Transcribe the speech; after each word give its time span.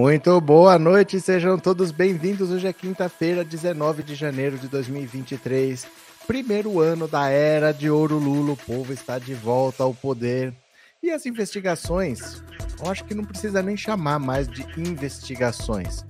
Muito 0.00 0.40
boa 0.40 0.78
noite, 0.78 1.20
sejam 1.20 1.58
todos 1.58 1.92
bem-vindos. 1.92 2.50
Hoje 2.50 2.66
é 2.66 2.72
quinta-feira, 2.72 3.44
19 3.44 4.02
de 4.02 4.14
janeiro 4.14 4.56
de 4.56 4.66
2023, 4.66 5.86
primeiro 6.26 6.80
ano 6.80 7.06
da 7.06 7.28
era 7.28 7.70
de 7.70 7.90
ouro 7.90 8.16
Lula. 8.16 8.52
O 8.52 8.56
povo 8.56 8.94
está 8.94 9.18
de 9.18 9.34
volta 9.34 9.82
ao 9.82 9.92
poder. 9.92 10.54
E 11.02 11.10
as 11.10 11.26
investigações, 11.26 12.42
eu 12.82 12.90
acho 12.90 13.04
que 13.04 13.12
não 13.12 13.24
precisa 13.24 13.62
nem 13.62 13.76
chamar 13.76 14.18
mais 14.18 14.48
de 14.48 14.64
investigações. 14.74 16.02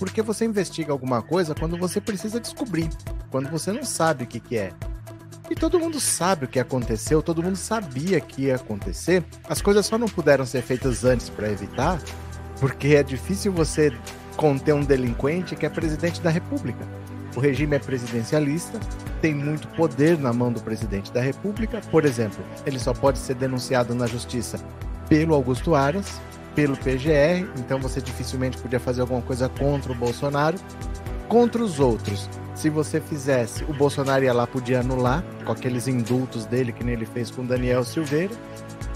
Porque 0.00 0.20
você 0.20 0.44
investiga 0.44 0.90
alguma 0.90 1.22
coisa 1.22 1.54
quando 1.54 1.78
você 1.78 2.00
precisa 2.00 2.40
descobrir, 2.40 2.90
quando 3.30 3.48
você 3.48 3.70
não 3.70 3.84
sabe 3.84 4.24
o 4.24 4.26
que, 4.26 4.40
que 4.40 4.56
é. 4.56 4.72
E 5.48 5.54
todo 5.54 5.78
mundo 5.78 6.00
sabe 6.00 6.46
o 6.46 6.48
que 6.48 6.58
aconteceu, 6.58 7.22
todo 7.22 7.40
mundo 7.40 7.56
sabia 7.56 8.20
que 8.20 8.46
ia 8.46 8.56
acontecer. 8.56 9.22
As 9.48 9.62
coisas 9.62 9.86
só 9.86 9.96
não 9.96 10.08
puderam 10.08 10.44
ser 10.44 10.62
feitas 10.62 11.04
antes 11.04 11.28
para 11.28 11.48
evitar, 11.48 12.00
porque 12.62 12.94
é 12.94 13.02
difícil 13.02 13.50
você 13.50 13.92
conter 14.36 14.72
um 14.72 14.84
delinquente 14.84 15.56
que 15.56 15.66
é 15.66 15.68
presidente 15.68 16.20
da 16.20 16.30
República. 16.30 16.86
O 17.34 17.40
regime 17.40 17.74
é 17.74 17.78
presidencialista, 17.80 18.78
tem 19.20 19.34
muito 19.34 19.66
poder 19.70 20.16
na 20.16 20.32
mão 20.32 20.52
do 20.52 20.60
presidente 20.60 21.10
da 21.10 21.20
República. 21.20 21.80
Por 21.90 22.04
exemplo, 22.04 22.38
ele 22.64 22.78
só 22.78 22.94
pode 22.94 23.18
ser 23.18 23.34
denunciado 23.34 23.96
na 23.96 24.06
justiça 24.06 24.60
pelo 25.08 25.34
Augusto 25.34 25.74
Aras, 25.74 26.20
pelo 26.54 26.76
PGR, 26.76 27.50
então 27.58 27.80
você 27.80 28.00
dificilmente 28.00 28.56
podia 28.58 28.78
fazer 28.78 29.00
alguma 29.00 29.22
coisa 29.22 29.48
contra 29.48 29.90
o 29.90 29.94
Bolsonaro. 29.96 30.56
Contra 31.28 31.64
os 31.64 31.80
outros, 31.80 32.30
se 32.54 32.70
você 32.70 33.00
fizesse, 33.00 33.64
o 33.64 33.72
Bolsonaro 33.72 34.22
ia 34.22 34.32
lá, 34.32 34.46
podia 34.46 34.80
anular, 34.80 35.24
com 35.44 35.50
aqueles 35.50 35.88
indultos 35.88 36.46
dele, 36.46 36.70
que 36.70 36.84
nem 36.84 36.94
ele 36.94 37.06
fez 37.06 37.28
com 37.28 37.44
Daniel 37.44 37.82
Silveira. 37.82 38.32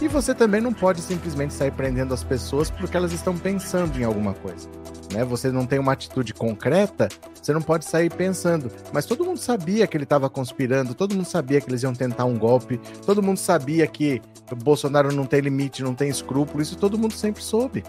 E 0.00 0.08
você 0.08 0.34
também 0.34 0.60
não 0.60 0.72
pode 0.72 1.00
simplesmente 1.00 1.54
sair 1.54 1.70
prendendo 1.70 2.12
as 2.12 2.22
pessoas 2.22 2.70
porque 2.70 2.96
elas 2.96 3.12
estão 3.12 3.36
pensando 3.36 3.98
em 3.98 4.04
alguma 4.04 4.34
coisa. 4.34 4.68
Né? 5.12 5.24
Você 5.24 5.50
não 5.50 5.66
tem 5.66 5.78
uma 5.78 5.92
atitude 5.92 6.34
concreta, 6.34 7.08
você 7.40 7.52
não 7.52 7.62
pode 7.62 7.84
sair 7.84 8.12
pensando. 8.12 8.70
Mas 8.92 9.06
todo 9.06 9.24
mundo 9.24 9.38
sabia 9.38 9.86
que 9.86 9.96
ele 9.96 10.04
estava 10.04 10.28
conspirando, 10.28 10.94
todo 10.94 11.14
mundo 11.14 11.26
sabia 11.26 11.60
que 11.60 11.70
eles 11.70 11.82
iam 11.82 11.94
tentar 11.94 12.24
um 12.24 12.38
golpe, 12.38 12.80
todo 13.04 13.22
mundo 13.22 13.38
sabia 13.38 13.86
que 13.86 14.20
Bolsonaro 14.62 15.12
não 15.12 15.24
tem 15.24 15.40
limite, 15.40 15.82
não 15.82 15.94
tem 15.94 16.08
escrúpulo, 16.08 16.62
isso 16.62 16.76
todo 16.76 16.98
mundo 16.98 17.14
sempre 17.14 17.42
soube. 17.42 17.84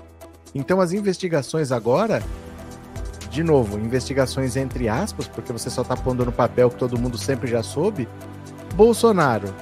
Então 0.55 0.79
as 0.79 0.91
investigações 0.91 1.71
agora, 1.71 2.23
de 3.29 3.43
novo, 3.43 3.77
investigações 3.77 4.55
entre 4.55 4.87
aspas, 4.87 5.27
porque 5.27 5.51
você 5.51 5.69
só 5.69 5.81
está 5.81 5.95
pondo 5.95 6.25
no 6.25 6.31
papel 6.31 6.69
que 6.69 6.77
todo 6.77 6.97
mundo 6.97 7.17
sempre 7.17 7.49
já 7.49 7.61
soube. 7.61 8.07
Bolsonaro 8.75 9.53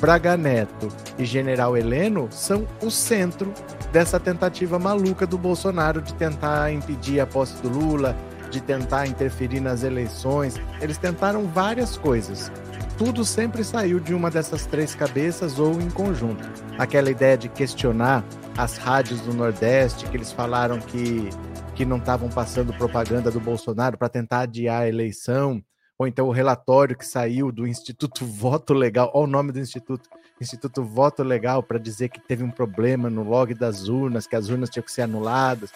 Braga 0.00 0.36
Neto 0.36 0.88
e 1.18 1.24
General 1.24 1.76
Heleno 1.76 2.28
são 2.30 2.66
o 2.82 2.90
centro 2.90 3.52
dessa 3.92 4.18
tentativa 4.18 4.78
maluca 4.78 5.26
do 5.26 5.36
Bolsonaro 5.36 6.00
de 6.00 6.14
tentar 6.14 6.72
impedir 6.72 7.20
a 7.20 7.26
posse 7.26 7.60
do 7.62 7.68
Lula, 7.68 8.16
de 8.50 8.60
tentar 8.60 9.06
interferir 9.06 9.60
nas 9.60 9.82
eleições. 9.82 10.56
Eles 10.80 10.98
tentaram 10.98 11.46
várias 11.46 11.96
coisas. 11.96 12.50
Tudo 12.96 13.24
sempre 13.24 13.64
saiu 13.64 13.98
de 13.98 14.14
uma 14.14 14.30
dessas 14.30 14.66
três 14.66 14.94
cabeças 14.94 15.58
ou 15.58 15.80
em 15.80 15.90
conjunto. 15.90 16.48
Aquela 16.78 17.10
ideia 17.10 17.36
de 17.36 17.48
questionar 17.48 18.24
as 18.56 18.76
rádios 18.76 19.20
do 19.20 19.32
Nordeste, 19.32 20.06
que 20.06 20.16
eles 20.16 20.30
falaram 20.30 20.78
que, 20.78 21.28
que 21.74 21.84
não 21.84 21.96
estavam 21.96 22.28
passando 22.28 22.72
propaganda 22.72 23.30
do 23.30 23.40
Bolsonaro 23.40 23.96
para 23.96 24.08
tentar 24.08 24.40
adiar 24.40 24.82
a 24.82 24.88
eleição 24.88 25.62
ou 26.02 26.08
então 26.08 26.26
o 26.26 26.32
relatório 26.32 26.96
que 26.96 27.06
saiu 27.06 27.52
do 27.52 27.64
Instituto 27.64 28.26
Voto 28.26 28.74
Legal, 28.74 29.08
olha 29.14 29.24
o 29.24 29.26
nome 29.28 29.52
do 29.52 29.60
instituto, 29.60 30.10
Instituto 30.40 30.82
Voto 30.82 31.22
Legal, 31.22 31.62
para 31.62 31.78
dizer 31.78 32.08
que 32.08 32.20
teve 32.20 32.42
um 32.42 32.50
problema 32.50 33.08
no 33.08 33.22
log 33.22 33.54
das 33.54 33.86
urnas, 33.86 34.26
que 34.26 34.34
as 34.34 34.48
urnas 34.48 34.68
tinham 34.68 34.82
que 34.82 34.90
ser 34.90 35.02
anuladas. 35.02 35.70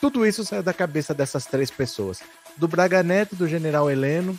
Tudo 0.00 0.24
isso 0.24 0.44
saiu 0.44 0.62
da 0.62 0.72
cabeça 0.72 1.12
dessas 1.12 1.44
três 1.46 1.72
pessoas, 1.72 2.22
do 2.56 2.68
Braga 2.68 3.02
Neto, 3.02 3.34
do 3.34 3.48
General 3.48 3.90
Heleno 3.90 4.38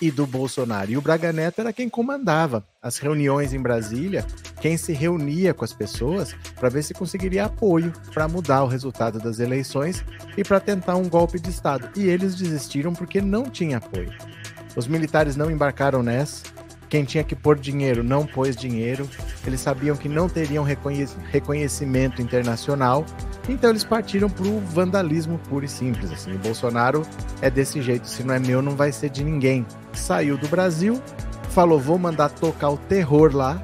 e 0.00 0.10
do 0.10 0.26
Bolsonaro. 0.26 0.90
E 0.90 0.96
o 0.96 1.02
Braga 1.02 1.30
Neto 1.30 1.60
era 1.60 1.72
quem 1.72 1.88
comandava 1.88 2.64
as 2.80 2.96
reuniões 2.96 3.52
em 3.52 3.60
Brasília, 3.60 4.24
quem 4.62 4.78
se 4.78 4.94
reunia 4.94 5.52
com 5.52 5.64
as 5.64 5.74
pessoas 5.74 6.34
para 6.58 6.70
ver 6.70 6.82
se 6.82 6.94
conseguiria 6.94 7.44
apoio 7.44 7.92
para 8.14 8.26
mudar 8.26 8.64
o 8.64 8.68
resultado 8.68 9.18
das 9.18 9.40
eleições 9.40 10.02
e 10.38 10.42
para 10.42 10.58
tentar 10.58 10.96
um 10.96 11.06
golpe 11.06 11.38
de 11.38 11.50
Estado. 11.50 11.90
E 11.94 12.06
eles 12.08 12.34
desistiram 12.34 12.94
porque 12.94 13.20
não 13.20 13.50
tinha 13.50 13.76
apoio. 13.76 14.37
Os 14.78 14.86
militares 14.86 15.34
não 15.34 15.50
embarcaram 15.50 16.04
nessa. 16.04 16.44
Quem 16.88 17.02
tinha 17.02 17.24
que 17.24 17.34
pôr 17.34 17.58
dinheiro 17.58 18.04
não 18.04 18.24
pôs 18.24 18.54
dinheiro. 18.54 19.10
Eles 19.44 19.60
sabiam 19.60 19.96
que 19.96 20.08
não 20.08 20.28
teriam 20.28 20.64
reconhecimento 20.64 22.22
internacional. 22.22 23.04
Então 23.48 23.70
eles 23.70 23.82
partiram 23.82 24.30
para 24.30 24.46
o 24.46 24.60
vandalismo 24.60 25.36
puro 25.48 25.64
e 25.64 25.68
simples. 25.68 26.12
Assim. 26.12 26.32
O 26.32 26.38
Bolsonaro 26.38 27.02
é 27.42 27.50
desse 27.50 27.82
jeito. 27.82 28.06
Se 28.06 28.22
não 28.22 28.32
é 28.32 28.38
meu, 28.38 28.62
não 28.62 28.76
vai 28.76 28.92
ser 28.92 29.10
de 29.10 29.24
ninguém. 29.24 29.66
Saiu 29.92 30.38
do 30.38 30.46
Brasil, 30.46 31.02
falou: 31.50 31.80
vou 31.80 31.98
mandar 31.98 32.28
tocar 32.28 32.70
o 32.70 32.76
terror 32.76 33.34
lá. 33.34 33.60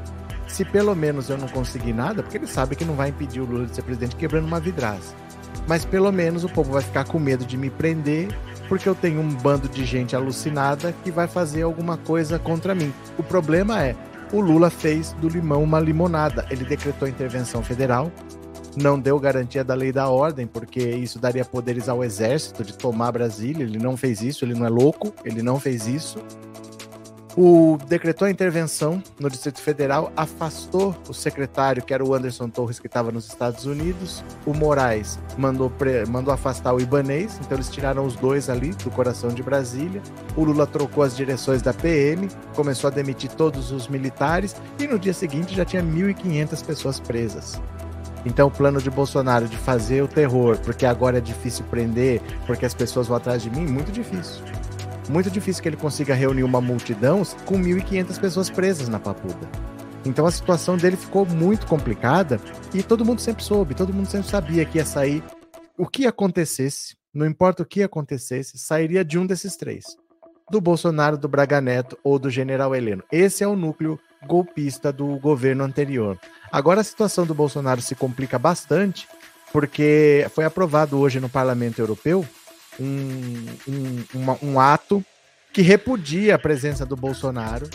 Se 0.49 0.65
pelo 0.65 0.97
menos 0.97 1.31
eu 1.31 1.39
não 1.39 1.47
conseguir 1.47 1.93
nada, 1.93 2.25
porque 2.25 2.39
ele 2.39 2.49
sabe 2.49 2.75
que 2.75 2.85
não 2.85 2.95
vai 2.95 3.11
impedir 3.11 3.41
o 3.41 3.45
Lula 3.45 3.67
de 3.67 3.77
ser 3.77 3.83
presidente 3.83 4.17
quebrando 4.17 4.49
uma 4.49 4.59
vidraça. 4.59 5.15
Mas 5.69 5.85
pelo 5.85 6.11
menos 6.11 6.43
o 6.43 6.49
povo 6.49 6.73
vai 6.73 6.83
ficar 6.83 7.05
com 7.05 7.21
medo 7.21 7.45
de 7.45 7.57
me 7.57 7.71
prender 7.71 8.29
porque 8.69 8.89
eu 8.89 8.95
tenho 8.95 9.21
um 9.21 9.29
bando 9.29 9.69
de 9.69 9.85
gente 9.85 10.17
alucinada 10.17 10.95
que 11.05 11.11
vai 11.11 11.27
fazer 11.27 11.63
alguma 11.63 11.97
coisa 11.97 12.39
contra 12.39 12.75
mim. 12.75 12.93
O 13.19 13.23
problema 13.23 13.83
é, 13.83 13.95
o 14.33 14.41
Lula 14.41 14.71
fez 14.71 15.13
do 15.21 15.29
limão 15.29 15.63
uma 15.63 15.79
limonada. 15.79 16.47
Ele 16.51 16.65
decretou 16.65 17.07
intervenção 17.07 17.63
federal, 17.63 18.11
não 18.77 18.99
deu 18.99 19.19
garantia 19.19 19.63
da 19.63 19.75
lei 19.75 19.93
da 19.93 20.09
ordem, 20.09 20.47
porque 20.47 20.81
isso 20.81 21.19
daria 21.19 21.45
poderes 21.45 21.89
ao 21.89 22.03
exército 22.03 22.65
de 22.65 22.77
tomar 22.77 23.13
Brasília. 23.13 23.65
Ele 23.65 23.79
não 23.79 23.97
fez 23.97 24.23
isso, 24.23 24.45
ele 24.45 24.55
não 24.55 24.67
é 24.67 24.71
louco, 24.71 25.15
ele 25.25 25.43
não 25.43 25.61
fez 25.61 25.87
isso. 25.87 26.19
O 27.37 27.77
decretou 27.89 28.29
a 28.29 28.31
intervenção 28.31 29.03
no 29.19 29.29
Distrito 29.29 29.61
Federal, 29.61 30.13
afastou 30.17 30.95
o 31.09 31.13
secretário, 31.13 31.83
que 31.83 31.93
era 31.93 32.05
o 32.05 32.15
Anderson 32.15 32.49
Torres, 32.49 32.79
que 32.79 32.87
estava 32.87 33.11
nos 33.11 33.27
Estados 33.27 33.67
Unidos. 33.67 34.23
O 34.47 34.55
Moraes 34.55 35.19
mandou, 35.37 35.73
mandou 36.09 36.33
afastar 36.33 36.73
o 36.73 36.81
Ibanês, 36.81 37.37
então 37.41 37.57
eles 37.57 37.69
tiraram 37.69 38.07
os 38.07 38.15
dois 38.15 38.49
ali 38.49 38.71
do 38.71 38.91
coração 38.91 39.31
de 39.31 39.43
Brasília. 39.43 40.01
O 40.37 40.45
Lula 40.45 40.65
trocou 40.65 41.03
as 41.03 41.17
direções 41.17 41.61
da 41.61 41.75
PM, 41.75 42.29
começou 42.55 42.87
a 42.87 42.93
demitir 42.93 43.31
todos 43.33 43.73
os 43.73 43.89
militares 43.89 44.55
e 44.79 44.87
no 44.87 44.97
dia 44.97 45.13
seguinte 45.13 45.57
já 45.57 45.65
tinha 45.65 45.83
1.500 45.83 46.65
pessoas 46.65 47.01
presas. 47.01 47.61
Então, 48.25 48.47
o 48.47 48.51
plano 48.51 48.81
de 48.81 48.91
Bolsonaro 48.91 49.49
de 49.49 49.57
fazer 49.57 50.03
o 50.03 50.09
terror, 50.09 50.57
porque 50.59 50.87
agora 50.87 51.19
é 51.19 51.21
difícil 51.21 51.65
prender, 51.69 52.23
porque 52.47 52.65
as 52.65 52.73
pessoas 52.73 53.09
vão 53.09 53.17
atrás 53.17 53.43
de 53.43 53.51
mim, 53.51 53.67
muito 53.67 53.91
difícil 53.91 54.41
muito 55.09 55.31
difícil 55.31 55.63
que 55.63 55.69
ele 55.69 55.77
consiga 55.77 56.15
reunir 56.15 56.45
uma 56.45 56.61
multidão 56.61 57.23
com 57.45 57.59
1.500 57.59 58.21
pessoas 58.21 58.51
presas 58.51 58.89
na 58.89 58.99
Papuda. 58.99 59.49
Então 60.05 60.27
a 60.27 60.31
situação 60.31 60.77
dele 60.77 60.97
ficou 60.97 61.25
muito 61.25 61.67
complicada 61.67 62.39
e 62.75 62.83
todo 62.83 63.05
mundo 63.05 63.21
sempre 63.21 63.43
soube, 63.43 63.75
todo 63.75 63.93
mundo 63.93 64.07
sempre 64.07 64.29
sabia 64.29 64.65
que 64.65 64.79
ia 64.79 64.85
sair 64.85 65.23
o 65.79 65.87
que 65.87 66.07
acontecesse, 66.07 66.97
não 67.13 67.27
importa 67.27 67.63
o 67.63 67.67
que 67.67 67.83
acontecesse, 67.83 68.59
sairia 68.59 69.05
de 69.05 69.19
um 69.19 69.27
desses 69.27 69.57
três. 69.57 69.85
Do 70.51 70.61
Bolsonaro, 70.61 71.17
do 71.17 71.27
Braga 71.27 71.61
Neto 71.61 71.99
ou 72.05 72.19
do 72.19 72.29
General 72.29 72.75
Heleno. 72.75 73.03
Esse 73.11 73.43
é 73.43 73.49
o 73.49 73.57
núcleo 73.57 73.99
golpista 74.27 74.93
do 74.93 75.19
governo 75.19 75.65
anterior. 75.65 76.19
Agora 76.53 76.83
a 76.83 76.85
situação 76.85 77.27
do 77.27 77.35
Bolsonaro 77.35 77.81
se 77.81 77.95
complica 77.95 78.39
bastante, 78.39 79.09
porque 79.53 80.27
foi 80.35 80.45
aprovado 80.45 80.99
hoje 80.99 81.19
no 81.19 81.29
Parlamento 81.29 81.79
Europeu 81.79 82.27
um, 82.79 83.47
um, 83.69 84.05
uma, 84.15 84.39
um 84.43 84.61
ato 84.61 85.05
que 85.53 85.63
repudia 85.63 86.35
a 86.35 86.39
presença 86.39 86.85
do 86.85 86.97
Bolsonaro, 86.97 87.69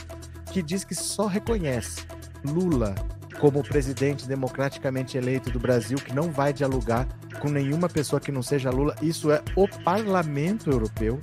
que 0.51 0.61
diz 0.61 0.83
que 0.83 0.95
só 0.95 1.27
reconhece 1.27 2.03
Lula 2.43 2.95
como 3.39 3.63
presidente 3.63 4.27
democraticamente 4.27 5.17
eleito 5.17 5.49
do 5.49 5.59
Brasil, 5.59 5.97
que 5.97 6.13
não 6.13 6.29
vai 6.29 6.51
dialogar 6.51 7.07
com 7.39 7.49
nenhuma 7.49 7.87
pessoa 7.87 8.19
que 8.19 8.31
não 8.31 8.43
seja 8.43 8.69
Lula. 8.69 8.95
Isso 9.01 9.31
é 9.31 9.41
o 9.55 9.67
Parlamento 9.67 10.69
Europeu. 10.69 11.19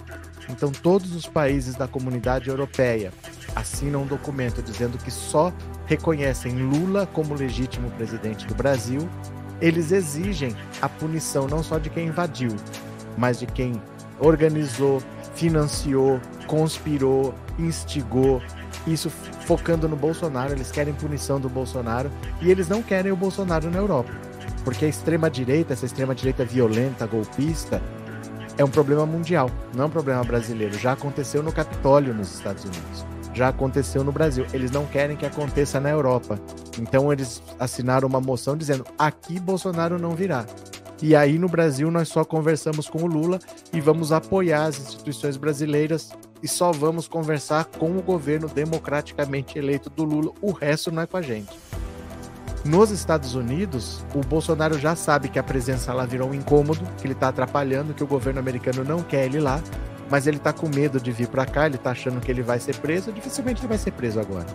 Então, 0.49 0.71
todos 0.71 1.15
os 1.15 1.27
países 1.27 1.75
da 1.75 1.87
comunidade 1.87 2.49
europeia 2.49 3.13
assinam 3.55 4.03
um 4.03 4.07
documento 4.07 4.63
dizendo 4.63 4.97
que 4.97 5.11
só 5.11 5.53
reconhecem 5.87 6.53
Lula 6.55 7.07
como 7.07 7.35
legítimo 7.35 7.91
presidente 7.91 8.47
do 8.47 8.55
Brasil. 8.55 9.09
Eles 9.61 9.93
exigem 9.93 10.55
a 10.81 10.89
punição 10.89 11.47
não 11.47 11.63
só 11.63 11.79
de 11.79 11.91
quem 11.91 12.09
invadiu, 12.09 12.55
mas 13.17 13.39
de 13.39 13.47
quem 13.47 13.81
organizou, 14.19 15.03
financiou, 15.35 16.21
conspirou, 16.47 17.35
instigou. 17.59 18.43
Isso 18.87 19.11
focando 19.11 19.89
no 19.89 19.97
Bolsonaro, 19.97 20.53
eles 20.53 20.71
querem 20.71 20.95
punição 20.95 21.41
do 21.41 21.49
Bolsonaro 21.49 22.11
e 22.41 22.51
eles 22.51 22.69
não 22.69 22.83
querem 22.83 23.13
o 23.13 23.17
Bolsonaro 23.17 23.71
na 23.71 23.79
Europa. 23.79 24.11
Porque 24.65 24.85
a 24.85 24.89
extrema-direita, 24.89 25.73
essa 25.73 25.87
extrema-direita 25.87 26.45
violenta, 26.45 27.07
golpista, 27.07 27.81
é 28.59 28.65
um 28.65 28.69
problema 28.69 29.05
mundial, 29.05 29.51
não 29.75 29.85
é 29.85 29.87
um 29.87 29.91
problema 29.91 30.25
brasileiro. 30.25 30.79
Já 30.79 30.93
aconteceu 30.93 31.43
no 31.43 31.53
Capitólio 31.53 32.15
nos 32.15 32.35
Estados 32.35 32.65
Unidos, 32.65 33.07
já 33.35 33.49
aconteceu 33.49 34.03
no 34.03 34.11
Brasil. 34.11 34.47
Eles 34.53 34.71
não 34.71 34.87
querem 34.87 35.17
que 35.17 35.27
aconteça 35.27 35.79
na 35.79 35.91
Europa. 35.91 36.39
Então 36.79 37.13
eles 37.13 37.43
assinaram 37.61 38.09
uma 38.09 38.21
moção 38.21 38.57
dizendo: 38.57 38.85
aqui 38.99 39.39
Bolsonaro 39.39 39.99
não 39.99 40.15
virá. 40.15 40.47
E 41.03 41.15
aí 41.15 41.39
no 41.39 41.49
Brasil 41.49 41.91
nós 41.91 42.09
só 42.09 42.25
conversamos 42.25 42.89
com 42.89 43.03
o 43.03 43.07
Lula 43.07 43.39
e 43.73 43.81
vamos 43.81 44.13
apoiar 44.13 44.65
as 44.65 44.79
instituições 44.79 45.37
brasileiras 45.37 46.11
e 46.43 46.49
só 46.49 46.73
vamos 46.73 47.07
conversar 47.07 47.67
com 47.67 47.97
o 47.97 48.03
governo 48.03 48.49
democraticamente 48.49 49.59
eleito 49.59 49.91
do 49.91 50.05
Lula. 50.05 50.33
O 50.41 50.53
resto 50.53 50.91
não 50.91 51.03
é 51.03 51.07
com 51.07 51.17
a 51.17 51.23
gente. 51.23 51.51
Nos 52.65 52.91
Estados 52.91 53.35
Unidos, 53.35 54.05
o 54.13 54.21
Bolsonaro 54.21 54.77
já 54.79 54.97
sabe 54.97 55.29
que 55.29 55.39
a 55.39 55.43
presença 55.43 55.93
lá 55.93 56.05
virou 56.05 56.31
um 56.31 56.35
incômodo, 56.35 56.81
que 56.99 57.07
ele 57.07 57.13
está 57.13 57.29
atrapalhando, 57.29 57.95
que 57.95 58.03
o 58.03 58.07
governo 58.07 58.41
americano 58.41 58.83
não 58.83 59.03
quer 59.03 59.27
ele 59.27 59.39
lá, 59.39 59.63
mas 60.11 60.27
ele 60.27 60.39
está 60.39 60.53
com 60.53 60.69
medo 60.69 61.01
de 61.01 61.13
vir 61.13 61.29
para 61.29 61.47
cá, 61.47 61.67
ele 61.67 61.77
está 61.77 61.91
achando 61.91 62.21
que 62.21 62.31
ele 62.31 62.43
vai 62.43 62.59
ser 62.59 62.75
preso, 62.77 63.13
dificilmente 63.13 63.61
ele 63.61 63.69
vai 63.69 63.79
ser 63.79 63.93
preso 63.93 64.19
agora. 64.19 64.47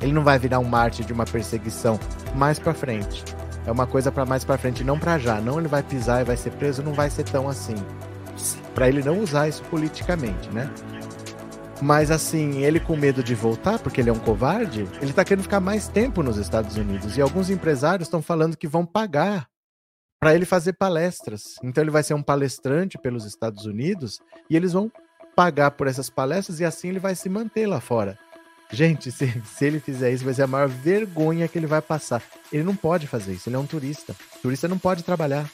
Ele 0.00 0.12
não 0.12 0.24
vai 0.24 0.38
virar 0.38 0.60
um 0.60 0.64
mártir 0.64 1.04
de 1.04 1.12
uma 1.12 1.26
perseguição 1.26 2.00
mais 2.34 2.58
para 2.58 2.72
frente. 2.72 3.22
É 3.66 3.72
uma 3.72 3.86
coisa 3.86 4.10
para 4.10 4.24
mais 4.24 4.44
para 4.44 4.58
frente, 4.58 4.82
não 4.82 4.98
para 4.98 5.18
já. 5.18 5.40
Não 5.40 5.58
ele 5.58 5.68
vai 5.68 5.82
pisar 5.82 6.22
e 6.22 6.24
vai 6.24 6.36
ser 6.36 6.50
preso, 6.52 6.82
não 6.82 6.92
vai 6.92 7.10
ser 7.10 7.24
tão 7.24 7.48
assim. 7.48 7.74
Para 8.74 8.88
ele 8.88 9.02
não 9.02 9.20
usar 9.20 9.48
isso 9.48 9.62
politicamente, 9.64 10.48
né? 10.50 10.70
Mas 11.82 12.10
assim, 12.10 12.62
ele 12.62 12.78
com 12.78 12.96
medo 12.96 13.22
de 13.22 13.34
voltar, 13.34 13.78
porque 13.78 14.00
ele 14.00 14.10
é 14.10 14.12
um 14.12 14.18
covarde, 14.18 14.86
ele 15.00 15.12
tá 15.12 15.24
querendo 15.24 15.44
ficar 15.44 15.60
mais 15.60 15.88
tempo 15.88 16.22
nos 16.22 16.36
Estados 16.36 16.76
Unidos. 16.76 17.16
E 17.16 17.22
alguns 17.22 17.48
empresários 17.48 18.06
estão 18.06 18.20
falando 18.20 18.56
que 18.56 18.68
vão 18.68 18.84
pagar 18.84 19.48
para 20.20 20.34
ele 20.34 20.44
fazer 20.44 20.74
palestras. 20.74 21.54
Então 21.62 21.82
ele 21.82 21.90
vai 21.90 22.02
ser 22.02 22.12
um 22.14 22.22
palestrante 22.22 22.98
pelos 22.98 23.24
Estados 23.24 23.64
Unidos 23.64 24.20
e 24.48 24.56
eles 24.56 24.72
vão 24.72 24.92
pagar 25.34 25.70
por 25.70 25.86
essas 25.86 26.10
palestras 26.10 26.60
e 26.60 26.64
assim 26.64 26.88
ele 26.88 26.98
vai 26.98 27.14
se 27.14 27.28
manter 27.28 27.66
lá 27.66 27.80
fora. 27.80 28.18
Gente, 28.72 29.10
se, 29.10 29.42
se 29.44 29.64
ele 29.64 29.80
fizer 29.80 30.12
isso, 30.12 30.24
vai 30.24 30.34
ser 30.34 30.42
a 30.42 30.46
maior 30.46 30.68
vergonha 30.68 31.48
que 31.48 31.58
ele 31.58 31.66
vai 31.66 31.82
passar. 31.82 32.22
Ele 32.52 32.62
não 32.62 32.76
pode 32.76 33.06
fazer 33.06 33.32
isso, 33.32 33.48
ele 33.48 33.56
é 33.56 33.58
um 33.58 33.66
turista. 33.66 34.14
O 34.36 34.42
turista 34.42 34.68
não 34.68 34.78
pode 34.78 35.02
trabalhar. 35.02 35.50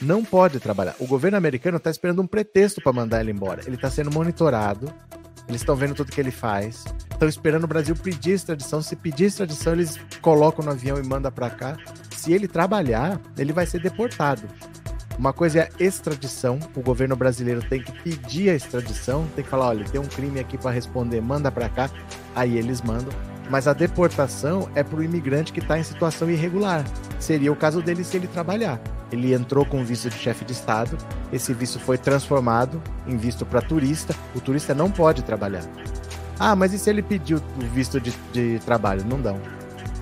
Não 0.00 0.24
pode 0.24 0.58
trabalhar. 0.58 0.96
O 0.98 1.06
governo 1.06 1.36
americano 1.36 1.76
está 1.76 1.90
esperando 1.90 2.22
um 2.22 2.26
pretexto 2.26 2.80
para 2.80 2.92
mandar 2.92 3.20
ele 3.20 3.30
embora. 3.30 3.62
Ele 3.66 3.76
está 3.76 3.88
sendo 3.88 4.10
monitorado. 4.10 4.92
Eles 5.48 5.60
estão 5.60 5.76
vendo 5.76 5.94
tudo 5.94 6.10
que 6.10 6.20
ele 6.20 6.30
faz. 6.30 6.84
Estão 7.10 7.28
esperando 7.28 7.64
o 7.64 7.68
Brasil 7.68 7.94
pedir 7.94 8.32
extradição. 8.32 8.82
Se 8.82 8.96
pedir 8.96 9.26
extradição, 9.26 9.72
eles 9.74 9.98
colocam 10.20 10.64
no 10.64 10.72
avião 10.72 10.98
e 10.98 11.06
mandam 11.06 11.30
para 11.30 11.50
cá. 11.50 11.76
Se 12.16 12.32
ele 12.32 12.48
trabalhar, 12.48 13.20
ele 13.38 13.52
vai 13.52 13.66
ser 13.66 13.80
deportado. 13.80 14.42
Uma 15.22 15.32
coisa 15.32 15.60
é 15.60 15.62
a 15.62 15.84
extradição. 15.84 16.58
O 16.74 16.80
governo 16.80 17.14
brasileiro 17.14 17.62
tem 17.62 17.80
que 17.80 17.92
pedir 18.02 18.50
a 18.50 18.56
extradição, 18.56 19.24
tem 19.36 19.44
que 19.44 19.48
falar, 19.48 19.68
olha, 19.68 19.84
tem 19.84 20.00
um 20.00 20.04
crime 20.04 20.40
aqui 20.40 20.58
para 20.58 20.72
responder, 20.72 21.20
manda 21.20 21.48
para 21.48 21.68
cá. 21.68 21.88
Aí 22.34 22.58
eles 22.58 22.82
mandam. 22.82 23.14
Mas 23.48 23.68
a 23.68 23.72
deportação 23.72 24.68
é 24.74 24.82
para 24.82 24.98
o 24.98 25.02
imigrante 25.04 25.52
que 25.52 25.60
está 25.60 25.78
em 25.78 25.84
situação 25.84 26.28
irregular. 26.28 26.84
Seria 27.20 27.52
o 27.52 27.54
caso 27.54 27.80
dele 27.80 28.02
se 28.02 28.16
ele 28.16 28.26
trabalhar. 28.26 28.80
Ele 29.12 29.32
entrou 29.32 29.64
com 29.64 29.84
visto 29.84 30.10
de 30.10 30.16
chefe 30.16 30.44
de 30.44 30.54
Estado, 30.54 30.98
esse 31.32 31.54
visto 31.54 31.78
foi 31.78 31.96
transformado 31.96 32.82
em 33.06 33.16
visto 33.16 33.46
para 33.46 33.62
turista. 33.62 34.16
O 34.34 34.40
turista 34.40 34.74
não 34.74 34.90
pode 34.90 35.22
trabalhar. 35.22 35.62
Ah, 36.36 36.56
mas 36.56 36.72
e 36.72 36.78
se 36.80 36.90
ele 36.90 37.00
pediu 37.00 37.38
o 37.38 37.66
visto 37.72 38.00
de, 38.00 38.12
de 38.32 38.58
trabalho? 38.64 39.04
Não 39.04 39.20
dão. 39.20 39.40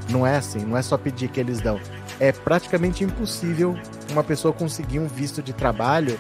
Não 0.09 0.27
é 0.27 0.39
assim, 0.39 0.61
não 0.61 0.79
é 0.79 0.83
só 0.83 0.97
pedir 0.97 1.29
que 1.29 1.39
eles 1.39 1.61
dão. 1.61 1.79
É 2.21 2.31
praticamente 2.31 3.03
impossível 3.03 3.75
uma 4.11 4.23
pessoa 4.23 4.53
conseguir 4.53 5.01
um 5.01 5.09
visto 5.09 5.43
de 5.43 5.53
trabalho 5.53 6.19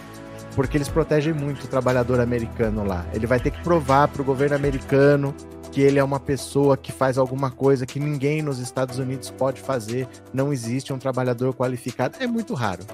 porque 0.54 0.76
eles 0.76 0.88
protegem 0.88 1.32
muito 1.32 1.64
o 1.64 1.68
trabalhador 1.68 2.20
americano 2.20 2.84
lá. 2.84 3.06
Ele 3.12 3.26
vai 3.26 3.38
ter 3.38 3.50
que 3.50 3.62
provar 3.62 4.08
para 4.08 4.22
o 4.22 4.24
governo 4.24 4.56
americano 4.56 5.34
que 5.70 5.80
ele 5.80 5.98
é 5.98 6.04
uma 6.04 6.18
pessoa 6.18 6.76
que 6.76 6.90
faz 6.90 7.16
alguma 7.16 7.50
coisa 7.50 7.86
que 7.86 8.00
ninguém 8.00 8.42
nos 8.42 8.58
Estados 8.58 8.98
Unidos 8.98 9.30
pode 9.30 9.60
fazer. 9.60 10.08
Não 10.32 10.52
existe 10.52 10.92
um 10.92 10.98
trabalhador 10.98 11.54
qualificado. 11.54 12.16
É 12.18 12.26
muito 12.26 12.54
raro. 12.54 12.84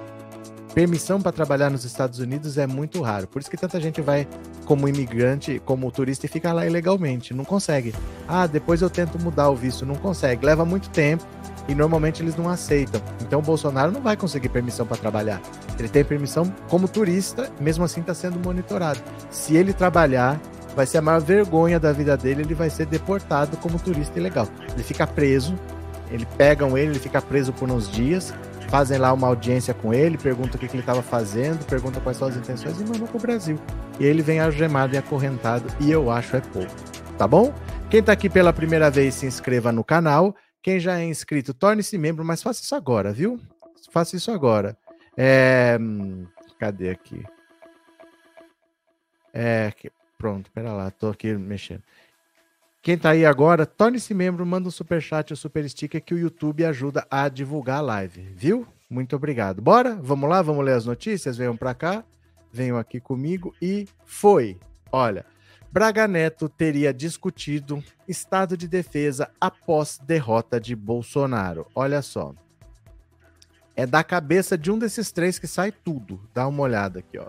Permissão 0.75 1.23
para 1.23 1.33
trabalhar 1.33 1.71
nos 1.71 1.87
Estados 1.87 2.19
Unidos 2.19 2.59
é 2.59 2.67
muito 2.67 3.01
raro. 3.01 3.27
Por 3.27 3.41
isso 3.41 3.51
que 3.51 3.57
tanta 3.57 3.81
gente 3.81 4.03
vai 4.03 4.29
como 4.67 4.87
imigrante, 4.87 5.59
como 5.65 5.91
turista 5.91 6.27
e 6.27 6.29
fica 6.29 6.53
lá 6.53 6.67
ilegalmente. 6.67 7.33
Não 7.33 7.47
consegue. 7.47 7.95
Ah, 8.29 8.47
depois 8.47 8.83
eu 8.83 8.91
tento 8.91 9.19
mudar 9.19 9.49
o 9.49 9.57
visto. 9.57 9.87
Não 9.87 9.95
consegue. 9.95 10.45
Leva 10.45 10.67
muito 10.67 10.91
tempo 10.91 11.25
e 11.69 11.75
normalmente 11.75 12.23
eles 12.23 12.37
não 12.37 12.49
aceitam. 12.49 13.01
Então 13.21 13.41
o 13.41 13.43
Bolsonaro 13.43 13.93
não 13.93 14.01
vai 14.01 14.17
conseguir 14.17 14.49
permissão 14.49 14.87
para 14.87 14.97
trabalhar. 14.97 15.41
Ele 15.79 15.89
tem 15.89 16.05
permissão 16.05 16.53
como 16.69 16.89
turista, 16.89 17.51
mesmo 17.61 17.85
assim 17.85 18.01
está 18.01 18.15
sendo 18.15 18.39
monitorado. 18.39 19.01
Se 19.31 19.57
ele 19.57 19.73
trabalhar, 19.73 20.41
vai 20.75 20.87
ser 20.87 20.99
a 20.99 21.03
maior 21.03 21.21
vergonha 21.21 21.81
da 21.81 21.93
vida 21.93 22.17
dele, 22.17 22.43
ele 22.43 22.55
vai 22.55 22.71
ser 22.71 22.87
deportado 22.87 23.57
como 23.57 23.79
turista 23.79 24.19
ilegal. 24.19 24.49
Ele 24.75 24.83
fica 24.83 25.07
preso, 25.07 25.55
ele 26.11 26.27
pegam 26.37 26.77
ele, 26.77 26.93
ele 26.93 26.99
fica 26.99 27.21
preso 27.21 27.53
por 27.53 27.71
uns 27.71 27.91
dias, 27.91 28.33
fazem 28.69 28.99
lá 28.99 29.13
uma 29.13 29.27
audiência 29.27 29.73
com 29.73 29.93
ele, 29.93 30.19
perguntam 30.19 30.57
o 30.57 30.59
que, 30.59 30.69
que 30.69 30.75
ele 30.75 30.83
estava 30.83 31.03
fazendo, 31.03 31.65
perguntam 31.65 32.03
quais 32.03 32.19
são 32.19 32.29
as 32.29 32.37
intenções 32.37 32.81
e 32.81 32.85
mandam 32.85 33.07
para 33.07 33.17
o 33.17 33.21
Brasil. 33.21 33.59
E 33.99 34.05
ele 34.05 34.23
vem 34.23 34.41
algemado 34.41 34.95
e 34.95 34.99
acorrentado, 34.99 35.65
e 35.81 35.91
eu 35.91 36.11
acho 36.11 36.37
é 36.37 36.41
pouco. 36.41 36.71
Tá 37.17 37.27
bom? 37.27 37.53
Quem 37.89 38.01
está 38.01 38.13
aqui 38.13 38.29
pela 38.29 38.53
primeira 38.53 38.91
vez, 38.91 39.15
se 39.15 39.27
inscreva 39.27 39.73
no 39.73 39.83
canal. 39.83 40.35
Quem 40.67 40.81
já 40.81 40.99
é 40.99 41.05
inscrito, 41.05 41.55
torne-se 41.55 41.97
membro, 41.97 42.25
mas 42.25 42.43
faça 42.43 42.61
isso 42.61 42.75
agora, 42.75 43.13
viu? 43.13 43.41
Faça 43.93 44.17
isso 44.17 44.33
agora. 44.33 44.77
É... 45.17 45.79
Cadê 46.59 46.91
aqui? 46.91 47.25
É... 49.33 49.73
Pronto, 50.19 50.51
pera 50.51 50.73
lá, 50.73 50.91
tô 50.91 51.07
aqui 51.07 51.33
mexendo. 51.35 51.85
Quem 52.83 52.99
tá 52.99 53.11
aí 53.11 53.25
agora, 53.25 53.65
torne-se 53.65 54.13
membro, 54.13 54.45
manda 54.45 54.67
um 54.67 54.73
super 54.73 55.01
chat 55.01 55.31
ou 55.31 55.37
super 55.37 55.71
sticker 55.71 56.03
que 56.03 56.13
o 56.13 56.19
YouTube 56.19 56.65
ajuda 56.65 57.07
a 57.09 57.29
divulgar 57.29 57.79
a 57.79 57.83
live, 57.83 58.23
viu? 58.35 58.67
Muito 58.91 59.15
obrigado. 59.15 59.63
Bora? 59.63 59.95
Vamos 60.03 60.29
lá, 60.29 60.43
vamos 60.43 60.65
ler 60.65 60.73
as 60.73 60.85
notícias? 60.85 61.37
Venham 61.37 61.57
para 61.57 61.75
cá, 61.75 62.05
venham 62.53 62.77
aqui 62.77 62.99
comigo 62.99 63.55
e 63.63 63.87
foi. 64.05 64.59
Olha, 64.91 65.25
Braga 65.71 66.09
Neto 66.09 66.49
teria 66.49 66.93
discutido 66.93 67.81
estado 68.09 68.57
de 68.57 68.69
defesa 68.69 69.31
após 69.41 69.99
derrota 69.99 70.61
de 70.61 70.75
Bolsonaro. 70.75 71.67
Olha 71.75 72.03
só. 72.03 72.35
É 73.75 73.87
da 73.87 74.03
cabeça 74.03 74.57
de 74.57 74.71
um 74.71 74.79
desses 74.79 75.13
três 75.13 75.39
que 75.39 75.47
sai 75.47 75.71
tudo. 75.71 76.21
Dá 76.33 76.47
uma 76.47 76.63
olhada 76.63 77.01
aqui, 77.01 77.19
ó. 77.19 77.29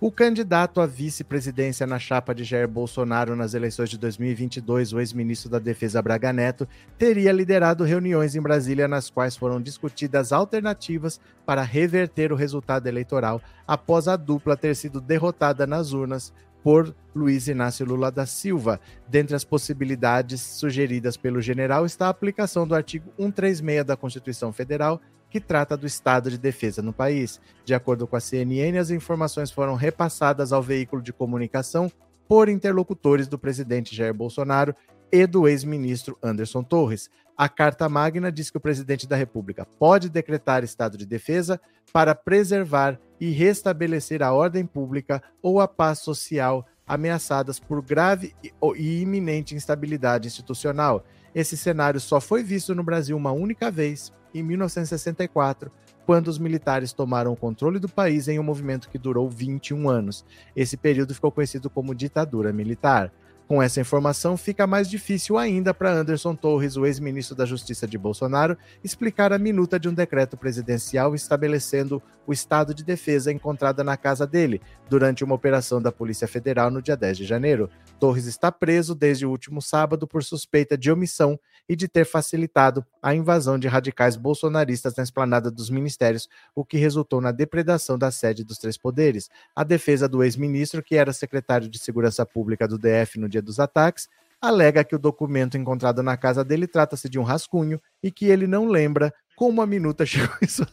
O 0.00 0.12
candidato 0.12 0.80
à 0.80 0.86
vice-presidência 0.86 1.84
na 1.84 1.98
chapa 1.98 2.32
de 2.32 2.44
Jair 2.44 2.68
Bolsonaro 2.68 3.34
nas 3.34 3.52
eleições 3.52 3.90
de 3.90 3.98
2022, 3.98 4.92
o 4.92 5.00
ex-ministro 5.00 5.50
da 5.50 5.58
Defesa 5.58 6.00
Braga 6.00 6.32
Neto, 6.32 6.68
teria 6.96 7.32
liderado 7.32 7.82
reuniões 7.82 8.36
em 8.36 8.40
Brasília 8.40 8.86
nas 8.86 9.10
quais 9.10 9.36
foram 9.36 9.60
discutidas 9.60 10.32
alternativas 10.32 11.18
para 11.44 11.62
reverter 11.62 12.32
o 12.32 12.36
resultado 12.36 12.86
eleitoral 12.86 13.42
após 13.66 14.06
a 14.06 14.14
dupla 14.14 14.56
ter 14.56 14.76
sido 14.76 15.00
derrotada 15.00 15.66
nas 15.66 15.92
urnas 15.92 16.32
por 16.62 16.94
Luiz 17.14 17.48
Inácio 17.48 17.86
Lula 17.86 18.10
da 18.10 18.26
Silva. 18.26 18.80
Dentre 19.08 19.34
as 19.34 19.44
possibilidades 19.44 20.40
sugeridas 20.40 21.16
pelo 21.16 21.40
general 21.40 21.86
está 21.86 22.06
a 22.06 22.10
aplicação 22.10 22.66
do 22.66 22.74
artigo 22.74 23.10
136 23.16 23.84
da 23.84 23.96
Constituição 23.96 24.52
Federal, 24.52 25.00
que 25.30 25.40
trata 25.40 25.76
do 25.76 25.86
estado 25.86 26.30
de 26.30 26.38
defesa 26.38 26.80
no 26.82 26.92
país. 26.92 27.40
De 27.64 27.74
acordo 27.74 28.06
com 28.06 28.16
a 28.16 28.20
CNN, 28.20 28.78
as 28.78 28.90
informações 28.90 29.50
foram 29.50 29.74
repassadas 29.74 30.52
ao 30.52 30.62
veículo 30.62 31.02
de 31.02 31.12
comunicação 31.12 31.90
por 32.26 32.48
interlocutores 32.48 33.26
do 33.26 33.38
presidente 33.38 33.94
Jair 33.94 34.14
Bolsonaro 34.14 34.74
e 35.10 35.26
do 35.26 35.48
ex-ministro 35.48 36.18
Anderson 36.22 36.62
Torres. 36.62 37.10
A 37.36 37.48
Carta 37.48 37.88
Magna 37.88 38.32
diz 38.32 38.50
que 38.50 38.56
o 38.56 38.60
presidente 38.60 39.06
da 39.06 39.16
República 39.16 39.64
pode 39.78 40.08
decretar 40.08 40.64
estado 40.64 40.98
de 40.98 41.06
defesa 41.06 41.60
para 41.92 42.14
preservar 42.14 42.98
e 43.20 43.30
restabelecer 43.30 44.22
a 44.22 44.32
ordem 44.32 44.64
pública 44.64 45.22
ou 45.42 45.60
a 45.60 45.68
paz 45.68 46.00
social 46.00 46.66
ameaçadas 46.86 47.60
por 47.60 47.82
grave 47.82 48.34
e 48.42 49.00
iminente 49.00 49.54
instabilidade 49.54 50.26
institucional. 50.26 51.04
Esse 51.34 51.56
cenário 51.56 52.00
só 52.00 52.20
foi 52.20 52.42
visto 52.42 52.74
no 52.74 52.82
Brasil 52.82 53.16
uma 53.16 53.32
única 53.32 53.70
vez, 53.70 54.12
em 54.34 54.42
1964, 54.42 55.70
quando 56.06 56.28
os 56.28 56.38
militares 56.38 56.92
tomaram 56.94 57.32
o 57.32 57.36
controle 57.36 57.78
do 57.78 57.88
país 57.88 58.28
em 58.28 58.38
um 58.38 58.42
movimento 58.42 58.88
que 58.88 58.96
durou 58.96 59.28
21 59.28 59.90
anos. 59.90 60.24
Esse 60.56 60.76
período 60.76 61.14
ficou 61.14 61.30
conhecido 61.30 61.68
como 61.68 61.94
ditadura 61.94 62.50
militar. 62.50 63.12
Com 63.48 63.62
essa 63.62 63.80
informação, 63.80 64.36
fica 64.36 64.66
mais 64.66 64.90
difícil 64.90 65.38
ainda 65.38 65.72
para 65.72 65.90
Anderson 65.90 66.34
Torres, 66.34 66.76
o 66.76 66.84
ex-ministro 66.84 67.34
da 67.34 67.46
Justiça 67.46 67.86
de 67.86 67.96
Bolsonaro, 67.96 68.58
explicar 68.84 69.32
a 69.32 69.38
minuta 69.38 69.80
de 69.80 69.88
um 69.88 69.94
decreto 69.94 70.36
presidencial 70.36 71.14
estabelecendo 71.14 72.02
o 72.26 72.32
estado 72.34 72.74
de 72.74 72.84
defesa 72.84 73.32
encontrada 73.32 73.82
na 73.82 73.96
casa 73.96 74.26
dele 74.26 74.60
durante 74.90 75.24
uma 75.24 75.34
operação 75.34 75.80
da 75.80 75.90
Polícia 75.90 76.28
Federal 76.28 76.70
no 76.70 76.82
dia 76.82 76.94
10 76.94 77.16
de 77.16 77.24
janeiro. 77.24 77.70
Torres 77.98 78.26
está 78.26 78.52
preso 78.52 78.94
desde 78.94 79.24
o 79.24 79.30
último 79.30 79.62
sábado 79.62 80.06
por 80.06 80.22
suspeita 80.22 80.76
de 80.76 80.90
omissão 80.90 81.40
e 81.66 81.74
de 81.74 81.88
ter 81.88 82.04
facilitado 82.04 82.84
a 83.02 83.14
invasão 83.14 83.58
de 83.58 83.66
radicais 83.66 84.14
bolsonaristas 84.14 84.94
na 84.96 85.02
esplanada 85.02 85.50
dos 85.50 85.70
ministérios, 85.70 86.28
o 86.54 86.66
que 86.66 86.76
resultou 86.76 87.20
na 87.20 87.32
depredação 87.32 87.98
da 87.98 88.10
sede 88.10 88.44
dos 88.44 88.58
três 88.58 88.76
poderes. 88.76 89.30
A 89.56 89.64
defesa 89.64 90.06
do 90.06 90.22
ex-ministro, 90.22 90.82
que 90.82 90.96
era 90.96 91.14
secretário 91.14 91.68
de 91.68 91.78
Segurança 91.78 92.26
Pública 92.26 92.68
do 92.68 92.78
DF 92.78 93.18
no 93.18 93.28
dia 93.28 93.37
dos 93.42 93.58
ataques, 93.60 94.08
alega 94.40 94.84
que 94.84 94.94
o 94.94 94.98
documento 94.98 95.56
encontrado 95.56 96.02
na 96.02 96.16
casa 96.16 96.44
dele 96.44 96.66
trata-se 96.66 97.08
de 97.08 97.18
um 97.18 97.22
rascunho 97.22 97.80
e 98.02 98.10
que 98.10 98.26
ele 98.26 98.46
não 98.46 98.66
lembra 98.66 99.12
como 99.36 99.62
a 99.62 99.66
minuta 99.66 100.04
chegou 100.06 100.36
em 100.42 100.48
sua 100.48 100.66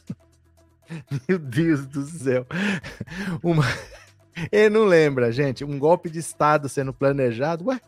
Meu 1.27 1.39
Deus 1.39 1.85
do 1.87 2.05
céu. 2.05 2.45
Uma... 3.43 3.65
Ele 4.51 4.69
não 4.69 4.85
lembra, 4.85 5.31
gente. 5.31 5.63
Um 5.63 5.79
golpe 5.79 6.09
de 6.09 6.19
Estado 6.19 6.67
sendo 6.67 6.93
planejado. 6.93 7.65
Ué, 7.65 7.79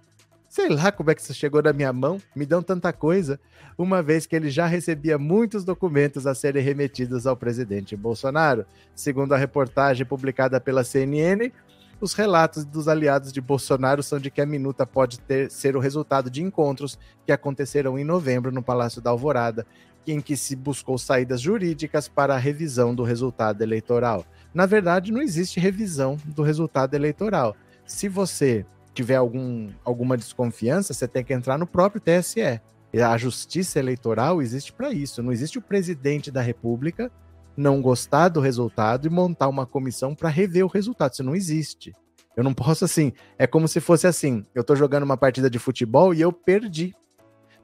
sei 0.47 0.69
lá 0.69 0.91
como 0.91 1.11
é 1.11 1.15
que 1.15 1.21
isso 1.21 1.33
chegou 1.33 1.61
na 1.61 1.73
minha 1.73 1.91
mão. 1.91 2.19
Me 2.35 2.45
dão 2.45 2.63
tanta 2.63 2.93
coisa. 2.93 3.39
Uma 3.77 4.01
vez 4.01 4.25
que 4.25 4.35
ele 4.35 4.49
já 4.49 4.65
recebia 4.65 5.17
muitos 5.17 5.63
documentos 5.63 6.25
a 6.25 6.33
serem 6.33 6.63
remetidos 6.63 7.27
ao 7.27 7.35
presidente 7.35 7.95
Bolsonaro. 7.95 8.65
Segundo 8.95 9.33
a 9.33 9.37
reportagem 9.37 10.05
publicada 10.05 10.59
pela 10.59 10.83
CNN, 10.83 11.51
os 11.99 12.13
relatos 12.13 12.63
dos 12.63 12.87
aliados 12.87 13.31
de 13.31 13.41
Bolsonaro 13.41 14.03
são 14.03 14.19
de 14.19 14.29
que 14.29 14.41
a 14.41 14.45
minuta 14.45 14.85
pode 14.85 15.19
ter, 15.19 15.49
ser 15.49 15.75
o 15.75 15.79
resultado 15.79 16.29
de 16.29 16.43
encontros 16.43 16.97
que 17.25 17.31
aconteceram 17.31 17.97
em 17.97 18.03
novembro 18.03 18.51
no 18.51 18.61
Palácio 18.61 19.01
da 19.01 19.09
Alvorada, 19.09 19.65
em 20.05 20.21
que 20.21 20.37
se 20.37 20.55
buscou 20.55 20.97
saídas 20.97 21.41
jurídicas 21.41 22.07
para 22.07 22.35
a 22.35 22.37
revisão 22.37 22.95
do 22.95 23.03
resultado 23.03 23.61
eleitoral. 23.61 24.25
Na 24.53 24.65
verdade, 24.65 25.11
não 25.11 25.21
existe 25.21 25.59
revisão 25.59 26.17
do 26.25 26.43
resultado 26.43 26.93
eleitoral. 26.93 27.55
Se 27.85 28.07
você 28.07 28.65
tiver 28.93 29.15
algum, 29.15 29.69
alguma 29.83 30.15
desconfiança, 30.15 30.93
você 30.93 31.07
tem 31.07 31.23
que 31.23 31.33
entrar 31.33 31.57
no 31.57 31.67
próprio 31.67 32.01
TSE. 32.01 32.61
A 32.93 33.17
justiça 33.17 33.79
eleitoral 33.79 34.41
existe 34.41 34.71
para 34.71 34.91
isso. 34.91 35.21
Não 35.21 35.31
existe 35.31 35.57
o 35.57 35.61
presidente 35.61 36.31
da 36.31 36.41
República 36.41 37.11
não 37.57 37.81
gostar 37.81 38.29
do 38.29 38.39
resultado 38.39 39.07
e 39.07 39.09
montar 39.09 39.47
uma 39.47 39.65
comissão 39.65 40.13
para 40.13 40.29
rever 40.29 40.63
o 40.63 40.69
resultado. 40.69 41.13
Isso 41.13 41.23
não 41.23 41.35
existe. 41.35 41.93
Eu 42.35 42.43
não 42.43 42.53
posso 42.53 42.85
assim. 42.85 43.11
É 43.37 43.47
como 43.47 43.67
se 43.67 43.81
fosse 43.81 44.05
assim: 44.05 44.45
eu 44.53 44.61
estou 44.61 44.75
jogando 44.75 45.03
uma 45.03 45.17
partida 45.17 45.49
de 45.49 45.57
futebol 45.57 46.13
e 46.13 46.21
eu 46.21 46.31
perdi. 46.31 46.95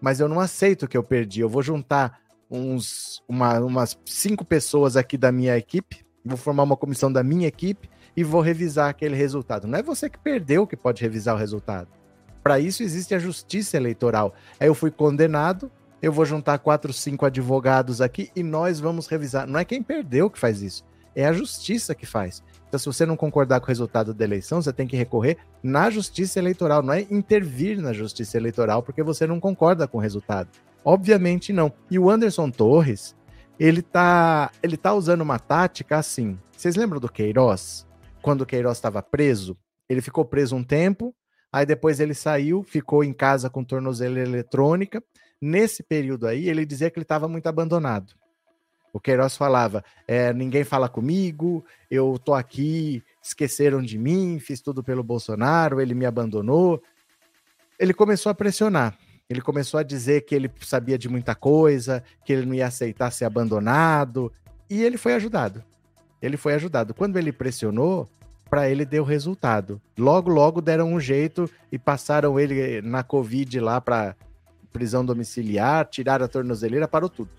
Mas 0.01 0.19
eu 0.19 0.27
não 0.27 0.39
aceito 0.39 0.87
que 0.87 0.97
eu 0.97 1.03
perdi. 1.03 1.39
Eu 1.39 1.47
vou 1.47 1.61
juntar 1.61 2.19
uns, 2.49 3.23
uma, 3.27 3.59
umas 3.59 3.97
cinco 4.05 4.43
pessoas 4.43 4.97
aqui 4.97 5.17
da 5.17 5.31
minha 5.31 5.57
equipe, 5.57 6.05
vou 6.25 6.37
formar 6.37 6.63
uma 6.63 6.75
comissão 6.75 7.11
da 7.11 7.23
minha 7.23 7.47
equipe 7.47 7.89
e 8.15 8.23
vou 8.23 8.41
revisar 8.41 8.89
aquele 8.89 9.15
resultado. 9.15 9.67
Não 9.67 9.79
é 9.79 9.83
você 9.83 10.09
que 10.09 10.19
perdeu 10.19 10.67
que 10.67 10.75
pode 10.75 11.01
revisar 11.01 11.35
o 11.35 11.39
resultado. 11.39 11.87
Para 12.43 12.59
isso 12.59 12.83
existe 12.83 13.15
a 13.15 13.19
justiça 13.19 13.77
eleitoral. 13.77 14.33
Aí 14.59 14.67
eu 14.67 14.75
fui 14.75 14.91
condenado, 14.91 15.71
eu 16.03 16.11
vou 16.11 16.25
juntar 16.25 16.59
quatro, 16.59 16.91
cinco 16.91 17.25
advogados 17.25 18.01
aqui 18.01 18.29
e 18.35 18.43
nós 18.43 18.77
vamos 18.77 19.07
revisar. 19.07 19.47
Não 19.47 19.57
é 19.57 19.63
quem 19.63 19.81
perdeu 19.81 20.29
que 20.29 20.37
faz 20.37 20.61
isso, 20.61 20.83
é 21.15 21.25
a 21.25 21.31
justiça 21.31 21.95
que 21.95 22.05
faz. 22.05 22.43
Então, 22.67 22.77
se 22.77 22.85
você 22.85 23.05
não 23.05 23.15
concordar 23.15 23.61
com 23.61 23.67
o 23.67 23.69
resultado 23.69 24.13
da 24.13 24.25
eleição, 24.25 24.61
você 24.61 24.73
tem 24.73 24.85
que 24.85 24.97
recorrer 24.97 25.37
na 25.63 25.89
justiça 25.89 26.39
eleitoral, 26.39 26.83
não 26.83 26.93
é 26.93 27.07
intervir 27.09 27.81
na 27.81 27.93
justiça 27.93 28.35
eleitoral 28.35 28.83
porque 28.83 29.01
você 29.01 29.25
não 29.25 29.39
concorda 29.39 29.87
com 29.87 29.97
o 29.97 30.01
resultado. 30.01 30.49
Obviamente 30.83 31.53
não. 31.53 31.71
E 31.89 31.97
o 31.97 32.09
Anderson 32.09 32.51
Torres, 32.51 33.15
ele 33.57 33.81
tá, 33.81 34.51
ele 34.61 34.75
tá 34.75 34.93
usando 34.93 35.21
uma 35.21 35.39
tática 35.39 35.97
assim. 35.97 36.37
Vocês 36.51 36.75
lembram 36.75 36.99
do 36.99 37.07
Queiroz? 37.07 37.87
Quando 38.21 38.41
o 38.41 38.45
Queiroz 38.45 38.77
estava 38.77 39.01
preso, 39.01 39.55
ele 39.87 40.01
ficou 40.01 40.25
preso 40.25 40.53
um 40.53 40.65
tempo, 40.65 41.15
aí 41.49 41.65
depois 41.65 42.01
ele 42.01 42.13
saiu, 42.13 42.61
ficou 42.61 43.05
em 43.05 43.13
casa 43.13 43.49
com 43.49 43.63
tornozela 43.63 44.19
eletrônica, 44.19 45.01
Nesse 45.45 45.83
período 45.83 46.25
aí, 46.25 46.47
ele 46.47 46.65
dizia 46.65 46.89
que 46.89 46.97
ele 46.97 47.03
estava 47.03 47.27
muito 47.27 47.47
abandonado. 47.47 48.13
O 48.93 48.99
Queiroz 48.99 49.35
falava: 49.35 49.83
é, 50.07 50.31
ninguém 50.31 50.63
fala 50.63 50.87
comigo, 50.87 51.65
eu 51.91 52.17
tô 52.17 52.33
aqui, 52.33 53.03
esqueceram 53.21 53.81
de 53.81 53.97
mim, 53.97 54.39
fiz 54.39 54.61
tudo 54.61 54.81
pelo 54.81 55.03
Bolsonaro, 55.03 55.81
ele 55.81 55.93
me 55.93 56.05
abandonou. 56.05 56.81
Ele 57.77 57.93
começou 57.93 58.29
a 58.29 58.33
pressionar. 58.33 58.97
Ele 59.29 59.41
começou 59.41 59.81
a 59.81 59.83
dizer 59.83 60.21
que 60.21 60.33
ele 60.33 60.49
sabia 60.61 60.97
de 60.97 61.09
muita 61.09 61.35
coisa, 61.35 62.01
que 62.23 62.31
ele 62.31 62.45
não 62.45 62.53
ia 62.53 62.67
aceitar 62.67 63.11
ser 63.11 63.25
abandonado, 63.25 64.31
e 64.69 64.81
ele 64.81 64.97
foi 64.97 65.13
ajudado. 65.13 65.61
Ele 66.21 66.37
foi 66.37 66.53
ajudado. 66.53 66.93
Quando 66.93 67.17
ele 67.17 67.33
pressionou, 67.33 68.09
para 68.49 68.69
ele 68.69 68.85
deu 68.85 69.03
resultado. 69.03 69.81
Logo, 69.99 70.29
logo 70.29 70.61
deram 70.61 70.93
um 70.93 71.01
jeito 71.01 71.49
e 71.69 71.77
passaram 71.77 72.39
ele 72.39 72.81
na 72.81 73.03
Covid 73.03 73.59
lá 73.59 73.81
para 73.81 74.15
prisão 74.73 75.05
domiciliar, 75.05 75.85
tiraram 75.85 76.25
a 76.25 76.27
tornozeleira, 76.27 76.87
parou 76.87 77.07
tudo. 77.07 77.29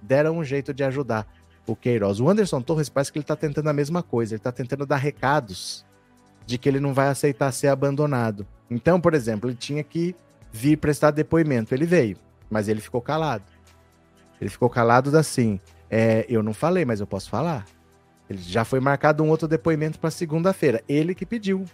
Deram 0.00 0.38
um 0.38 0.44
jeito 0.44 0.72
de 0.72 0.84
ajudar 0.84 1.26
o 1.66 1.74
Queiroz. 1.74 2.20
O 2.20 2.28
Anderson 2.28 2.62
Torres 2.62 2.88
parece 2.88 3.12
que 3.12 3.18
ele 3.18 3.24
está 3.24 3.36
tentando 3.36 3.68
a 3.68 3.72
mesma 3.72 4.02
coisa, 4.02 4.34
ele 4.34 4.38
está 4.38 4.52
tentando 4.52 4.86
dar 4.86 4.96
recados 4.96 5.84
de 6.46 6.56
que 6.56 6.68
ele 6.68 6.80
não 6.80 6.94
vai 6.94 7.08
aceitar 7.08 7.50
ser 7.52 7.68
abandonado. 7.68 8.46
Então, 8.70 9.00
por 9.00 9.14
exemplo, 9.14 9.50
ele 9.50 9.56
tinha 9.56 9.82
que 9.82 10.14
vir 10.52 10.76
prestar 10.76 11.10
depoimento. 11.10 11.74
Ele 11.74 11.84
veio, 11.84 12.16
mas 12.48 12.68
ele 12.68 12.80
ficou 12.80 13.00
calado. 13.00 13.44
Ele 14.40 14.50
ficou 14.50 14.70
calado 14.70 15.16
assim. 15.16 15.60
É, 15.90 16.24
eu 16.28 16.42
não 16.42 16.54
falei, 16.54 16.84
mas 16.84 17.00
eu 17.00 17.06
posso 17.06 17.28
falar. 17.28 17.64
Ele 18.28 18.40
já 18.40 18.64
foi 18.64 18.80
marcado 18.80 19.22
um 19.22 19.28
outro 19.28 19.48
depoimento 19.48 19.98
para 19.98 20.10
segunda-feira. 20.10 20.82
Ele 20.88 21.14
que 21.14 21.26
pediu. 21.26 21.64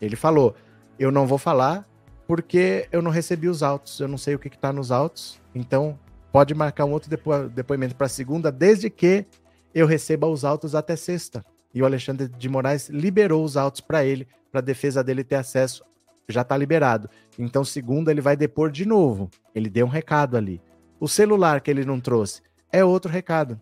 Ele 0.00 0.16
falou: 0.16 0.54
eu 0.98 1.10
não 1.10 1.26
vou 1.26 1.38
falar, 1.38 1.88
porque 2.30 2.86
eu 2.92 3.02
não 3.02 3.10
recebi 3.10 3.48
os 3.48 3.60
autos, 3.60 3.98
eu 3.98 4.06
não 4.06 4.16
sei 4.16 4.36
o 4.36 4.38
que 4.38 4.46
está 4.46 4.72
nos 4.72 4.92
autos, 4.92 5.40
então 5.52 5.98
pode 6.30 6.54
marcar 6.54 6.84
um 6.84 6.92
outro 6.92 7.10
depo 7.10 7.48
depoimento 7.48 7.96
para 7.96 8.08
segunda, 8.08 8.52
desde 8.52 8.88
que 8.88 9.26
eu 9.74 9.84
receba 9.84 10.28
os 10.28 10.44
autos 10.44 10.76
até 10.76 10.94
sexta. 10.94 11.44
E 11.74 11.82
o 11.82 11.84
Alexandre 11.84 12.28
de 12.28 12.48
Moraes 12.48 12.88
liberou 12.88 13.42
os 13.42 13.56
autos 13.56 13.80
para 13.80 14.04
ele, 14.04 14.28
para 14.48 14.60
a 14.60 14.62
defesa 14.62 15.02
dele 15.02 15.24
ter 15.24 15.34
acesso, 15.34 15.84
já 16.28 16.42
está 16.42 16.56
liberado. 16.56 17.10
Então, 17.36 17.64
segunda, 17.64 18.12
ele 18.12 18.20
vai 18.20 18.36
depor 18.36 18.70
de 18.70 18.86
novo. 18.86 19.28
Ele 19.52 19.68
deu 19.68 19.86
um 19.86 19.90
recado 19.90 20.36
ali. 20.36 20.62
O 21.00 21.08
celular 21.08 21.60
que 21.60 21.68
ele 21.68 21.84
não 21.84 21.98
trouxe 21.98 22.42
é 22.70 22.84
outro 22.84 23.10
recado. 23.10 23.60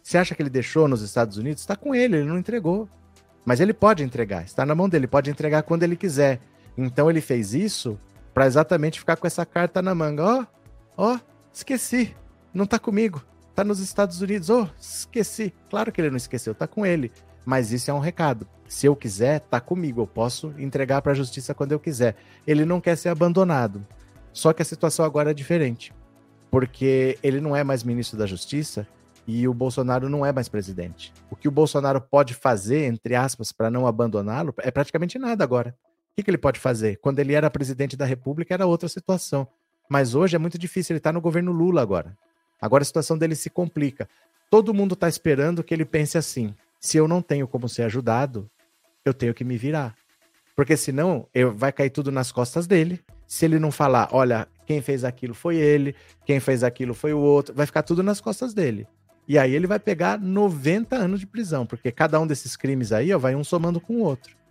Você 0.00 0.18
acha 0.18 0.36
que 0.36 0.42
ele 0.42 0.50
deixou 0.50 0.86
nos 0.86 1.02
Estados 1.02 1.36
Unidos? 1.36 1.62
Está 1.62 1.74
com 1.74 1.92
ele, 1.92 2.18
ele 2.18 2.28
não 2.28 2.38
entregou. 2.38 2.88
Mas 3.44 3.58
ele 3.58 3.74
pode 3.74 4.04
entregar, 4.04 4.44
está 4.44 4.64
na 4.64 4.72
mão 4.72 4.88
dele, 4.88 5.08
pode 5.08 5.32
entregar 5.32 5.64
quando 5.64 5.82
ele 5.82 5.96
quiser. 5.96 6.40
Então 6.76 7.08
ele 7.10 7.20
fez 7.20 7.54
isso 7.54 7.98
para 8.32 8.46
exatamente 8.46 8.98
ficar 8.98 9.16
com 9.16 9.26
essa 9.26 9.46
carta 9.46 9.80
na 9.80 9.94
manga. 9.94 10.24
Ó, 10.24 10.40
oh, 10.40 10.46
ó, 10.96 11.14
oh, 11.14 11.20
esqueci, 11.52 12.14
não 12.52 12.66
tá 12.66 12.78
comigo, 12.78 13.22
tá 13.54 13.62
nos 13.64 13.78
Estados 13.78 14.20
Unidos. 14.20 14.50
Oh, 14.50 14.68
esqueci. 14.78 15.54
Claro 15.70 15.92
que 15.92 16.00
ele 16.00 16.10
não 16.10 16.16
esqueceu, 16.16 16.54
tá 16.54 16.66
com 16.66 16.84
ele. 16.84 17.12
Mas 17.44 17.72
isso 17.72 17.90
é 17.90 17.94
um 17.94 17.98
recado. 17.98 18.48
Se 18.66 18.86
eu 18.86 18.96
quiser, 18.96 19.40
tá 19.40 19.60
comigo, 19.60 20.00
eu 20.00 20.06
posso 20.06 20.54
entregar 20.58 21.02
para 21.02 21.12
a 21.12 21.14
justiça 21.14 21.54
quando 21.54 21.72
eu 21.72 21.78
quiser. 21.78 22.16
Ele 22.46 22.64
não 22.64 22.80
quer 22.80 22.96
ser 22.96 23.10
abandonado. 23.10 23.86
Só 24.32 24.52
que 24.52 24.62
a 24.62 24.64
situação 24.64 25.04
agora 25.04 25.30
é 25.30 25.34
diferente, 25.34 25.94
porque 26.50 27.18
ele 27.22 27.40
não 27.40 27.54
é 27.54 27.62
mais 27.62 27.84
ministro 27.84 28.18
da 28.18 28.26
Justiça 28.26 28.86
e 29.26 29.46
o 29.46 29.54
Bolsonaro 29.54 30.08
não 30.08 30.26
é 30.26 30.32
mais 30.32 30.48
presidente. 30.48 31.12
O 31.30 31.36
que 31.36 31.46
o 31.46 31.52
Bolsonaro 31.52 32.00
pode 32.00 32.34
fazer, 32.34 32.84
entre 32.84 33.14
aspas, 33.14 33.52
para 33.52 33.70
não 33.70 33.86
abandoná-lo, 33.86 34.52
é 34.58 34.72
praticamente 34.72 35.18
nada 35.18 35.44
agora. 35.44 35.74
O 36.14 36.16
que, 36.16 36.22
que 36.22 36.30
ele 36.30 36.38
pode 36.38 36.60
fazer? 36.60 37.00
Quando 37.00 37.18
ele 37.18 37.34
era 37.34 37.50
presidente 37.50 37.96
da 37.96 38.04
República, 38.04 38.54
era 38.54 38.66
outra 38.66 38.88
situação. 38.88 39.48
Mas 39.88 40.14
hoje 40.14 40.36
é 40.36 40.38
muito 40.38 40.56
difícil, 40.56 40.94
ele 40.94 40.98
está 40.98 41.12
no 41.12 41.20
governo 41.20 41.50
Lula 41.50 41.82
agora. 41.82 42.16
Agora 42.62 42.82
a 42.82 42.84
situação 42.84 43.18
dele 43.18 43.34
se 43.34 43.50
complica. 43.50 44.08
Todo 44.48 44.72
mundo 44.72 44.94
está 44.94 45.08
esperando 45.08 45.64
que 45.64 45.74
ele 45.74 45.84
pense 45.84 46.16
assim: 46.16 46.54
se 46.78 46.96
eu 46.96 47.08
não 47.08 47.20
tenho 47.20 47.48
como 47.48 47.68
ser 47.68 47.82
ajudado, 47.82 48.48
eu 49.04 49.12
tenho 49.12 49.34
que 49.34 49.42
me 49.42 49.56
virar. 49.56 49.96
Porque 50.54 50.76
senão 50.76 51.26
eu, 51.34 51.52
vai 51.52 51.72
cair 51.72 51.90
tudo 51.90 52.12
nas 52.12 52.30
costas 52.30 52.68
dele. 52.68 53.00
Se 53.26 53.44
ele 53.44 53.58
não 53.58 53.72
falar, 53.72 54.08
olha, 54.12 54.46
quem 54.66 54.80
fez 54.80 55.02
aquilo 55.02 55.34
foi 55.34 55.56
ele, 55.56 55.96
quem 56.24 56.38
fez 56.38 56.62
aquilo 56.62 56.94
foi 56.94 57.12
o 57.12 57.18
outro, 57.18 57.52
vai 57.52 57.66
ficar 57.66 57.82
tudo 57.82 58.04
nas 58.04 58.20
costas 58.20 58.54
dele. 58.54 58.86
E 59.26 59.36
aí 59.36 59.52
ele 59.52 59.66
vai 59.66 59.80
pegar 59.80 60.20
90 60.20 60.94
anos 60.94 61.18
de 61.18 61.26
prisão, 61.26 61.66
porque 61.66 61.90
cada 61.90 62.20
um 62.20 62.26
desses 62.26 62.54
crimes 62.54 62.92
aí 62.92 63.12
ó, 63.12 63.18
vai 63.18 63.34
um 63.34 63.42
somando 63.42 63.80
com 63.80 63.94
o 63.94 64.00
outro. 64.00 64.43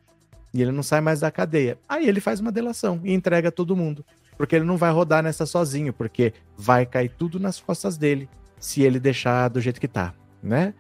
E 0.54 0.62
ele 0.62 0.72
não 0.72 0.84
sai 0.84 1.02
mais 1.02 1.22
da 1.22 1.32
cadeia. 1.32 1.78
Aí 1.88 2.08
ele 2.08 2.22
faz 2.22 2.40
uma 2.40 2.52
delação 2.52 3.02
e 3.04 3.14
entrega 3.14 3.52
todo 3.52 3.76
mundo. 3.76 4.06
Porque 4.38 4.56
ele 4.56 4.66
não 4.66 4.78
vai 4.78 4.92
rodar 4.92 5.24
nessa 5.24 5.46
sozinho, 5.46 5.94
porque 5.94 6.34
vai 6.58 6.86
cair 6.86 7.10
tudo 7.10 7.40
nas 7.40 7.60
costas 7.60 7.98
dele 7.98 8.30
se 8.60 8.82
ele 8.82 9.00
deixar 9.00 9.50
do 9.50 9.60
jeito 9.60 9.80
que 9.80 9.88
tá, 9.88 10.14
né? 10.42 10.74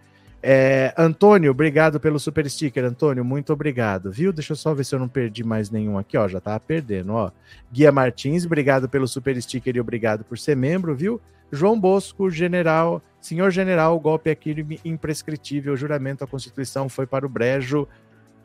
É, 0.45 0.93
Antônio, 0.97 1.51
obrigado 1.51 2.01
pelo 2.01 2.19
super 2.19 2.49
sticker, 2.49 2.83
Antônio, 2.83 3.23
muito 3.23 3.53
obrigado, 3.53 4.11
viu? 4.11 4.33
Deixa 4.33 4.51
eu 4.51 4.57
só 4.57 4.73
ver 4.73 4.83
se 4.83 4.93
eu 4.93 4.99
não 4.99 5.07
perdi 5.07 5.41
mais 5.41 5.69
nenhum 5.69 5.97
aqui, 5.97 6.17
ó, 6.17 6.27
já 6.27 6.41
tava 6.41 6.59
perdendo, 6.59 7.13
ó. 7.13 7.31
Guia 7.71 7.93
Martins, 7.93 8.45
obrigado 8.45 8.89
pelo 8.89 9.07
super 9.07 9.41
sticker 9.41 9.77
e 9.77 9.79
obrigado 9.79 10.25
por 10.25 10.37
ser 10.37 10.57
membro, 10.57 10.93
viu? 10.93 11.21
João 11.49 11.79
Bosco, 11.79 12.29
general, 12.29 13.01
senhor 13.21 13.51
general, 13.51 13.97
golpe 14.01 14.29
aqui 14.29 14.53
imprescritível, 14.83 15.77
juramento 15.77 16.25
à 16.25 16.27
Constituição 16.27 16.89
foi 16.89 17.07
para 17.07 17.25
o 17.25 17.29
brejo, 17.29 17.87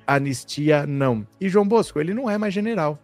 anistia 0.08 0.86
não. 0.86 1.26
E 1.40 1.48
João 1.48 1.68
Bosco, 1.68 2.00
ele 2.00 2.14
não 2.14 2.28
é 2.28 2.38
mais 2.38 2.54
general. 2.54 2.98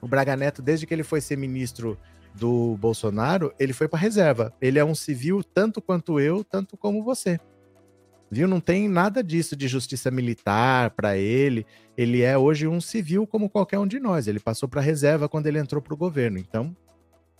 O 0.00 0.06
Braga 0.06 0.36
Neto, 0.36 0.62
desde 0.62 0.86
que 0.86 0.94
ele 0.94 1.02
foi 1.02 1.20
ser 1.20 1.36
ministro 1.36 1.98
do 2.34 2.76
Bolsonaro, 2.76 3.52
ele 3.58 3.72
foi 3.72 3.88
para 3.88 3.98
reserva. 3.98 4.52
Ele 4.60 4.78
é 4.78 4.84
um 4.84 4.94
civil 4.94 5.42
tanto 5.42 5.82
quanto 5.82 6.20
eu, 6.20 6.44
tanto 6.44 6.76
como 6.76 7.02
você. 7.02 7.38
Viu? 8.30 8.46
Não 8.46 8.60
tem 8.60 8.88
nada 8.88 9.22
disso 9.22 9.56
de 9.56 9.66
justiça 9.66 10.10
militar 10.10 10.90
para 10.90 11.16
ele. 11.16 11.66
Ele 11.96 12.22
é 12.22 12.36
hoje 12.38 12.66
um 12.66 12.80
civil 12.80 13.26
como 13.26 13.50
qualquer 13.50 13.78
um 13.78 13.86
de 13.86 13.98
nós. 13.98 14.26
Ele 14.26 14.40
passou 14.40 14.68
para 14.68 14.80
reserva 14.80 15.28
quando 15.28 15.46
ele 15.46 15.58
entrou 15.58 15.82
para 15.82 15.94
o 15.94 15.96
governo. 15.96 16.38
Então, 16.38 16.74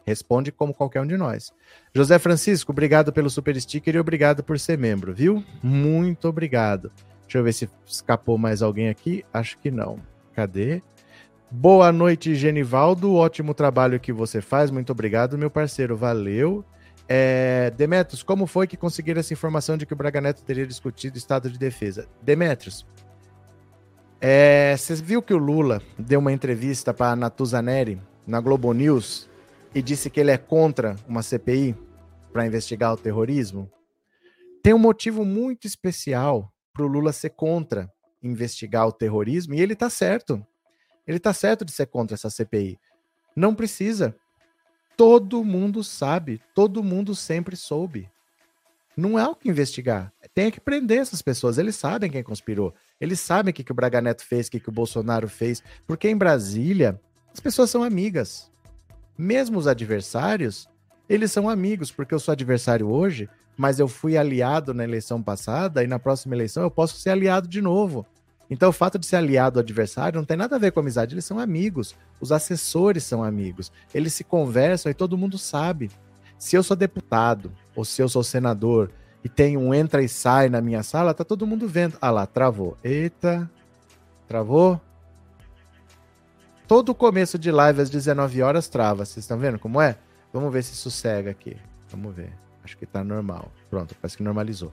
Responde 0.07 0.53
como 0.53 0.75
qualquer 0.75 1.01
um 1.01 1.07
de 1.07 1.17
nós. 1.17 1.51
José 1.95 2.19
Francisco, 2.19 2.73
obrigado 2.73 3.13
pelo 3.13 3.31
super 3.31 3.59
sticker 3.59 3.95
e 3.95 3.99
obrigado 3.99 4.45
por 4.45 4.59
ser 4.59 4.77
membro, 4.77 5.15
viu? 5.15 5.43
Muito 5.63 6.29
obrigado. 6.29 6.93
Deixa 7.35 7.41
eu 7.41 7.45
ver 7.45 7.53
se 7.53 7.69
escapou 7.85 8.39
mais 8.39 8.63
alguém 8.63 8.89
aqui. 8.89 9.25
Acho 9.33 9.59
que 9.59 9.69
não. 9.69 9.99
Cadê? 10.35 10.81
Boa 11.51 11.91
noite, 11.91 12.33
Genivaldo. 12.37 13.13
Ótimo 13.13 13.53
trabalho 13.53 13.99
que 13.99 14.13
você 14.13 14.41
faz. 14.41 14.71
Muito 14.71 14.93
obrigado, 14.93 15.37
meu 15.37 15.51
parceiro. 15.51 15.97
Valeu. 15.97 16.65
É, 17.09 17.73
Demetrios, 17.77 18.23
como 18.23 18.47
foi 18.47 18.69
que 18.69 18.77
conseguiram 18.77 19.19
essa 19.19 19.33
informação 19.33 19.77
de 19.77 19.85
que 19.85 19.93
o 19.93 19.97
Braga 19.97 20.21
Neto 20.21 20.45
teria 20.45 20.65
discutido 20.65 21.19
estado 21.19 21.51
de 21.51 21.59
defesa? 21.59 22.07
Demetrios, 22.23 22.87
é, 24.21 24.77
você 24.77 24.95
viu 24.95 25.21
que 25.21 25.35
o 25.35 25.39
Lula 25.39 25.83
deu 25.99 26.21
uma 26.21 26.33
entrevista 26.33 26.95
para 26.95 27.17
Natuza 27.17 27.61
Neri 27.61 28.01
na 28.25 28.41
Globo 28.41 28.73
News 28.73 29.29
e 29.75 29.83
disse 29.83 30.09
que 30.09 30.21
ele 30.21 30.31
é 30.31 30.39
contra 30.39 30.95
uma 31.09 31.21
CPI 31.21 31.75
para 32.33 32.47
investigar 32.47 32.93
o 32.93 32.97
terrorismo? 32.97 33.69
Tem 34.63 34.73
um 34.73 34.79
motivo 34.79 35.25
muito 35.25 35.67
especial 35.67 36.54
para 36.75 36.85
o 36.85 36.89
Lula 36.89 37.13
ser 37.13 37.31
contra 37.31 37.91
investigar 38.21 38.87
o 38.87 38.93
terrorismo 38.93 39.55
e 39.55 39.61
ele 39.61 39.75
está 39.75 39.89
certo. 39.89 40.45
Ele 41.07 41.19
está 41.19 41.33
certo 41.33 41.65
de 41.65 41.71
ser 41.71 41.87
contra 41.87 42.15
essa 42.15 42.29
CPI. 42.29 42.79
Não 43.37 43.55
precisa. 43.55 44.15
Todo 44.97 45.45
mundo 45.45 45.85
sabe, 45.85 46.41
todo 46.55 46.83
mundo 46.83 47.15
sempre 47.15 47.57
soube. 47.57 48.11
Não 48.97 49.19
é 49.19 49.27
o 49.27 49.35
que 49.35 49.49
investigar. 49.49 50.13
Tem 50.35 50.51
que 50.51 50.61
prender 50.61 50.99
essas 50.99 51.23
pessoas. 51.23 51.59
Eles 51.59 51.77
sabem 51.77 52.11
quem 52.11 52.23
conspirou. 52.23 52.75
Eles 53.01 53.21
sabem 53.21 53.51
o 53.51 53.55
que, 53.55 53.65
que 53.65 53.73
o 53.73 53.75
Braga 53.75 54.01
Neto 54.01 54.25
fez, 54.25 54.47
o 54.47 54.51
que, 54.51 54.61
que 54.61 54.69
o 54.69 54.73
Bolsonaro 54.73 55.29
fez. 55.29 55.63
Porque 55.87 56.09
em 56.09 56.17
Brasília, 56.17 57.01
as 57.33 57.41
pessoas 57.41 57.71
são 57.71 57.83
amigas. 57.83 58.51
Mesmo 59.19 59.59
os 59.59 59.67
adversários, 59.67 60.69
eles 61.09 61.33
são 61.33 61.49
amigos. 61.49 61.91
Porque 61.91 62.15
eu 62.15 62.21
sou 62.21 62.33
adversário 62.33 62.89
hoje, 62.89 63.29
mas 63.57 63.79
eu 63.79 63.89
fui 63.89 64.17
aliado 64.17 64.75
na 64.75 64.85
eleição 64.85 65.23
passada 65.23 65.83
e 65.85 65.87
na 65.87 65.99
próxima 65.99 66.35
eleição 66.35 66.63
eu 66.63 66.71
posso 66.71 66.97
ser 66.99 67.11
aliado 67.11 67.49
de 67.49 67.61
novo. 67.61 68.07
Então, 68.51 68.69
o 68.69 68.73
fato 68.73 68.99
de 68.99 69.07
ser 69.07 69.17
aliado 69.17 69.59
ao 69.59 69.63
adversário 69.63 70.19
não 70.19 70.25
tem 70.25 70.37
nada 70.37 70.57
a 70.57 70.59
ver 70.59 70.73
com 70.73 70.81
amizade, 70.81 71.15
eles 71.15 71.25
são 71.25 71.39
amigos. 71.39 71.95
Os 72.21 72.31
assessores 72.31 73.05
são 73.05 73.25
amigos. 73.25 73.73
Eles 73.95 74.13
se 74.13 74.23
conversam 74.23 74.91
e 74.91 74.95
todo 74.95 75.19
mundo 75.19 75.39
sabe. 75.39 75.91
Se 76.39 76.57
eu 76.57 76.63
sou 76.63 76.77
deputado 76.77 77.53
ou 77.75 77.85
se 77.85 78.03
eu 78.03 78.09
sou 78.09 78.23
senador 78.23 78.91
e 79.23 79.29
tem 79.29 79.57
um 79.57 79.73
entra 79.73 80.03
e 80.03 80.09
sai 80.09 80.49
na 80.49 80.61
minha 80.61 80.83
sala, 80.83 81.15
tá 81.15 81.25
todo 81.25 81.47
mundo 81.47 81.67
vendo. 81.67 81.97
Ah 82.01 82.11
lá, 82.11 82.27
travou. 82.27 82.77
Eita, 82.85 83.51
travou? 84.29 84.81
Todo 86.67 86.95
começo 86.95 87.39
de 87.39 87.51
live 87.51 87.81
às 87.81 87.91
19 87.91 88.43
horas 88.43 88.69
trava. 88.69 89.05
Vocês 89.05 89.25
estão 89.25 89.39
vendo 89.39 89.59
como 89.59 89.81
é? 89.81 89.97
Vamos 90.33 90.53
ver 90.53 90.63
se 90.63 90.75
sossega 90.75 91.31
aqui. 91.31 91.57
Vamos 91.89 92.15
ver. 92.15 92.44
Acho 92.65 92.77
que 92.77 92.87
tá 92.87 93.05
normal. 93.05 93.53
Pronto, 93.69 93.95
parece 94.01 94.17
que 94.17 94.23
normalizou. 94.23 94.73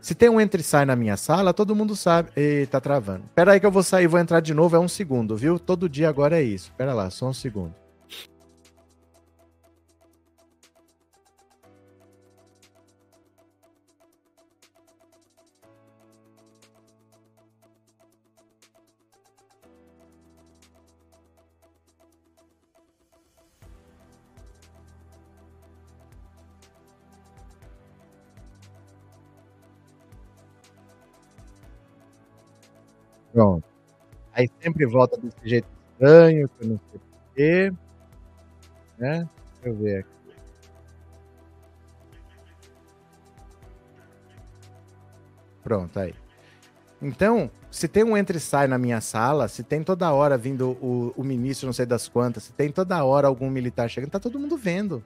Se 0.00 0.14
tem 0.14 0.28
um 0.28 0.40
entra 0.40 0.60
e 0.60 0.64
sai 0.64 0.84
na 0.84 0.94
minha 0.94 1.16
sala, 1.16 1.54
todo 1.54 1.74
mundo 1.74 1.96
sabe. 1.96 2.30
Eita, 2.36 2.72
tá 2.72 2.80
travando. 2.80 3.24
Pera 3.34 3.52
aí 3.52 3.60
que 3.60 3.66
eu 3.66 3.70
vou 3.70 3.82
sair, 3.82 4.06
vou 4.06 4.20
entrar 4.20 4.40
de 4.40 4.54
novo, 4.54 4.76
é 4.76 4.78
um 4.78 4.88
segundo, 4.88 5.36
viu? 5.36 5.58
Todo 5.58 5.88
dia 5.88 6.08
agora 6.08 6.38
é 6.38 6.42
isso. 6.42 6.72
Pera 6.76 6.92
lá, 6.92 7.10
só 7.10 7.28
um 7.28 7.32
segundo. 7.32 7.74
Pronto. 33.38 33.64
Aí 34.32 34.50
sempre 34.60 34.84
volta 34.84 35.16
desse 35.16 35.36
jeito 35.44 35.68
estranho, 35.92 36.48
que 36.48 36.64
eu 36.64 36.68
não 36.70 36.80
sei 36.90 37.00
porquê. 37.00 37.72
Né? 38.98 39.28
Deixa 39.54 39.68
eu 39.68 39.76
ver 39.76 39.98
aqui. 39.98 40.10
Pronto, 45.62 46.00
aí. 46.00 46.12
Então, 47.00 47.48
se 47.70 47.86
tem 47.86 48.02
um 48.02 48.16
entra 48.16 48.36
e 48.36 48.40
sai 48.40 48.66
na 48.66 48.76
minha 48.76 49.00
sala, 49.00 49.46
se 49.46 49.62
tem 49.62 49.84
toda 49.84 50.12
hora 50.12 50.36
vindo 50.36 50.70
o, 50.82 51.14
o 51.16 51.22
ministro 51.22 51.66
não 51.66 51.72
sei 51.72 51.86
das 51.86 52.08
quantas, 52.08 52.42
se 52.42 52.52
tem 52.52 52.72
toda 52.72 53.04
hora 53.04 53.28
algum 53.28 53.48
militar 53.48 53.88
chegando, 53.88 54.10
tá 54.10 54.18
todo 54.18 54.40
mundo 54.40 54.56
vendo. 54.56 55.04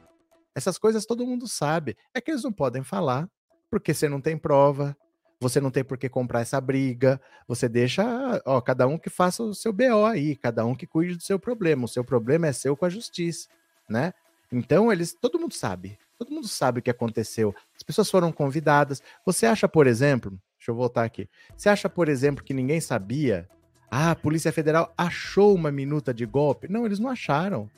Essas 0.55 0.79
coisas 0.79 1.05
todo 1.05 1.27
mundo 1.27 1.47
sabe. 1.47 1.99
É 2.15 2.21
que 2.21 2.31
eles 2.31 2.43
não 2.43 2.53
podem 2.53 2.83
falar, 2.83 3.29
porque 3.71 3.93
você 3.93 4.09
não 4.09 4.23
tem 4.23 4.39
prova, 4.39 4.97
você 5.43 5.61
não 5.61 5.71
tem 5.73 5.83
por 5.83 5.99
que 5.99 6.09
comprar 6.09 6.41
essa 6.41 6.61
briga. 6.61 7.21
Você 7.49 7.69
deixa, 7.69 8.05
ó, 8.47 8.61
cada 8.61 8.87
um 8.87 8.97
que 8.97 9.11
faça 9.11 9.43
o 9.43 9.55
seu 9.55 9.73
BO 9.73 10.07
aí, 10.07 10.37
cada 10.37 10.65
um 10.65 10.75
que 10.75 10.87
cuide 10.87 11.17
do 11.17 11.23
seu 11.23 11.39
problema. 11.39 11.85
O 11.85 11.89
seu 11.89 12.05
problema 12.05 12.47
é 12.47 12.53
seu 12.53 12.77
com 12.77 12.85
a 12.85 12.89
justiça, 12.89 13.49
né? 13.89 14.15
Então, 14.53 14.93
eles, 14.93 15.13
todo 15.13 15.41
mundo 15.41 15.53
sabe. 15.53 15.99
Todo 16.17 16.31
mundo 16.31 16.47
sabe 16.47 16.79
o 16.79 16.83
que 16.83 16.91
aconteceu. 16.91 17.53
As 17.75 17.83
pessoas 17.83 18.09
foram 18.09 18.31
convidadas. 18.31 19.03
Você 19.27 19.45
acha, 19.45 19.69
por 19.69 19.89
exemplo, 19.89 20.31
deixa 20.57 20.71
eu 20.71 20.77
voltar 20.77 21.03
aqui. 21.03 21.29
Você 21.57 21.69
acha, 21.69 21.89
por 21.89 22.09
exemplo, 22.09 22.45
que 22.45 22.55
ninguém 22.55 22.81
sabia? 22.81 23.49
Ah, 23.91 24.13
a 24.13 24.17
Polícia 24.17 24.53
Federal 24.53 24.95
achou 24.97 25.55
uma 25.55 25.73
minuta 25.73 26.15
de 26.15 26.25
golpe? 26.25 26.69
Não, 26.69 26.87
eles 26.87 27.01
não 27.01 27.11
acharam. 27.11 27.69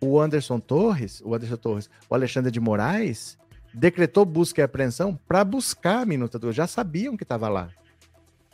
O 0.00 0.20
Anderson 0.20 0.60
Torres, 0.60 1.20
o 1.24 1.34
Anderson 1.34 1.56
Torres, 1.56 1.90
o 2.08 2.14
Alexandre 2.14 2.52
de 2.52 2.60
Moraes, 2.60 3.36
decretou 3.74 4.24
busca 4.24 4.60
e 4.60 4.64
apreensão 4.64 5.18
para 5.26 5.44
buscar 5.44 6.02
a 6.02 6.06
minuta 6.06 6.38
do. 6.38 6.52
Já 6.52 6.66
sabiam 6.66 7.16
que 7.16 7.24
estava 7.24 7.48
lá. 7.48 7.68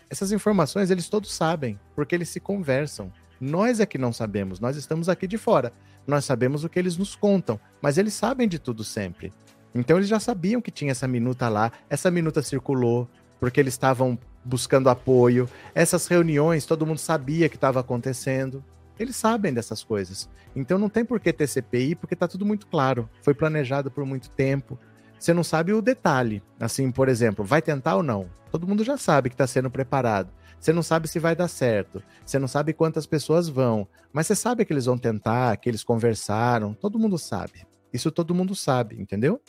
Essas 0.09 0.33
informações 0.33 0.91
eles 0.91 1.09
todos 1.09 1.33
sabem, 1.33 1.79
porque 1.95 2.15
eles 2.15 2.31
se 2.31 2.41
conversam. 2.41 3.13
Nós 3.41 3.79
é 3.79 3.87
que 3.87 3.99
não 3.99 4.13
sabemos, 4.13 4.59
nós 4.59 4.77
estamos 4.77 5.09
aqui 5.09 5.27
de 5.27 5.39
fora. 5.39 5.73
Nós 6.07 6.25
sabemos 6.25 6.65
o 6.65 6.69
que 6.69 6.79
eles 6.79 6.97
nos 6.97 7.15
contam, 7.15 7.61
mas 7.81 7.99
eles 7.99 8.15
sabem 8.15 8.49
de 8.49 8.59
tudo 8.59 8.83
sempre. 8.83 9.33
Então 9.75 9.97
eles 9.97 10.09
já 10.09 10.19
sabiam 10.19 10.61
que 10.61 10.71
tinha 10.71 10.91
essa 10.91 11.07
minuta 11.07 11.49
lá, 11.49 11.71
essa 11.89 12.11
minuta 12.11 12.43
circulou, 12.43 13.09
porque 13.39 13.61
eles 13.61 13.75
estavam 13.75 14.19
buscando 14.45 14.89
apoio. 14.89 15.49
Essas 15.75 16.07
reuniões, 16.07 16.67
todo 16.67 16.87
mundo 16.87 16.99
sabia 16.99 17.49
que 17.49 17.57
estava 17.57 17.81
acontecendo. 17.81 18.65
Eles 18.99 19.17
sabem 19.17 19.55
dessas 19.55 19.85
coisas. 19.85 20.29
Então 20.55 20.79
não 20.79 20.89
tem 20.89 21.05
por 21.05 21.21
que 21.21 21.33
ter 21.33 21.47
CPI, 21.47 21.95
porque 21.95 22.15
está 22.15 22.27
tudo 22.27 22.45
muito 22.45 22.67
claro. 22.67 23.09
Foi 23.23 23.33
planejado 23.33 23.91
por 23.91 24.05
muito 24.05 24.29
tempo. 24.31 24.79
Você 25.21 25.35
não 25.35 25.45
sabe 25.45 25.75
o 25.75 25.83
detalhe. 25.83 26.43
Assim, 26.59 26.91
por 26.91 27.07
exemplo, 27.07 27.45
vai 27.45 27.61
tentar 27.61 27.97
ou 27.97 28.03
não? 28.03 28.31
Todo 28.51 28.67
mundo 28.67 28.83
já 28.83 28.97
sabe 28.97 29.29
que 29.29 29.35
está 29.35 29.47
sendo 29.47 29.71
preparado. 29.71 30.33
Você 30.59 30.73
não 30.73 30.83
sabe 30.83 31.09
se 31.09 31.19
vai 31.19 31.37
dar 31.37 31.47
certo. 31.47 32.03
Você 32.25 32.39
não 32.39 32.49
sabe 32.49 32.73
quantas 32.73 33.07
pessoas 33.07 33.47
vão. 33.47 33.87
Mas 34.15 34.27
você 34.27 34.35
sabe 34.35 34.65
que 34.65 34.73
eles 34.73 34.87
vão 34.87 34.97
tentar, 34.97 35.59
que 35.59 35.69
eles 35.69 35.85
conversaram. 35.85 36.73
Todo 36.73 36.99
mundo 36.99 37.19
sabe. 37.19 37.67
Isso 37.93 38.11
todo 38.11 38.35
mundo 38.35 38.55
sabe, 38.55 38.99
entendeu? 38.99 39.43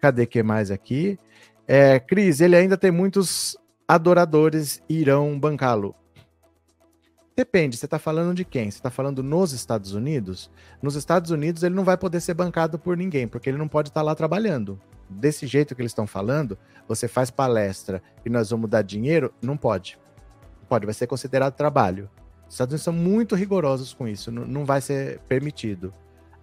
Cadê 0.00 0.26
que 0.26 0.42
mais 0.42 0.70
aqui? 0.70 1.18
É, 1.66 1.98
Cris, 1.98 2.40
ele 2.40 2.54
ainda 2.54 2.76
tem 2.76 2.90
muitos 2.90 3.56
adoradores 3.88 4.82
irão 4.86 5.38
bancá-lo. 5.38 5.94
Depende, 7.36 7.76
você 7.76 7.84
está 7.84 7.98
falando 7.98 8.34
de 8.34 8.44
quem? 8.46 8.70
Você 8.70 8.78
está 8.78 8.90
falando 8.90 9.22
nos 9.22 9.52
Estados 9.52 9.92
Unidos? 9.92 10.50
Nos 10.82 10.96
Estados 10.96 11.30
Unidos 11.30 11.62
ele 11.62 11.74
não 11.74 11.84
vai 11.84 11.98
poder 11.98 12.20
ser 12.20 12.32
bancado 12.32 12.78
por 12.78 12.96
ninguém, 12.96 13.28
porque 13.28 13.50
ele 13.50 13.58
não 13.58 13.68
pode 13.68 13.90
estar 13.90 14.00
tá 14.00 14.04
lá 14.04 14.14
trabalhando 14.14 14.80
desse 15.08 15.46
jeito 15.46 15.74
que 15.74 15.82
eles 15.82 15.92
estão 15.92 16.06
falando, 16.06 16.58
você 16.88 17.08
faz 17.08 17.30
palestra 17.30 18.02
e 18.24 18.30
nós 18.30 18.50
vamos 18.50 18.68
dar 18.68 18.82
dinheiro, 18.82 19.32
não 19.40 19.56
pode. 19.56 19.98
Pode, 20.68 20.84
vai 20.84 20.94
ser 20.94 21.06
considerado 21.06 21.54
trabalho. 21.54 22.10
Os 22.46 22.54
Estados 22.54 22.72
Unidos 22.72 22.84
são 22.84 22.92
muito 22.92 23.34
rigorosos 23.34 23.92
com 23.94 24.06
isso, 24.06 24.30
não, 24.30 24.44
não 24.46 24.64
vai 24.64 24.80
ser 24.80 25.20
permitido. 25.28 25.92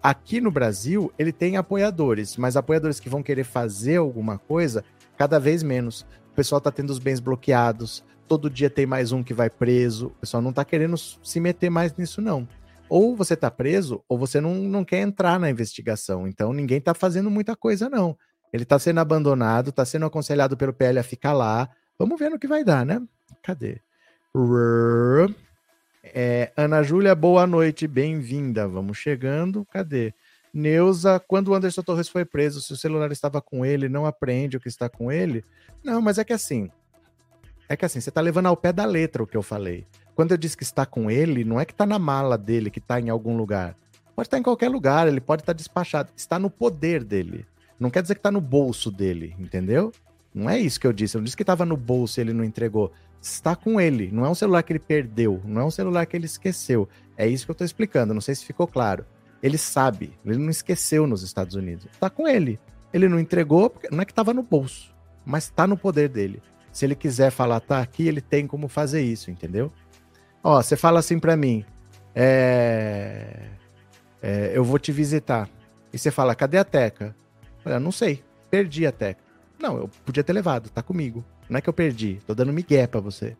Aqui 0.02 0.40
no 0.40 0.50
Brasil, 0.50 1.12
ele 1.18 1.32
tem 1.32 1.56
apoiadores, 1.56 2.36
mas 2.36 2.56
apoiadores 2.56 3.00
que 3.00 3.08
vão 3.08 3.22
querer 3.22 3.44
fazer 3.44 3.96
alguma 3.96 4.38
coisa, 4.38 4.84
cada 5.16 5.38
vez 5.40 5.62
menos. 5.62 6.02
O 6.30 6.34
pessoal 6.34 6.58
está 6.58 6.70
tendo 6.70 6.90
os 6.90 6.98
bens 6.98 7.20
bloqueados, 7.20 8.04
todo 8.28 8.50
dia 8.50 8.70
tem 8.70 8.86
mais 8.86 9.12
um 9.12 9.22
que 9.22 9.34
vai 9.34 9.50
preso, 9.50 10.06
o 10.06 10.20
pessoal 10.20 10.42
não 10.42 10.50
está 10.50 10.64
querendo 10.64 10.96
se 10.96 11.40
meter 11.40 11.70
mais 11.70 11.94
nisso, 11.96 12.20
não 12.20 12.48
ou 12.88 13.16
você 13.16 13.34
está 13.34 13.50
preso, 13.50 14.04
ou 14.08 14.18
você 14.18 14.40
não, 14.40 14.54
não 14.54 14.84
quer 14.84 15.00
entrar 15.00 15.38
na 15.38 15.50
investigação. 15.50 16.28
Então 16.28 16.52
ninguém 16.52 16.78
está 16.78 16.94
fazendo 16.94 17.30
muita 17.30 17.56
coisa, 17.56 17.88
não. 17.88 18.16
Ele 18.52 18.62
está 18.62 18.78
sendo 18.78 19.00
abandonado, 19.00 19.70
está 19.70 19.84
sendo 19.84 20.06
aconselhado 20.06 20.56
pelo 20.56 20.72
PL 20.72 20.98
a 20.98 21.02
ficar 21.02 21.32
lá. 21.32 21.68
Vamos 21.98 22.18
ver 22.18 22.30
no 22.30 22.38
que 22.38 22.46
vai 22.46 22.62
dar, 22.62 22.86
né? 22.86 23.02
Cadê? 23.42 23.80
É, 26.04 26.52
Ana 26.56 26.82
Júlia, 26.82 27.14
boa 27.14 27.46
noite, 27.46 27.88
bem-vinda. 27.88 28.68
Vamos 28.68 28.98
chegando. 28.98 29.66
Cadê? 29.72 30.14
Neuza, 30.52 31.18
quando 31.18 31.48
o 31.48 31.54
Anderson 31.54 31.82
Torres 31.82 32.08
foi 32.08 32.24
preso, 32.24 32.60
se 32.60 32.72
o 32.72 32.76
celular 32.76 33.10
estava 33.10 33.42
com 33.42 33.66
ele, 33.66 33.88
não 33.88 34.06
aprende 34.06 34.56
o 34.56 34.60
que 34.60 34.68
está 34.68 34.88
com 34.88 35.10
ele? 35.10 35.44
Não, 35.82 36.00
mas 36.00 36.18
é 36.18 36.24
que 36.24 36.32
assim. 36.32 36.70
É 37.68 37.76
que 37.76 37.84
assim, 37.84 38.00
você 38.00 38.08
está 38.08 38.20
levando 38.20 38.46
ao 38.46 38.56
pé 38.56 38.72
da 38.72 38.84
letra 38.84 39.22
o 39.22 39.26
que 39.26 39.36
eu 39.36 39.42
falei. 39.42 39.86
Quando 40.14 40.30
eu 40.30 40.36
disse 40.36 40.56
que 40.56 40.62
está 40.62 40.86
com 40.86 41.10
ele, 41.10 41.44
não 41.44 41.58
é 41.58 41.64
que 41.64 41.72
está 41.72 41.86
na 41.86 41.98
mala 41.98 42.38
dele, 42.38 42.70
que 42.70 42.78
está 42.78 43.00
em 43.00 43.08
algum 43.08 43.36
lugar. 43.36 43.76
Pode 44.14 44.28
estar 44.28 44.38
em 44.38 44.42
qualquer 44.42 44.70
lugar, 44.70 45.08
ele 45.08 45.20
pode 45.20 45.42
estar 45.42 45.52
despachado. 45.52 46.12
Está 46.16 46.38
no 46.38 46.48
poder 46.48 47.02
dele. 47.02 47.44
Não 47.80 47.90
quer 47.90 48.02
dizer 48.02 48.14
que 48.14 48.20
está 48.20 48.30
no 48.30 48.40
bolso 48.40 48.90
dele, 48.90 49.34
entendeu? 49.38 49.90
Não 50.32 50.48
é 50.48 50.58
isso 50.58 50.78
que 50.78 50.86
eu 50.86 50.92
disse. 50.92 51.16
Eu 51.16 51.20
não 51.20 51.24
disse 51.24 51.36
que 51.36 51.42
estava 51.42 51.64
no 51.64 51.76
bolso 51.76 52.20
e 52.20 52.22
ele 52.22 52.32
não 52.32 52.44
entregou. 52.44 52.92
Está 53.20 53.56
com 53.56 53.80
ele. 53.80 54.10
Não 54.12 54.24
é 54.24 54.28
um 54.28 54.34
celular 54.34 54.62
que 54.62 54.72
ele 54.72 54.78
perdeu. 54.78 55.40
Não 55.44 55.62
é 55.62 55.64
um 55.64 55.70
celular 55.70 56.06
que 56.06 56.16
ele 56.16 56.26
esqueceu. 56.26 56.88
É 57.16 57.26
isso 57.26 57.44
que 57.44 57.50
eu 57.50 57.54
estou 57.54 57.64
explicando. 57.64 58.14
Não 58.14 58.20
sei 58.20 58.34
se 58.34 58.44
ficou 58.44 58.66
claro. 58.66 59.04
Ele 59.42 59.58
sabe. 59.58 60.12
Ele 60.24 60.38
não 60.38 60.50
esqueceu 60.50 61.06
nos 61.06 61.22
Estados 61.22 61.54
Unidos. 61.54 61.86
Está 61.92 62.08
com 62.08 62.28
ele. 62.28 62.58
Ele 62.92 63.08
não 63.08 63.18
entregou, 63.18 63.68
porque 63.68 63.88
não 63.90 64.00
é 64.00 64.04
que 64.04 64.12
estava 64.12 64.32
no 64.32 64.42
bolso, 64.42 64.94
mas 65.26 65.44
está 65.44 65.66
no 65.66 65.76
poder 65.76 66.08
dele. 66.08 66.40
Se 66.74 66.84
ele 66.84 66.96
quiser 66.96 67.30
falar, 67.30 67.60
tá 67.60 67.80
aqui, 67.80 68.08
ele 68.08 68.20
tem 68.20 68.48
como 68.48 68.66
fazer 68.66 69.00
isso, 69.00 69.30
entendeu? 69.30 69.72
Ó, 70.42 70.60
você 70.60 70.74
fala 70.74 70.98
assim 70.98 71.20
para 71.20 71.36
mim, 71.36 71.64
é... 72.12 73.48
É, 74.20 74.50
eu 74.52 74.64
vou 74.64 74.76
te 74.76 74.90
visitar. 74.90 75.48
E 75.92 75.98
você 75.98 76.10
fala, 76.10 76.34
cadê 76.34 76.58
a 76.58 76.64
Teca? 76.64 77.14
Eu 77.64 77.78
não 77.78 77.92
sei, 77.92 78.24
perdi 78.50 78.84
a 78.86 78.90
Teca. 78.90 79.22
Não, 79.56 79.78
eu 79.78 79.88
podia 80.04 80.24
ter 80.24 80.32
levado, 80.32 80.68
tá 80.68 80.82
comigo. 80.82 81.24
Não 81.48 81.58
é 81.58 81.60
que 81.60 81.68
eu 81.68 81.72
perdi, 81.72 82.20
tô 82.26 82.34
dando 82.34 82.52
migué 82.52 82.88
pra 82.88 82.98
você. 82.98 83.36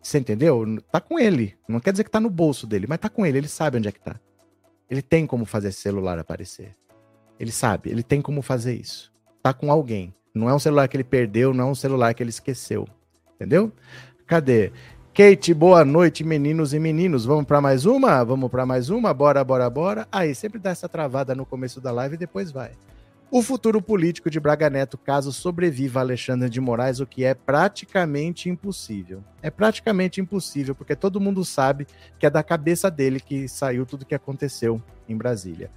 Você 0.00 0.20
entendeu? 0.20 0.64
Tá 0.92 1.00
com 1.00 1.18
ele. 1.18 1.58
Não 1.66 1.80
quer 1.80 1.90
dizer 1.90 2.04
que 2.04 2.10
tá 2.10 2.20
no 2.20 2.30
bolso 2.30 2.68
dele, 2.68 2.86
mas 2.88 3.00
tá 3.00 3.08
com 3.08 3.26
ele, 3.26 3.38
ele 3.38 3.48
sabe 3.48 3.78
onde 3.78 3.88
é 3.88 3.92
que 3.92 4.00
tá. 4.00 4.14
Ele 4.88 5.02
tem 5.02 5.26
como 5.26 5.44
fazer 5.44 5.70
esse 5.70 5.80
celular 5.80 6.20
aparecer. 6.20 6.76
Ele 7.36 7.50
sabe, 7.50 7.90
ele 7.90 8.04
tem 8.04 8.22
como 8.22 8.42
fazer 8.42 8.74
isso. 8.74 9.12
Tá 9.42 9.52
com 9.52 9.72
alguém. 9.72 10.14
Não 10.34 10.48
é 10.48 10.54
um 10.54 10.58
celular 10.58 10.88
que 10.88 10.96
ele 10.96 11.04
perdeu, 11.04 11.52
não 11.52 11.68
é 11.68 11.70
um 11.70 11.74
celular 11.74 12.14
que 12.14 12.22
ele 12.22 12.30
esqueceu. 12.30 12.86
Entendeu? 13.34 13.72
Cadê? 14.26 14.70
Kate, 15.12 15.52
boa 15.52 15.84
noite, 15.84 16.22
meninos 16.22 16.72
e 16.72 16.78
meninos. 16.78 17.24
Vamos 17.24 17.44
para 17.44 17.60
mais 17.60 17.84
uma? 17.84 18.22
Vamos 18.22 18.48
para 18.48 18.64
mais 18.64 18.90
uma? 18.90 19.12
Bora, 19.12 19.42
bora, 19.42 19.68
bora. 19.68 20.06
Aí, 20.12 20.34
sempre 20.34 20.60
dá 20.60 20.70
essa 20.70 20.88
travada 20.88 21.34
no 21.34 21.44
começo 21.44 21.80
da 21.80 21.90
live 21.90 22.14
e 22.14 22.18
depois 22.18 22.52
vai. 22.52 22.70
O 23.32 23.42
futuro 23.42 23.80
político 23.80 24.28
de 24.28 24.40
Braga 24.40 24.68
Neto, 24.68 24.98
caso 24.98 25.32
sobreviva 25.32 26.00
Alexandre 26.00 26.48
de 26.48 26.60
Moraes, 26.60 27.00
o 27.00 27.06
que 27.06 27.24
é 27.24 27.32
praticamente 27.32 28.48
impossível. 28.48 29.22
É 29.40 29.50
praticamente 29.50 30.20
impossível, 30.20 30.74
porque 30.74 30.96
todo 30.96 31.20
mundo 31.20 31.44
sabe 31.44 31.86
que 32.18 32.26
é 32.26 32.30
da 32.30 32.42
cabeça 32.42 32.90
dele 32.90 33.20
que 33.20 33.48
saiu 33.48 33.86
tudo 33.86 34.04
que 34.04 34.16
aconteceu 34.16 34.82
em 35.08 35.16
Brasília. 35.16 35.70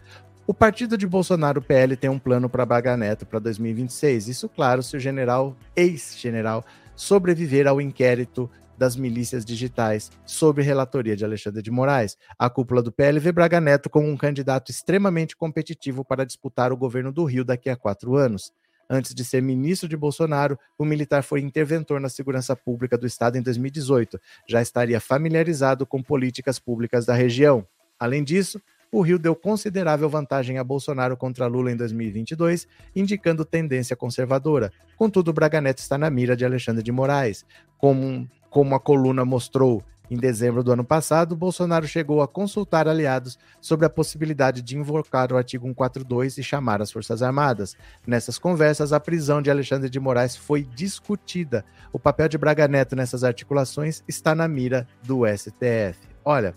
O 0.45 0.53
partido 0.53 0.97
de 0.97 1.07
Bolsonaro, 1.07 1.61
o 1.61 1.63
PL, 1.63 1.95
tem 1.95 2.09
um 2.09 2.19
plano 2.19 2.49
para 2.49 2.65
Braga 2.65 2.97
Neto 2.97 3.25
para 3.25 3.39
2026. 3.39 4.27
Isso, 4.27 4.49
claro, 4.49 4.83
se 4.83 4.97
o 4.97 4.99
general, 4.99 5.55
ex-general, 5.73 6.65
sobreviver 6.97 7.65
ao 7.65 7.79
inquérito 7.79 8.51
das 8.77 8.97
milícias 8.97 9.45
digitais 9.45 10.11
sob 10.25 10.61
relatoria 10.61 11.15
de 11.15 11.23
Alexandre 11.23 11.61
de 11.61 11.71
Moraes. 11.71 12.17
A 12.37 12.49
cúpula 12.49 12.83
do 12.83 12.91
PL 12.91 13.21
vê 13.21 13.31
Braga 13.31 13.61
Neto 13.61 13.89
como 13.89 14.09
um 14.09 14.17
candidato 14.17 14.69
extremamente 14.69 15.33
competitivo 15.33 16.03
para 16.03 16.25
disputar 16.25 16.73
o 16.73 16.77
governo 16.77 17.13
do 17.13 17.23
Rio 17.23 17.45
daqui 17.45 17.69
a 17.69 17.77
quatro 17.77 18.17
anos. 18.17 18.51
Antes 18.89 19.15
de 19.15 19.23
ser 19.23 19.41
ministro 19.41 19.87
de 19.87 19.95
Bolsonaro, 19.95 20.59
o 20.77 20.83
militar 20.83 21.23
foi 21.23 21.39
interventor 21.39 22.01
na 22.01 22.09
segurança 22.09 22.53
pública 22.53 22.97
do 22.97 23.07
estado 23.07 23.37
em 23.37 23.41
2018. 23.41 24.19
Já 24.49 24.61
estaria 24.61 24.99
familiarizado 24.99 25.85
com 25.85 26.03
políticas 26.03 26.59
públicas 26.59 27.05
da 27.05 27.13
região. 27.13 27.65
Além 27.97 28.21
disso, 28.21 28.61
o 28.93 29.01
Rio 29.01 29.17
deu 29.17 29.35
considerável 29.35 30.07
vantagem 30.07 30.59
a 30.59 30.63
Bolsonaro 30.63 31.17
contra 31.17 31.47
Lula 31.47 31.71
em 31.71 31.75
2022, 31.75 32.67
indicando 32.95 33.43
tendência 33.43 33.95
conservadora. 33.95 34.71
Contudo, 34.95 35.33
Braga 35.33 35.59
Neto 35.59 35.79
está 35.79 35.97
na 35.97 36.11
mira 36.11 36.37
de 36.37 36.45
Alexandre 36.45 36.83
de 36.83 36.91
Moraes. 36.91 37.43
Como, 37.75 38.29
como 38.51 38.75
a 38.75 38.79
coluna 38.79 39.25
mostrou 39.25 39.83
em 40.11 40.15
dezembro 40.15 40.63
do 40.63 40.71
ano 40.71 40.83
passado, 40.83 41.35
Bolsonaro 41.35 41.87
chegou 41.87 42.21
a 42.21 42.27
consultar 42.27 42.87
aliados 42.87 43.39
sobre 43.59 43.87
a 43.87 43.89
possibilidade 43.89 44.61
de 44.61 44.77
invocar 44.77 45.33
o 45.33 45.37
artigo 45.37 45.65
142 45.65 46.37
e 46.37 46.43
chamar 46.43 46.79
as 46.79 46.91
Forças 46.91 47.23
Armadas. 47.23 47.75
Nessas 48.05 48.37
conversas, 48.37 48.93
a 48.93 48.99
prisão 48.99 49.41
de 49.41 49.49
Alexandre 49.49 49.89
de 49.89 49.99
Moraes 49.99 50.35
foi 50.35 50.61
discutida. 50.61 51.65
O 51.91 51.97
papel 51.97 52.29
de 52.29 52.37
Braga 52.37 52.67
Neto 52.67 52.95
nessas 52.95 53.23
articulações 53.23 54.03
está 54.07 54.35
na 54.35 54.47
mira 54.47 54.87
do 55.01 55.25
STF. 55.25 55.97
Olha, 56.23 56.53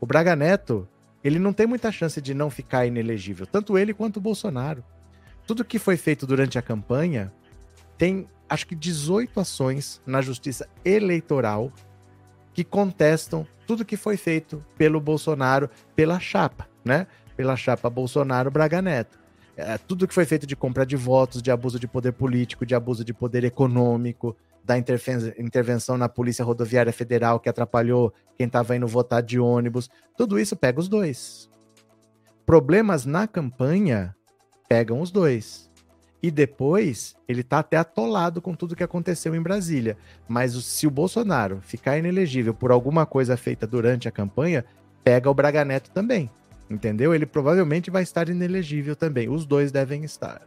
o 0.00 0.06
Braga 0.06 0.36
Neto 0.36 0.88
ele 1.22 1.38
não 1.38 1.52
tem 1.52 1.66
muita 1.66 1.90
chance 1.90 2.20
de 2.20 2.34
não 2.34 2.50
ficar 2.50 2.86
inelegível, 2.86 3.46
tanto 3.46 3.76
ele 3.76 3.92
quanto 3.94 4.18
o 4.18 4.20
Bolsonaro. 4.20 4.84
Tudo 5.46 5.64
que 5.64 5.78
foi 5.78 5.96
feito 5.96 6.26
durante 6.26 6.58
a 6.58 6.62
campanha 6.62 7.32
tem, 7.96 8.26
acho 8.48 8.66
que 8.66 8.74
18 8.74 9.40
ações 9.40 10.00
na 10.06 10.20
justiça 10.20 10.68
eleitoral 10.84 11.72
que 12.52 12.64
contestam 12.64 13.46
tudo 13.66 13.84
que 13.84 13.96
foi 13.96 14.16
feito 14.16 14.64
pelo 14.78 15.00
Bolsonaro, 15.00 15.68
pela 15.94 16.18
chapa, 16.18 16.66
né? 16.84 17.06
Pela 17.36 17.56
chapa 17.56 17.90
Bolsonaro-Braga 17.90 18.80
Neto. 18.80 19.18
É, 19.56 19.76
tudo 19.78 20.06
que 20.06 20.14
foi 20.14 20.24
feito 20.24 20.46
de 20.46 20.54
compra 20.54 20.84
de 20.86 20.96
votos, 20.96 21.42
de 21.42 21.50
abuso 21.50 21.78
de 21.78 21.88
poder 21.88 22.12
político, 22.12 22.64
de 22.64 22.74
abuso 22.74 23.04
de 23.04 23.12
poder 23.12 23.44
econômico, 23.44 24.36
da 24.66 24.76
intervenção 24.76 25.96
na 25.96 26.08
Polícia 26.08 26.44
Rodoviária 26.44 26.92
Federal 26.92 27.38
que 27.38 27.48
atrapalhou 27.48 28.12
quem 28.36 28.48
estava 28.48 28.74
indo 28.74 28.86
votar 28.86 29.22
de 29.22 29.38
ônibus. 29.38 29.88
Tudo 30.16 30.40
isso 30.40 30.56
pega 30.56 30.80
os 30.80 30.88
dois. 30.88 31.48
Problemas 32.44 33.06
na 33.06 33.28
campanha 33.28 34.14
pegam 34.68 35.00
os 35.00 35.12
dois. 35.12 35.70
E 36.20 36.30
depois 36.30 37.14
ele 37.28 37.44
tá 37.44 37.60
até 37.60 37.76
atolado 37.76 38.42
com 38.42 38.54
tudo 38.54 38.74
que 38.74 38.82
aconteceu 38.82 39.36
em 39.36 39.40
Brasília. 39.40 39.96
Mas 40.26 40.52
se 40.64 40.84
o 40.84 40.90
Bolsonaro 40.90 41.60
ficar 41.60 41.96
inelegível 41.96 42.52
por 42.52 42.72
alguma 42.72 43.06
coisa 43.06 43.36
feita 43.36 43.68
durante 43.68 44.08
a 44.08 44.12
campanha, 44.12 44.64
pega 45.04 45.30
o 45.30 45.34
Braga 45.34 45.64
Neto 45.64 45.90
também. 45.92 46.28
Entendeu? 46.68 47.14
Ele 47.14 47.26
provavelmente 47.26 47.88
vai 47.88 48.02
estar 48.02 48.28
inelegível 48.28 48.96
também. 48.96 49.28
Os 49.28 49.46
dois 49.46 49.70
devem 49.70 50.02
estar. 50.02 50.42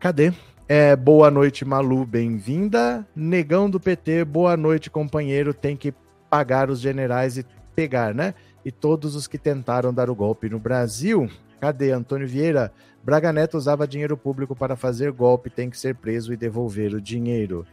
Cadê? 0.00 0.32
É, 0.68 0.94
boa 0.94 1.30
noite, 1.30 1.64
Malu, 1.64 2.06
bem-vinda. 2.06 3.06
Negão 3.14 3.68
do 3.68 3.80
PT, 3.80 4.24
boa 4.24 4.56
noite, 4.56 4.88
companheiro. 4.88 5.52
Tem 5.52 5.76
que 5.76 5.92
pagar 6.30 6.70
os 6.70 6.80
generais 6.80 7.36
e 7.36 7.44
pegar, 7.74 8.14
né? 8.14 8.32
E 8.64 8.70
todos 8.70 9.16
os 9.16 9.26
que 9.26 9.36
tentaram 9.36 9.92
dar 9.92 10.08
o 10.08 10.14
golpe 10.14 10.48
no 10.48 10.60
Brasil. 10.60 11.28
Cadê 11.60 11.90
Antônio 11.90 12.28
Vieira? 12.28 12.72
Braga 13.02 13.32
Neto 13.32 13.56
usava 13.56 13.88
dinheiro 13.88 14.16
público 14.16 14.54
para 14.54 14.76
fazer 14.76 15.10
golpe, 15.10 15.50
tem 15.50 15.68
que 15.68 15.78
ser 15.78 15.96
preso 15.96 16.32
e 16.32 16.36
devolver 16.36 16.94
o 16.94 17.00
dinheiro. 17.00 17.66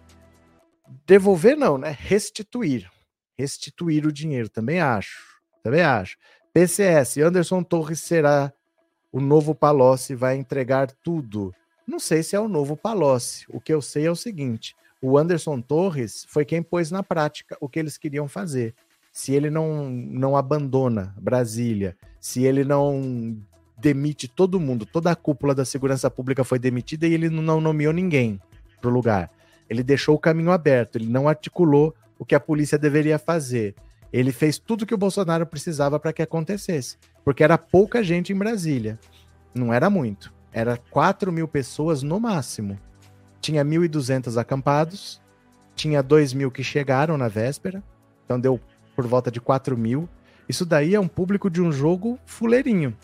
Devolver 1.05 1.55
não, 1.55 1.77
né? 1.77 1.95
Restituir. 1.97 2.89
Restituir 3.37 4.07
o 4.07 4.11
dinheiro, 4.11 4.49
também 4.49 4.81
acho. 4.81 5.39
Também 5.63 5.81
acho. 5.81 6.17
PCS, 6.51 7.17
Anderson 7.19 7.61
Torres 7.61 8.01
será 8.01 8.51
o 9.11 9.21
novo 9.21 9.53
Palocci, 9.53 10.15
vai 10.15 10.35
entregar 10.35 10.91
tudo. 11.03 11.53
Não 11.89 11.97
sei 11.97 12.21
se 12.21 12.35
é 12.35 12.39
o 12.39 12.47
novo 12.47 12.77
Palocci. 12.77 13.45
O 13.49 13.59
que 13.59 13.73
eu 13.73 13.81
sei 13.81 14.05
é 14.05 14.11
o 14.11 14.15
seguinte: 14.15 14.75
o 15.01 15.17
Anderson 15.17 15.59
Torres 15.59 16.23
foi 16.29 16.45
quem 16.45 16.61
pôs 16.61 16.91
na 16.91 17.01
prática 17.01 17.57
o 17.59 17.67
que 17.67 17.79
eles 17.79 17.97
queriam 17.97 18.27
fazer. 18.27 18.75
Se 19.11 19.33
ele 19.33 19.49
não, 19.49 19.89
não 19.89 20.37
abandona 20.37 21.15
Brasília, 21.19 21.97
se 22.21 22.43
ele 22.43 22.63
não 22.63 23.35
demite 23.75 24.27
todo 24.27 24.59
mundo, 24.59 24.85
toda 24.85 25.09
a 25.09 25.15
cúpula 25.15 25.55
da 25.55 25.65
segurança 25.65 26.11
pública 26.11 26.43
foi 26.43 26.59
demitida 26.59 27.07
e 27.07 27.13
ele 27.15 27.27
não 27.27 27.59
nomeou 27.59 27.91
ninguém 27.91 28.39
para 28.79 28.91
o 28.91 28.93
lugar. 28.93 29.31
Ele 29.67 29.81
deixou 29.81 30.13
o 30.13 30.19
caminho 30.19 30.51
aberto, 30.51 30.97
ele 30.97 31.07
não 31.07 31.27
articulou 31.27 31.95
o 32.19 32.25
que 32.25 32.35
a 32.35 32.39
polícia 32.39 32.77
deveria 32.77 33.17
fazer. 33.17 33.73
Ele 34.13 34.31
fez 34.31 34.59
tudo 34.59 34.85
que 34.85 34.93
o 34.93 34.97
Bolsonaro 34.97 35.47
precisava 35.47 35.99
para 35.99 36.13
que 36.13 36.21
acontecesse, 36.21 36.97
porque 37.25 37.43
era 37.43 37.57
pouca 37.57 38.03
gente 38.03 38.31
em 38.31 38.37
Brasília, 38.37 38.99
não 39.55 39.73
era 39.73 39.89
muito. 39.89 40.37
Era 40.51 40.77
4 40.77 41.31
mil 41.31 41.47
pessoas 41.47 42.03
no 42.03 42.19
máximo. 42.19 42.79
Tinha 43.41 43.63
1.200 43.63 44.37
acampados, 44.37 45.21
tinha 45.75 46.03
2 46.03 46.33
mil 46.33 46.51
que 46.51 46.63
chegaram 46.63 47.17
na 47.17 47.27
véspera, 47.27 47.83
então 48.25 48.39
deu 48.39 48.59
por 48.95 49.07
volta 49.07 49.31
de 49.31 49.39
4 49.39 49.77
mil. 49.77 50.09
Isso 50.47 50.65
daí 50.65 50.95
é 50.95 50.99
um 50.99 51.07
público 51.07 51.49
de 51.49 51.61
um 51.61 51.71
jogo 51.71 52.19
fuleirinho. 52.25 52.95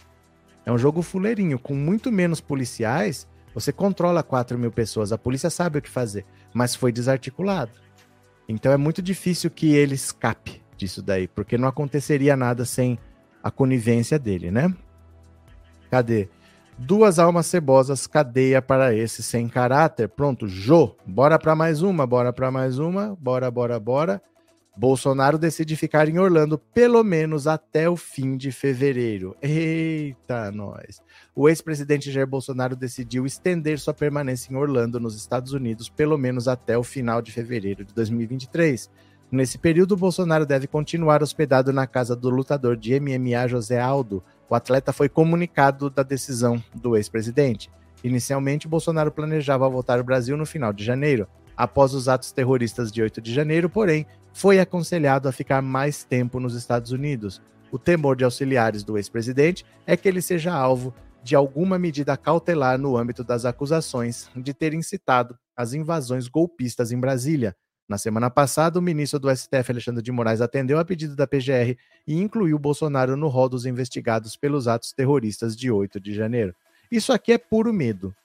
É 0.65 0.71
um 0.71 0.77
jogo 0.77 1.01
fuleirinho, 1.01 1.59
com 1.59 1.75
muito 1.75 2.11
menos 2.11 2.41
policiais, 2.41 3.27
você 3.53 3.71
controla 3.71 4.21
4 4.21 4.57
mil 4.57 4.71
pessoas, 4.71 5.13
a 5.13 5.17
polícia 5.17 5.49
sabe 5.49 5.79
o 5.79 5.81
que 5.81 5.89
fazer, 5.89 6.25
mas 6.53 6.75
foi 6.75 6.91
desarticulado. 6.91 7.71
Então 8.49 8.71
é 8.71 8.77
muito 8.77 9.01
difícil 9.01 9.49
que 9.49 9.73
ele 9.73 9.95
escape 9.95 10.61
disso 10.75 11.01
daí, 11.01 11.27
porque 11.27 11.57
não 11.57 11.67
aconteceria 11.67 12.35
nada 12.35 12.65
sem 12.65 12.99
a 13.41 13.49
conivência 13.49 14.19
dele, 14.19 14.51
né? 14.51 14.73
Cadê? 15.89 16.27
Duas 16.77 17.19
almas 17.19 17.45
cebosas, 17.45 18.05
cadeia 18.05 18.61
para 18.61 18.93
esse 18.93 19.23
sem 19.23 19.47
caráter. 19.47 20.09
Pronto, 20.09 20.45
Jô, 20.47 20.95
bora 21.05 21.39
para 21.39 21.55
mais 21.55 21.81
uma, 21.81 22.05
bora 22.05 22.33
para 22.33 22.51
mais 22.51 22.77
uma, 22.77 23.15
bora, 23.19 23.49
bora, 23.49 23.79
bora. 23.79 24.21
Bolsonaro 24.77 25.37
decide 25.37 25.73
ficar 25.77 26.09
em 26.09 26.19
Orlando 26.19 26.57
pelo 26.57 27.01
menos 27.01 27.47
até 27.47 27.89
o 27.89 27.95
fim 27.95 28.35
de 28.35 28.51
fevereiro. 28.51 29.33
Eita, 29.41 30.51
nós. 30.51 31.01
O 31.33 31.47
ex-presidente 31.47 32.11
Jair 32.11 32.27
Bolsonaro 32.27 32.75
decidiu 32.75 33.25
estender 33.25 33.79
sua 33.79 33.93
permanência 33.93 34.51
em 34.51 34.57
Orlando, 34.57 34.99
nos 34.99 35.15
Estados 35.15 35.53
Unidos, 35.53 35.87
pelo 35.87 36.17
menos 36.17 36.45
até 36.49 36.77
o 36.77 36.83
final 36.83 37.21
de 37.21 37.31
fevereiro 37.31 37.85
de 37.85 37.93
2023. 37.93 38.91
Nesse 39.31 39.57
período, 39.57 39.95
Bolsonaro 39.95 40.45
deve 40.45 40.67
continuar 40.67 41.23
hospedado 41.23 41.71
na 41.71 41.87
casa 41.87 42.13
do 42.13 42.29
lutador 42.29 42.75
de 42.75 42.99
MMA 42.99 43.47
José 43.47 43.79
Aldo. 43.79 44.21
O 44.49 44.55
atleta 44.55 44.93
foi 44.93 45.09
comunicado 45.09 45.89
da 45.89 46.03
decisão 46.03 46.63
do 46.73 46.95
ex-presidente. 46.95 47.71
Inicialmente, 48.03 48.67
Bolsonaro 48.67 49.11
planejava 49.11 49.67
voltar 49.69 49.97
ao 49.97 50.03
Brasil 50.03 50.37
no 50.37 50.45
final 50.45 50.71
de 50.71 50.83
janeiro, 50.83 51.27
após 51.57 51.93
os 51.93 52.07
atos 52.07 52.31
terroristas 52.31 52.91
de 52.91 53.01
8 53.01 53.21
de 53.21 53.33
janeiro, 53.33 53.69
porém, 53.69 54.05
foi 54.33 54.59
aconselhado 54.59 55.27
a 55.27 55.31
ficar 55.31 55.61
mais 55.61 56.03
tempo 56.03 56.39
nos 56.39 56.55
Estados 56.55 56.91
Unidos. 56.91 57.41
O 57.71 57.79
temor 57.79 58.15
de 58.15 58.23
auxiliares 58.23 58.83
do 58.83 58.97
ex-presidente 58.97 59.65
é 59.87 59.97
que 59.97 60.07
ele 60.07 60.21
seja 60.21 60.53
alvo 60.53 60.93
de 61.23 61.35
alguma 61.35 61.79
medida 61.79 62.15
cautelar 62.15 62.77
no 62.77 62.95
âmbito 62.95 63.23
das 63.23 63.45
acusações 63.45 64.29
de 64.35 64.53
ter 64.53 64.73
incitado 64.73 65.35
as 65.57 65.73
invasões 65.73 66.27
golpistas 66.27 66.91
em 66.91 66.99
Brasília. 66.99 67.55
Na 67.87 67.99
semana 67.99 68.31
passada, 68.31 68.79
o 68.79 68.81
ministro 68.81 69.19
do 69.19 69.35
STF, 69.35 69.71
Alexandre 69.71 70.01
de 70.01 70.11
Moraes, 70.11 70.41
atendeu 70.41 70.79
a 70.79 70.85
pedido 70.85 71.15
da 71.15 71.27
PGR 71.27 71.77
e 72.07 72.19
incluiu 72.19 72.57
Bolsonaro 72.57 73.15
no 73.15 73.27
rol 73.27 73.47
dos 73.47 73.65
investigados 73.65 74.35
pelos 74.35 74.67
atos 74.67 74.91
terroristas 74.91 75.55
de 75.55 75.69
8 75.69 75.99
de 75.99 76.13
janeiro. 76.13 76.55
Isso 76.91 77.13
aqui 77.13 77.31
é 77.31 77.37
puro 77.37 77.71
medo. 77.71 78.15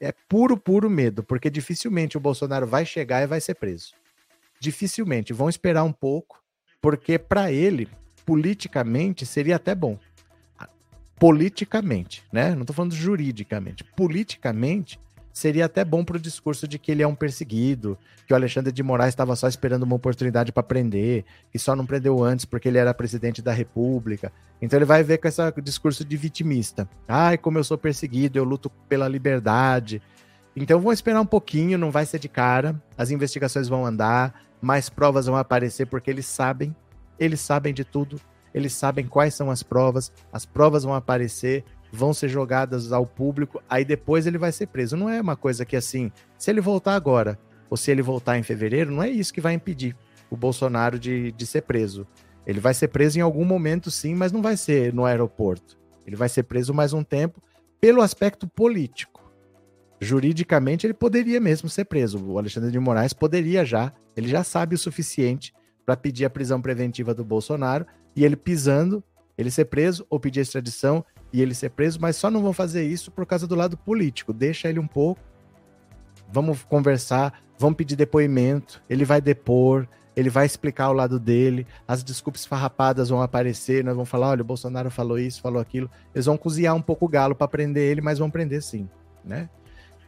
É 0.00 0.12
puro, 0.28 0.56
puro 0.56 0.88
medo, 0.88 1.22
porque 1.22 1.50
dificilmente 1.50 2.16
o 2.16 2.20
Bolsonaro 2.20 2.66
vai 2.66 2.86
chegar 2.86 3.22
e 3.22 3.26
vai 3.26 3.40
ser 3.40 3.54
preso. 3.54 3.92
Dificilmente. 4.58 5.32
Vão 5.32 5.48
esperar 5.48 5.84
um 5.84 5.92
pouco, 5.92 6.42
porque 6.80 7.18
para 7.18 7.52
ele, 7.52 7.88
politicamente, 8.24 9.26
seria 9.26 9.56
até 9.56 9.74
bom. 9.74 9.98
Politicamente, 11.16 12.24
né? 12.32 12.54
Não 12.54 12.62
estou 12.62 12.74
falando 12.74 12.94
juridicamente. 12.94 13.84
Politicamente, 13.84 14.98
seria 15.32 15.64
até 15.64 15.84
bom 15.84 16.04
para 16.04 16.16
o 16.16 16.20
discurso 16.20 16.68
de 16.68 16.78
que 16.78 16.92
ele 16.92 17.02
é 17.02 17.06
um 17.06 17.14
perseguido, 17.14 17.96
que 18.26 18.32
o 18.32 18.36
Alexandre 18.36 18.72
de 18.72 18.82
Moraes 18.82 19.12
estava 19.12 19.34
só 19.34 19.48
esperando 19.48 19.84
uma 19.84 19.96
oportunidade 19.96 20.52
para 20.52 20.62
prender, 20.62 21.24
que 21.50 21.58
só 21.58 21.74
não 21.74 21.86
prendeu 21.86 22.22
antes 22.22 22.44
porque 22.44 22.68
ele 22.68 22.78
era 22.78 22.92
presidente 22.92 23.40
da 23.40 23.52
República. 23.52 24.30
Então 24.60 24.78
ele 24.78 24.84
vai 24.84 25.02
ver 25.02 25.18
com 25.18 25.26
esse 25.26 25.40
discurso 25.62 26.04
de 26.04 26.16
vitimista. 26.16 26.88
Ai, 27.08 27.38
como 27.38 27.58
eu 27.58 27.64
sou 27.64 27.78
perseguido, 27.78 28.38
eu 28.38 28.44
luto 28.44 28.70
pela 28.88 29.08
liberdade. 29.08 30.02
Então 30.54 30.80
vão 30.80 30.92
esperar 30.92 31.20
um 31.20 31.26
pouquinho, 31.26 31.78
não 31.78 31.90
vai 31.90 32.04
ser 32.04 32.18
de 32.18 32.28
cara, 32.28 32.80
as 32.96 33.10
investigações 33.10 33.68
vão 33.68 33.86
andar, 33.86 34.42
mais 34.60 34.88
provas 34.90 35.26
vão 35.26 35.36
aparecer 35.36 35.86
porque 35.86 36.10
eles 36.10 36.26
sabem, 36.26 36.76
eles 37.18 37.40
sabem 37.40 37.72
de 37.72 37.84
tudo, 37.84 38.20
eles 38.52 38.74
sabem 38.74 39.06
quais 39.06 39.34
são 39.34 39.50
as 39.50 39.62
provas, 39.62 40.12
as 40.30 40.44
provas 40.44 40.84
vão 40.84 40.94
aparecer, 40.94 41.64
vão 41.92 42.14
ser 42.14 42.28
jogadas 42.28 42.90
ao 42.90 43.06
público, 43.06 43.62
aí 43.68 43.84
depois 43.84 44.26
ele 44.26 44.38
vai 44.38 44.50
ser 44.50 44.66
preso. 44.68 44.96
Não 44.96 45.10
é 45.10 45.20
uma 45.20 45.36
coisa 45.36 45.64
que 45.66 45.76
assim, 45.76 46.10
se 46.38 46.50
ele 46.50 46.60
voltar 46.60 46.94
agora 46.94 47.38
ou 47.68 47.76
se 47.76 47.90
ele 47.90 48.00
voltar 48.00 48.38
em 48.38 48.42
fevereiro, 48.42 48.90
não 48.90 49.02
é 49.02 49.10
isso 49.10 49.32
que 49.32 49.40
vai 49.40 49.52
impedir 49.52 49.94
o 50.30 50.36
Bolsonaro 50.36 50.98
de, 50.98 51.30
de 51.32 51.46
ser 51.46 51.62
preso. 51.62 52.06
Ele 52.46 52.58
vai 52.58 52.72
ser 52.72 52.88
preso 52.88 53.18
em 53.18 53.22
algum 53.22 53.44
momento, 53.44 53.90
sim, 53.90 54.14
mas 54.14 54.32
não 54.32 54.40
vai 54.40 54.56
ser 54.56 54.92
no 54.92 55.04
aeroporto. 55.04 55.78
Ele 56.06 56.16
vai 56.16 56.28
ser 56.28 56.44
preso 56.44 56.72
mais 56.72 56.92
um 56.92 57.04
tempo 57.04 57.42
pelo 57.80 58.00
aspecto 58.00 58.48
político. 58.48 59.30
Juridicamente, 60.00 60.86
ele 60.86 60.94
poderia 60.94 61.40
mesmo 61.40 61.68
ser 61.68 61.84
preso. 61.84 62.18
O 62.24 62.38
Alexandre 62.38 62.70
de 62.72 62.78
Moraes 62.78 63.12
poderia 63.12 63.64
já, 63.64 63.92
ele 64.16 64.28
já 64.28 64.42
sabe 64.42 64.74
o 64.74 64.78
suficiente 64.78 65.54
para 65.84 65.96
pedir 65.96 66.24
a 66.24 66.30
prisão 66.30 66.60
preventiva 66.60 67.14
do 67.14 67.24
Bolsonaro 67.24 67.86
e 68.16 68.24
ele 68.24 68.36
pisando, 68.36 69.04
ele 69.36 69.50
ser 69.50 69.66
preso 69.66 70.06
ou 70.10 70.18
pedir 70.18 70.40
extradição 70.40 71.04
e 71.32 71.40
ele 71.40 71.54
ser 71.54 71.70
preso, 71.70 71.98
mas 72.00 72.16
só 72.16 72.30
não 72.30 72.42
vão 72.42 72.52
fazer 72.52 72.84
isso 72.84 73.10
por 73.10 73.24
causa 73.26 73.46
do 73.46 73.54
lado 73.54 73.76
político. 73.76 74.32
Deixa 74.32 74.68
ele 74.68 74.78
um 74.78 74.86
pouco, 74.86 75.20
vamos 76.30 76.62
conversar, 76.64 77.42
vamos 77.58 77.76
pedir 77.76 77.96
depoimento, 77.96 78.82
ele 78.88 79.04
vai 79.04 79.20
depor, 79.20 79.86
ele 80.14 80.28
vai 80.28 80.44
explicar 80.44 80.90
o 80.90 80.92
lado 80.92 81.18
dele, 81.18 81.66
as 81.88 82.02
desculpas 82.02 82.44
farrapadas 82.44 83.08
vão 83.08 83.22
aparecer, 83.22 83.82
nós 83.82 83.94
vamos 83.94 84.08
falar, 84.08 84.28
olha, 84.28 84.42
o 84.42 84.44
Bolsonaro 84.44 84.90
falou 84.90 85.18
isso, 85.18 85.40
falou 85.40 85.60
aquilo. 85.60 85.90
Eles 86.14 86.26
vão 86.26 86.36
cozinhar 86.36 86.74
um 86.74 86.82
pouco 86.82 87.06
o 87.06 87.08
galo 87.08 87.34
para 87.34 87.48
prender 87.48 87.90
ele, 87.90 88.00
mas 88.00 88.18
vão 88.18 88.30
prender 88.30 88.62
sim, 88.62 88.88
né? 89.24 89.48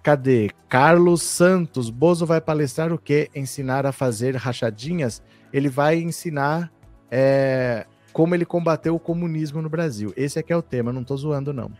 Cadê? 0.02 0.50
Carlos 0.68 1.22
Santos, 1.22 1.88
Bozo 1.88 2.26
vai 2.26 2.38
palestrar 2.38 2.92
o 2.92 2.98
quê? 2.98 3.30
Ensinar 3.34 3.86
a 3.86 3.92
fazer 3.92 4.36
rachadinhas? 4.36 5.22
Ele 5.50 5.70
vai 5.70 5.98
ensinar 5.98 6.70
é, 7.10 7.86
como 8.14 8.32
ele 8.32 8.46
combateu 8.46 8.94
o 8.94 9.00
comunismo 9.00 9.60
no 9.60 9.68
Brasil. 9.68 10.12
Esse 10.16 10.38
aqui 10.38 10.52
é 10.52 10.56
o 10.56 10.62
tema, 10.62 10.92
não 10.92 11.02
estou 11.02 11.16
zoando, 11.16 11.52
não. 11.52 11.72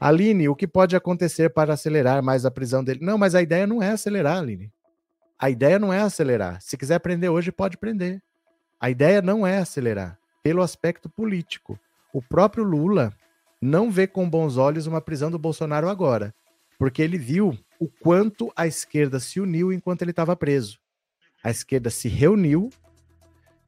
Aline, 0.00 0.48
o 0.48 0.56
que 0.56 0.66
pode 0.66 0.96
acontecer 0.96 1.50
para 1.50 1.74
acelerar 1.74 2.22
mais 2.22 2.46
a 2.46 2.50
prisão 2.50 2.82
dele? 2.82 3.00
Não, 3.02 3.18
mas 3.18 3.34
a 3.34 3.42
ideia 3.42 3.66
não 3.66 3.82
é 3.82 3.90
acelerar, 3.90 4.38
Aline. 4.38 4.72
A 5.38 5.50
ideia 5.50 5.78
não 5.78 5.92
é 5.92 6.00
acelerar. 6.00 6.58
Se 6.62 6.78
quiser 6.78 6.98
prender 7.00 7.30
hoje, 7.30 7.52
pode 7.52 7.76
prender. 7.76 8.22
A 8.80 8.88
ideia 8.88 9.20
não 9.20 9.46
é 9.46 9.58
acelerar, 9.58 10.18
pelo 10.42 10.62
aspecto 10.62 11.10
político. 11.10 11.78
O 12.14 12.22
próprio 12.22 12.64
Lula 12.64 13.12
não 13.60 13.90
vê 13.90 14.06
com 14.06 14.28
bons 14.28 14.56
olhos 14.56 14.86
uma 14.86 15.02
prisão 15.02 15.30
do 15.30 15.38
Bolsonaro 15.38 15.90
agora, 15.90 16.34
porque 16.78 17.02
ele 17.02 17.18
viu 17.18 17.58
o 17.78 17.88
quanto 17.88 18.50
a 18.56 18.66
esquerda 18.66 19.20
se 19.20 19.38
uniu 19.38 19.70
enquanto 19.70 20.00
ele 20.00 20.12
estava 20.12 20.34
preso. 20.34 20.78
A 21.42 21.50
esquerda 21.50 21.90
se 21.90 22.08
reuniu 22.08 22.70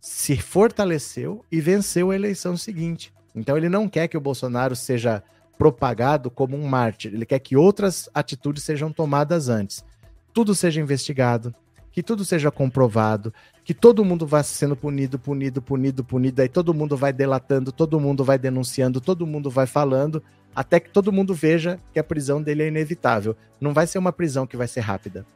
se 0.06 0.36
fortaleceu 0.36 1.44
e 1.50 1.60
venceu 1.60 2.12
a 2.12 2.14
eleição 2.14 2.56
seguinte. 2.56 3.12
Então 3.34 3.56
ele 3.56 3.68
não 3.68 3.88
quer 3.88 4.06
que 4.06 4.16
o 4.16 4.20
Bolsonaro 4.20 4.76
seja 4.76 5.20
propagado 5.58 6.30
como 6.30 6.56
um 6.56 6.64
mártir, 6.64 7.12
ele 7.12 7.26
quer 7.26 7.40
que 7.40 7.56
outras 7.56 8.08
atitudes 8.14 8.62
sejam 8.62 8.92
tomadas 8.92 9.48
antes. 9.48 9.84
Tudo 10.32 10.54
seja 10.54 10.80
investigado, 10.80 11.52
que 11.90 12.04
tudo 12.04 12.24
seja 12.24 12.52
comprovado, 12.52 13.34
que 13.64 13.74
todo 13.74 14.04
mundo 14.04 14.24
vá 14.28 14.44
sendo 14.44 14.76
punido, 14.76 15.18
punido, 15.18 15.60
punido, 15.60 16.04
punido, 16.04 16.40
aí 16.40 16.48
todo 16.48 16.72
mundo 16.72 16.96
vai 16.96 17.12
delatando, 17.12 17.72
todo 17.72 17.98
mundo 17.98 18.22
vai 18.22 18.38
denunciando, 18.38 19.00
todo 19.00 19.26
mundo 19.26 19.50
vai 19.50 19.66
falando, 19.66 20.22
até 20.54 20.78
que 20.78 20.90
todo 20.90 21.12
mundo 21.12 21.34
veja 21.34 21.80
que 21.92 21.98
a 21.98 22.04
prisão 22.04 22.40
dele 22.40 22.62
é 22.62 22.68
inevitável. 22.68 23.36
Não 23.60 23.74
vai 23.74 23.88
ser 23.88 23.98
uma 23.98 24.12
prisão 24.12 24.46
que 24.46 24.56
vai 24.56 24.68
ser 24.68 24.80
rápida. 24.80 25.26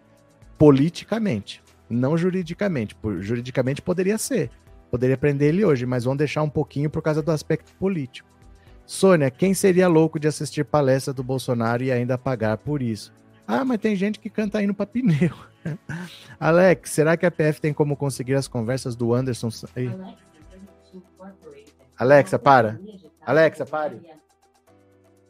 Politicamente 0.57 1.61
não 1.91 2.17
juridicamente. 2.17 2.97
Juridicamente 3.19 3.83
poderia 3.83 4.17
ser. 4.17 4.51
Poderia 4.91 5.17
prender 5.17 5.49
ele 5.49 5.65
hoje, 5.65 5.85
mas 5.85 6.05
vão 6.05 6.17
deixar 6.17 6.43
um 6.43 6.49
pouquinho 6.49 6.89
por 6.89 7.03
causa 7.03 7.21
do 7.21 7.31
aspecto 7.31 7.73
político. 7.75 8.29
Sônia, 8.87 9.31
quem 9.31 9.55
seria 9.55 9.87
louco 9.87 10.19
de 10.19 10.27
assistir 10.27 10.65
palestra 10.65 11.13
do 11.13 11.23
Bolsonaro 11.23 11.83
e 11.83 11.93
ainda 11.93 12.19
pagar 12.19 12.59
por 12.59 12.83
isso? 12.83 13.13
Ah, 13.47 13.65
mas 13.65 13.79
tem 13.79 13.95
gente 13.95 14.19
que 14.19 14.31
canta 14.31 14.63
indo 14.63 14.75
para 14.75 14.87
pneu. 14.87 15.35
Alex, 16.39 16.91
será 16.91 17.17
que 17.17 17.27
a 17.27 17.31
PF 17.31 17.61
tem 17.61 17.73
como 17.73 17.97
conseguir 17.97 18.35
as 18.35 18.49
conversas 18.49 18.97
do 18.97 19.15
Anderson? 19.15 19.51
Alexa, 21.97 22.39
para. 22.39 22.81
Alexa, 23.25 23.67
pare. 23.67 24.01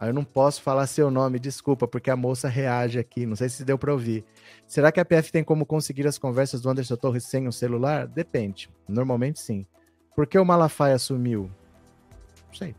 Ah, 0.00 0.06
eu 0.06 0.14
não 0.14 0.24
posso 0.24 0.62
falar 0.62 0.86
seu 0.86 1.10
nome, 1.10 1.38
desculpa, 1.38 1.86
porque 1.86 2.10
a 2.10 2.16
moça 2.16 2.48
reage 2.48 2.98
aqui. 2.98 3.26
Não 3.26 3.36
sei 3.36 3.50
se 3.50 3.66
deu 3.66 3.76
para 3.76 3.92
ouvir. 3.92 4.24
Será 4.66 4.90
que 4.90 4.98
a 4.98 5.04
PF 5.04 5.30
tem 5.30 5.44
como 5.44 5.66
conseguir 5.66 6.06
as 6.06 6.16
conversas 6.16 6.62
do 6.62 6.70
Anderson 6.70 6.96
Torres 6.96 7.24
sem 7.24 7.46
o 7.46 7.52
celular? 7.52 8.06
Depende. 8.06 8.70
Normalmente 8.88 9.38
sim. 9.38 9.66
Por 10.16 10.26
que 10.26 10.38
o 10.38 10.44
Malafaia 10.44 10.98
sumiu? 10.98 11.50
Não 12.48 12.54
sei. 12.54 12.74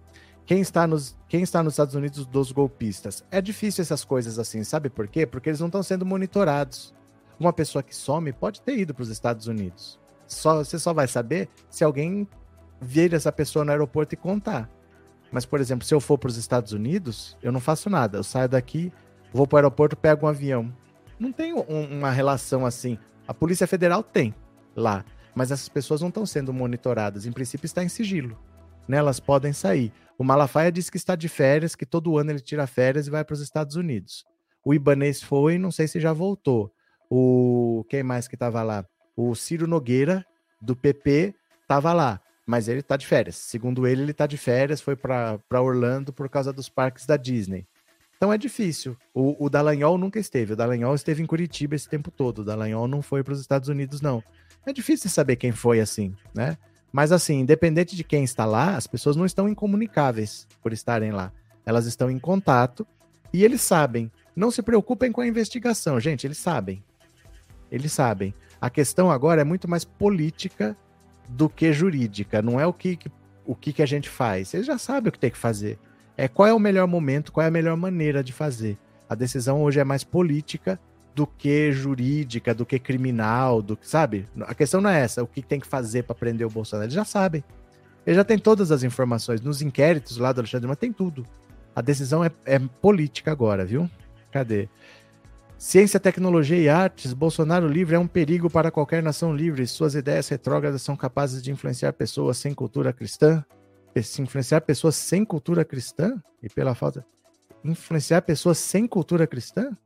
Quem 0.48 0.62
está, 0.62 0.88
nos, 0.88 1.16
quem 1.30 1.44
está 1.44 1.62
nos 1.62 1.74
Estados 1.74 1.94
Unidos 1.94 2.26
dos 2.26 2.52
golpistas? 2.52 3.24
É 3.30 3.40
difícil 3.40 3.84
essas 3.84 4.04
coisas 4.04 4.40
assim, 4.40 4.64
sabe 4.64 4.90
por 4.90 5.08
quê? 5.08 5.28
Porque 5.28 5.50
eles 5.50 5.60
não 5.60 5.68
estão 5.68 5.84
sendo 5.84 6.04
monitorados. 6.04 6.92
Uma 7.40 7.54
pessoa 7.54 7.84
que 7.84 7.96
some 7.96 8.34
pode 8.34 8.64
ter 8.64 8.80
ido 8.80 8.96
para 8.96 9.04
os 9.04 9.10
Estados 9.10 9.46
Unidos. 9.46 10.00
Só, 10.26 10.64
você 10.64 10.80
só 10.80 10.92
vai 10.92 11.08
saber 11.08 11.50
se 11.70 11.84
alguém 11.84 12.28
ver 12.82 13.14
essa 13.14 13.32
pessoa 13.32 13.64
no 13.64 13.70
aeroporto 13.70 14.16
e 14.16 14.18
contar. 14.18 14.68
Mas, 15.32 15.46
por 15.46 15.62
exemplo, 15.62 15.86
se 15.86 15.94
eu 15.94 16.02
for 16.02 16.18
para 16.18 16.30
os 16.30 16.38
Estados 16.38 16.74
Unidos, 16.74 17.38
eu 17.42 17.52
não 17.52 17.60
faço 17.60 17.90
nada. 17.90 18.18
Eu 18.18 18.24
saio 18.24 18.50
daqui, 18.50 18.92
vou 19.34 19.48
para 19.48 19.56
o 19.56 19.60
aeroporto, 19.60 19.96
pego 19.96 20.26
um 20.26 20.30
avião. 20.30 20.76
Não 21.18 21.32
tem 21.32 21.54
um, 21.54 21.62
uma 21.62 22.12
relação 22.12 22.66
assim. 22.66 22.98
A 23.28 23.34
Polícia 23.34 23.66
Federal 23.66 24.04
tem 24.04 24.36
lá, 24.76 25.06
mas 25.34 25.52
essas 25.52 25.70
pessoas 25.70 26.02
não 26.02 26.10
estão 26.10 26.26
sendo 26.26 26.52
monitoradas. 26.52 27.26
Em 27.26 27.32
princípio, 27.32 27.66
está 27.66 27.84
em 27.84 27.88
sigilo. 27.88 28.38
Né? 28.88 28.98
Elas 28.98 29.20
podem 29.20 29.54
sair. 29.54 29.94
O 30.18 30.24
Malafaia 30.24 30.72
disse 30.72 30.92
que 30.92 30.98
está 30.98 31.16
de 31.16 31.30
férias, 31.30 31.76
que 31.76 31.86
todo 31.86 32.18
ano 32.18 32.32
ele 32.32 32.42
tira 32.42 32.68
férias 32.68 33.08
e 33.08 33.12
vai 33.12 33.24
para 33.24 33.34
os 33.34 33.42
Estados 33.42 33.76
Unidos. 33.76 34.26
O 34.66 34.74
Ibanês 34.74 35.24
foi, 35.24 35.58
não 35.58 35.72
sei 35.72 35.88
se 35.88 36.00
já 36.00 36.12
voltou. 36.12 36.72
O 37.10 37.86
quem 37.90 38.04
mais 38.04 38.28
que 38.28 38.36
estava 38.36 38.62
lá? 38.62 38.86
O 39.16 39.34
Ciro 39.34 39.68
Nogueira 39.68 40.26
do 40.62 40.76
PP 40.76 41.34
estava 41.62 41.94
lá 41.94 42.22
mas 42.46 42.68
ele 42.68 42.82
tá 42.82 42.98
de 42.98 43.08
férias. 43.08 43.36
Segundo 43.36 43.88
ele, 43.88 44.02
ele 44.02 44.14
tá 44.14 44.26
de 44.26 44.38
férias, 44.38 44.82
foi 44.82 44.96
para 44.96 45.40
Orlando 45.62 46.12
por 46.12 46.30
causa 46.30 46.52
dos 46.52 46.70
parques 46.70 47.06
da 47.06 47.18
Disney. 47.18 47.66
Então 48.18 48.32
é 48.32 48.38
difícil. 48.38 48.96
O, 49.14 49.46
o 49.46 49.50
Dallagnol 49.50 49.98
nunca 49.98 50.20
esteve. 50.20 50.54
O 50.54 50.56
Dallagnol 50.56 50.94
esteve 50.94 51.24
em 51.24 51.26
Curitiba 51.26 51.76
esse 51.76 51.90
tempo 51.90 52.12
todo. 52.12 52.40
O 52.40 52.44
Dallagnol 52.44 52.88
não 52.88 53.02
foi 53.02 53.24
para 53.24 53.34
os 53.34 53.40
Estados 53.40 53.68
Unidos, 53.68 54.00
não. 54.00 54.24
É 54.66 54.72
difícil 54.72 55.10
saber 55.10 55.38
quem 55.38 55.52
foi 55.52 55.80
assim, 55.80 56.14
né? 56.34 56.58
Mas 56.92 57.12
assim, 57.12 57.40
independente 57.40 57.96
de 57.96 58.04
quem 58.04 58.24
está 58.24 58.46
lá, 58.46 58.76
as 58.76 58.86
pessoas 58.86 59.16
não 59.16 59.26
estão 59.26 59.50
incomunicáveis 59.50 60.48
por 60.62 60.72
estarem 60.72 61.12
lá. 61.12 61.32
Elas 61.66 61.86
estão 61.86 62.12
em 62.12 62.20
contato 62.20 62.86
e 63.34 63.44
eles 63.44 63.62
sabem. 63.62 64.12
Não 64.36 64.52
se 64.52 64.62
preocupem 64.62 65.12
com 65.12 65.22
a 65.22 65.28
investigação, 65.28 66.00
gente, 66.00 66.28
eles 66.28 66.38
sabem. 66.38 66.84
Eles 67.72 67.92
sabem. 67.92 68.34
A 68.60 68.70
questão 68.70 69.10
agora 69.10 69.42
é 69.42 69.46
muito 69.46 69.68
mais 69.68 69.84
política 69.84 70.78
do 71.32 71.50
que 71.50 71.72
jurídica, 71.72 72.42
não 72.42 72.60
é 72.60 72.66
o 72.66 72.74
que, 72.74 73.00
o 73.46 73.56
que, 73.56 73.74
que 73.74 73.82
a 73.82 73.86
gente 73.86 74.10
faz. 74.10 74.54
Eles 74.54 74.66
já 74.66 74.78
sabem 74.78 75.10
o 75.10 75.12
que 75.12 75.20
tem 75.20 75.32
que 75.32 75.38
fazer. 75.38 75.80
É 76.18 76.28
qual 76.28 76.48
é 76.48 76.54
o 76.54 76.60
melhor 76.60 76.88
momento, 76.88 77.32
qual 77.32 77.44
é 77.44 77.48
a 77.48 77.52
melhor 77.52 77.78
maneira 77.78 78.24
de 78.24 78.34
fazer. 78.34 78.78
A 79.10 79.16
decisão 79.16 79.62
hoje 79.62 79.80
é 79.80 79.84
mais 79.84 80.04
política 80.04 80.80
do 81.16 81.26
que 81.26 81.72
jurídica, 81.72 82.54
do 82.54 82.66
que 82.66 82.80
criminal, 82.80 83.62
do 83.62 83.76
que, 83.76 83.88
sabe? 83.88 84.28
A 84.42 84.54
questão 84.54 84.82
não 84.82 84.90
é 84.90 85.02
essa, 85.02 85.24
o 85.24 85.28
que 85.28 85.42
tem 85.42 85.60
que 85.60 85.68
fazer 85.68 86.04
para 86.04 86.16
prender 86.16 86.46
o 86.46 86.50
Bolsonaro. 86.50 86.86
Eles 86.86 86.94
já 86.94 87.06
sabem. 87.06 87.44
Eles 88.06 88.18
já 88.18 88.24
têm 88.24 88.38
todas 88.38 88.72
as 88.72 88.84
informações. 88.84 89.42
Nos 89.42 89.62
inquéritos 89.62 90.18
lá 90.18 90.32
do 90.32 90.42
Alexandre 90.42 90.68
mas 90.68 90.78
tem 90.78 90.92
tudo. 90.92 91.26
A 91.76 91.82
decisão 91.82 92.24
é, 92.24 92.32
é 92.46 92.60
política 92.60 93.32
agora, 93.32 93.66
viu? 93.66 93.90
Cadê? 94.32 94.68
Ciência, 95.62 96.00
tecnologia 96.00 96.58
e 96.58 96.68
artes, 96.68 97.14
Bolsonaro 97.14 97.68
livre 97.68 97.96
é 97.96 98.00
um 98.00 98.08
perigo 98.08 98.50
para 98.50 98.72
qualquer 98.72 99.04
nação 99.04 99.32
livre. 99.32 99.68
Suas 99.68 99.94
ideias 99.94 100.28
retrógradas 100.28 100.82
são 100.82 100.98
capazes 100.98 101.40
de 101.40 101.52
influenciar 101.52 101.94
pessoas 101.94 102.38
sem 102.38 102.52
cultura 102.52 102.92
cristã. 102.92 103.46
Se 104.02 104.24
influenciar 104.24 104.62
pessoas 104.62 104.96
sem 104.96 105.24
cultura 105.24 105.64
cristã? 105.64 106.20
E 106.42 106.50
pela 106.50 106.74
falta. 106.74 107.06
Influenciar 107.64 108.24
pessoas 108.24 108.58
sem 108.58 108.88
cultura 108.88 109.28
cristã? 109.28 109.78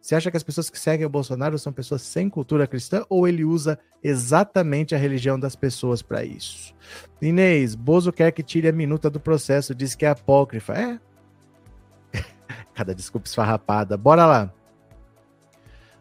Você 0.00 0.14
acha 0.14 0.30
que 0.30 0.36
as 0.38 0.42
pessoas 0.42 0.70
que 0.70 0.80
seguem 0.80 1.04
o 1.04 1.10
Bolsonaro 1.10 1.58
são 1.58 1.74
pessoas 1.74 2.00
sem 2.00 2.30
cultura 2.30 2.66
cristã 2.66 3.04
ou 3.10 3.28
ele 3.28 3.44
usa 3.44 3.78
exatamente 4.02 4.94
a 4.94 4.98
religião 4.98 5.38
das 5.38 5.54
pessoas 5.54 6.00
para 6.00 6.24
isso? 6.24 6.74
Inês, 7.20 7.74
Bozo 7.74 8.14
quer 8.14 8.32
que 8.32 8.42
tire 8.42 8.66
a 8.66 8.72
minuta 8.72 9.10
do 9.10 9.20
processo, 9.20 9.74
diz 9.74 9.94
que 9.94 10.06
é 10.06 10.08
apócrifa. 10.08 10.72
É. 10.72 10.98
Cada 12.72 12.94
desculpa 12.94 13.26
esfarrapada. 13.28 13.94
Bora 13.94 14.24
lá. 14.24 14.57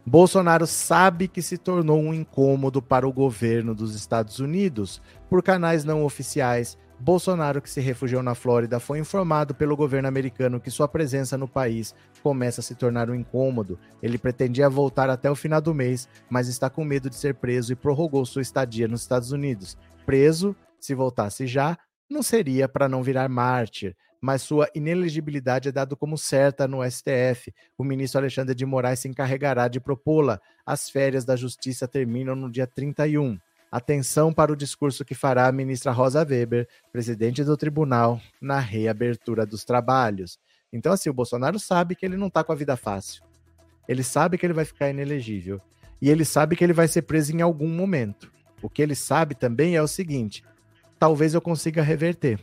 Bolsonaro 0.07 0.65
sabe 0.65 1.27
que 1.27 1.41
se 1.41 1.57
tornou 1.57 1.99
um 1.99 2.13
incômodo 2.13 2.81
para 2.81 3.07
o 3.07 3.11
governo 3.11 3.75
dos 3.75 3.93
Estados 3.93 4.39
Unidos 4.39 5.01
por 5.29 5.43
canais 5.43 5.83
não 5.83 6.03
oficiais 6.03 6.77
Bolsonaro, 6.99 7.61
que 7.61 7.69
se 7.69 7.79
refugiou 7.79 8.23
na 8.23 8.33
Flórida, 8.33 8.79
foi 8.79 8.99
informado 8.99 9.53
pelo 9.53 9.77
governo 9.77 10.07
americano 10.07 10.59
que 10.59 10.71
sua 10.71 10.87
presença 10.87 11.37
no 11.37 11.47
país 11.47 11.93
começa 12.23 12.59
a 12.59 12.63
se 12.63 12.73
tornar 12.73 13.09
um 13.09 13.15
incômodo. 13.15 13.77
Ele 14.01 14.17
pretendia 14.17 14.67
voltar 14.69 15.09
até 15.09 15.29
o 15.29 15.35
final 15.35 15.61
do 15.61 15.75
mês, 15.75 16.09
mas 16.29 16.47
está 16.47 16.69
com 16.69 16.83
medo 16.83 17.09
de 17.09 17.15
ser 17.15 17.35
preso 17.35 17.71
e 17.71 17.75
prorrogou 17.75 18.25
sua 18.25 18.41
estadia 18.41 18.87
nos 18.87 19.01
Estados 19.01 19.31
Unidos. 19.31 19.77
Preso, 20.05 20.55
se 20.79 20.95
voltasse 20.95 21.45
já, 21.45 21.77
não 22.09 22.23
seria 22.23 22.67
para 22.67 22.89
não 22.89 23.03
virar 23.03 23.29
mártir, 23.29 23.95
mas 24.21 24.41
sua 24.41 24.69
inelegibilidade 24.73 25.69
é 25.69 25.71
dado 25.71 25.95
como 25.95 26.17
certa 26.17 26.67
no 26.67 26.83
STF. 26.89 27.53
O 27.77 27.83
ministro 27.83 28.19
Alexandre 28.19 28.55
de 28.55 28.65
Moraes 28.65 28.99
se 28.99 29.07
encarregará 29.07 29.67
de 29.67 29.79
propô-la. 29.79 30.39
As 30.65 30.89
férias 30.89 31.23
da 31.23 31.35
justiça 31.35 31.87
terminam 31.87 32.35
no 32.35 32.51
dia 32.51 32.67
31. 32.67 33.37
Atenção 33.71 34.33
para 34.33 34.51
o 34.51 34.55
discurso 34.55 35.03
que 35.03 35.13
fará 35.13 35.47
a 35.47 35.51
ministra 35.51 35.91
Rosa 35.91 36.25
Weber, 36.27 36.67
presidente 36.91 37.43
do 37.43 37.57
tribunal, 37.57 38.19
na 38.41 38.59
reabertura 38.59 39.45
dos 39.45 39.65
trabalhos. 39.65 40.39
Então, 40.71 40.93
assim, 40.93 41.09
o 41.09 41.13
Bolsonaro 41.13 41.59
sabe 41.59 41.95
que 41.95 42.05
ele 42.05 42.17
não 42.17 42.27
está 42.27 42.43
com 42.43 42.51
a 42.51 42.55
vida 42.55 42.77
fácil. 42.77 43.23
Ele 43.87 44.03
sabe 44.03 44.37
que 44.37 44.45
ele 44.45 44.53
vai 44.53 44.65
ficar 44.65 44.89
inelegível. 44.89 45.61
E 46.01 46.09
ele 46.09 46.23
sabe 46.25 46.55
que 46.55 46.63
ele 46.63 46.73
vai 46.73 46.87
ser 46.87 47.03
preso 47.03 47.35
em 47.35 47.41
algum 47.41 47.69
momento. 47.69 48.31
O 48.61 48.69
que 48.69 48.81
ele 48.81 48.95
sabe 48.95 49.35
também 49.35 49.75
é 49.75 49.81
o 49.81 49.87
seguinte: 49.87 50.43
talvez 50.99 51.33
eu 51.33 51.41
consiga 51.41 51.81
reverter. 51.81 52.39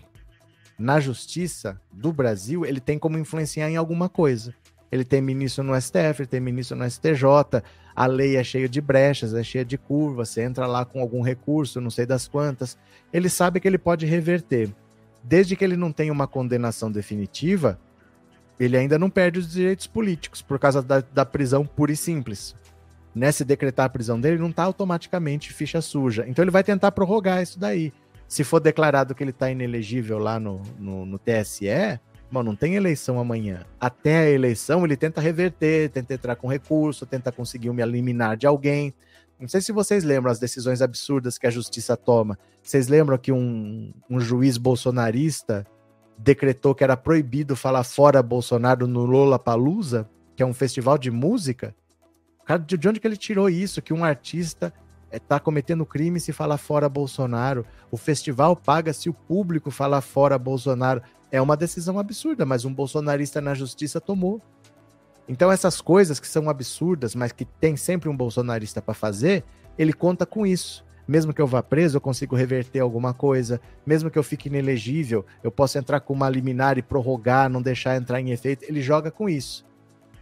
Na 0.78 0.98
justiça 0.98 1.80
do 1.92 2.12
Brasil, 2.12 2.64
ele 2.64 2.80
tem 2.80 2.98
como 2.98 3.18
influenciar 3.18 3.70
em 3.70 3.76
alguma 3.76 4.08
coisa. 4.08 4.54
Ele 4.90 5.04
tem 5.04 5.20
ministro 5.20 5.64
no 5.64 5.80
STF, 5.80 6.20
ele 6.20 6.26
tem 6.26 6.40
ministro 6.40 6.76
no 6.76 6.88
STJ, 6.88 7.62
a 7.96 8.06
lei 8.06 8.36
é 8.36 8.44
cheia 8.44 8.68
de 8.68 8.80
brechas, 8.80 9.34
é 9.34 9.42
cheia 9.42 9.64
de 9.64 9.78
curvas, 9.78 10.30
você 10.30 10.42
entra 10.42 10.66
lá 10.66 10.84
com 10.84 11.00
algum 11.00 11.20
recurso, 11.20 11.80
não 11.80 11.90
sei 11.90 12.06
das 12.06 12.26
quantas. 12.26 12.76
Ele 13.12 13.28
sabe 13.28 13.60
que 13.60 13.68
ele 13.68 13.78
pode 13.78 14.04
reverter. 14.06 14.74
Desde 15.22 15.56
que 15.56 15.64
ele 15.64 15.76
não 15.76 15.92
tenha 15.92 16.12
uma 16.12 16.26
condenação 16.26 16.90
definitiva, 16.90 17.78
ele 18.58 18.76
ainda 18.76 18.98
não 18.98 19.08
perde 19.08 19.38
os 19.38 19.52
direitos 19.52 19.86
políticos 19.86 20.42
por 20.42 20.58
causa 20.58 20.82
da, 20.82 21.00
da 21.00 21.24
prisão 21.24 21.64
pura 21.64 21.92
e 21.92 21.96
simples. 21.96 22.54
Né, 23.14 23.30
decretar 23.46 23.86
a 23.86 23.88
prisão 23.88 24.20
dele, 24.20 24.38
não 24.38 24.50
está 24.50 24.64
automaticamente 24.64 25.52
ficha 25.52 25.80
suja. 25.80 26.24
Então 26.26 26.42
ele 26.42 26.50
vai 26.50 26.64
tentar 26.64 26.90
prorrogar 26.90 27.40
isso 27.42 27.60
daí. 27.60 27.92
Se 28.26 28.42
for 28.42 28.60
declarado 28.60 29.14
que 29.14 29.22
ele 29.22 29.30
está 29.30 29.50
inelegível 29.50 30.18
lá 30.18 30.40
no, 30.40 30.62
no, 30.78 31.04
no 31.06 31.18
TSE, 31.18 32.00
Mano, 32.34 32.50
não 32.50 32.56
tem 32.56 32.74
eleição 32.74 33.20
amanhã. 33.20 33.64
Até 33.78 34.18
a 34.18 34.30
eleição 34.30 34.84
ele 34.84 34.96
tenta 34.96 35.20
reverter, 35.20 35.88
tenta 35.90 36.14
entrar 36.14 36.34
com 36.34 36.48
recurso, 36.48 37.06
tenta 37.06 37.30
conseguir 37.30 37.70
uma 37.70 37.84
liminar 37.84 38.36
de 38.36 38.44
alguém. 38.44 38.92
Não 39.38 39.46
sei 39.46 39.60
se 39.60 39.70
vocês 39.70 40.02
lembram 40.02 40.32
as 40.32 40.40
decisões 40.40 40.82
absurdas 40.82 41.38
que 41.38 41.46
a 41.46 41.50
justiça 41.50 41.96
toma. 41.96 42.36
Vocês 42.60 42.88
lembram 42.88 43.16
que 43.18 43.30
um, 43.30 43.92
um 44.10 44.18
juiz 44.18 44.56
bolsonarista 44.58 45.64
decretou 46.18 46.74
que 46.74 46.82
era 46.82 46.96
proibido 46.96 47.54
falar 47.54 47.84
fora 47.84 48.20
Bolsonaro 48.20 48.88
no 48.88 49.04
Lola 49.04 49.38
Palusa, 49.38 50.10
que 50.34 50.42
é 50.42 50.46
um 50.46 50.54
festival 50.54 50.98
de 50.98 51.12
música? 51.12 51.72
Cara, 52.44 52.58
de 52.58 52.88
onde 52.88 52.98
que 52.98 53.06
ele 53.06 53.16
tirou 53.16 53.48
isso? 53.48 53.80
Que 53.80 53.94
um 53.94 54.04
artista 54.04 54.72
está 55.16 55.36
eh, 55.36 55.40
cometendo 55.40 55.86
crime 55.86 56.20
se 56.20 56.32
falar 56.32 56.58
fora 56.58 56.88
Bolsonaro. 56.88 57.64
O 57.90 57.96
festival 57.96 58.56
paga 58.56 58.92
se 58.92 59.08
o 59.08 59.14
público 59.14 59.70
falar 59.70 60.00
fora 60.00 60.38
Bolsonaro. 60.38 61.02
É 61.30 61.40
uma 61.40 61.56
decisão 61.56 61.98
absurda, 61.98 62.46
mas 62.46 62.64
um 62.64 62.72
bolsonarista 62.72 63.40
na 63.40 63.54
justiça 63.54 64.00
tomou. 64.00 64.40
Então, 65.28 65.50
essas 65.50 65.80
coisas 65.80 66.20
que 66.20 66.28
são 66.28 66.48
absurdas, 66.50 67.14
mas 67.14 67.32
que 67.32 67.44
tem 67.44 67.76
sempre 67.76 68.08
um 68.08 68.16
bolsonarista 68.16 68.82
para 68.82 68.94
fazer, 68.94 69.42
ele 69.78 69.92
conta 69.92 70.26
com 70.26 70.46
isso. 70.46 70.84
Mesmo 71.06 71.34
que 71.34 71.40
eu 71.40 71.46
vá 71.46 71.62
preso, 71.62 71.96
eu 71.96 72.00
consigo 72.00 72.34
reverter 72.34 72.80
alguma 72.80 73.12
coisa. 73.12 73.60
Mesmo 73.84 74.10
que 74.10 74.18
eu 74.18 74.22
fique 74.22 74.48
inelegível, 74.48 75.24
eu 75.42 75.50
posso 75.50 75.78
entrar 75.78 76.00
com 76.00 76.12
uma 76.12 76.28
liminar 76.28 76.78
e 76.78 76.82
prorrogar, 76.82 77.48
não 77.50 77.60
deixar 77.60 77.96
entrar 77.96 78.20
em 78.20 78.30
efeito. 78.30 78.64
Ele 78.64 78.80
joga 78.80 79.10
com 79.10 79.28
isso. 79.28 79.66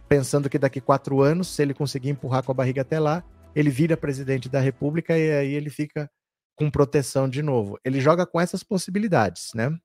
Pensando 0.09 0.49
que 0.49 0.59
daqui 0.59 0.81
quatro 0.81 1.21
anos, 1.21 1.47
se 1.47 1.61
ele 1.61 1.73
conseguir 1.73 2.09
empurrar 2.09 2.43
com 2.43 2.51
a 2.51 2.55
barriga 2.55 2.81
até 2.81 2.99
lá, 2.99 3.23
ele 3.55 3.69
vira 3.69 3.97
presidente 3.97 4.49
da 4.49 4.59
República 4.59 5.17
e 5.17 5.31
aí 5.31 5.53
ele 5.53 5.69
fica 5.69 6.09
com 6.55 6.69
proteção 6.69 7.27
de 7.27 7.41
novo. 7.41 7.79
Ele 7.83 7.99
joga 7.99 8.25
com 8.25 8.39
essas 8.39 8.63
possibilidades, 8.63 9.51
né? 9.53 9.75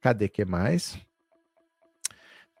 Cadê 0.00 0.28
que 0.28 0.44
mais? 0.44 0.98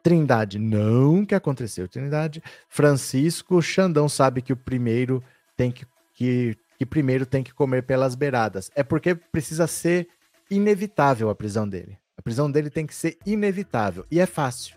Trindade, 0.02 0.58
não 0.58 1.24
que 1.24 1.34
aconteceu. 1.34 1.88
Trindade, 1.88 2.42
Francisco, 2.68 3.60
Xandão 3.60 4.08
sabe 4.08 4.42
que 4.42 4.52
o 4.52 4.56
primeiro 4.56 5.22
tem 5.56 5.70
que, 5.70 5.86
que, 6.14 6.56
que 6.78 6.86
primeiro 6.86 7.26
tem 7.26 7.42
que 7.42 7.52
comer 7.52 7.82
pelas 7.82 8.14
beiradas. 8.14 8.70
É 8.74 8.82
porque 8.82 9.14
precisa 9.14 9.66
ser 9.66 10.08
inevitável 10.50 11.30
a 11.30 11.34
prisão 11.34 11.68
dele. 11.68 11.98
A 12.16 12.22
prisão 12.22 12.50
dele 12.50 12.70
tem 12.70 12.86
que 12.86 12.94
ser 12.94 13.18
inevitável 13.24 14.04
e 14.10 14.18
é 14.18 14.26
fácil. 14.26 14.76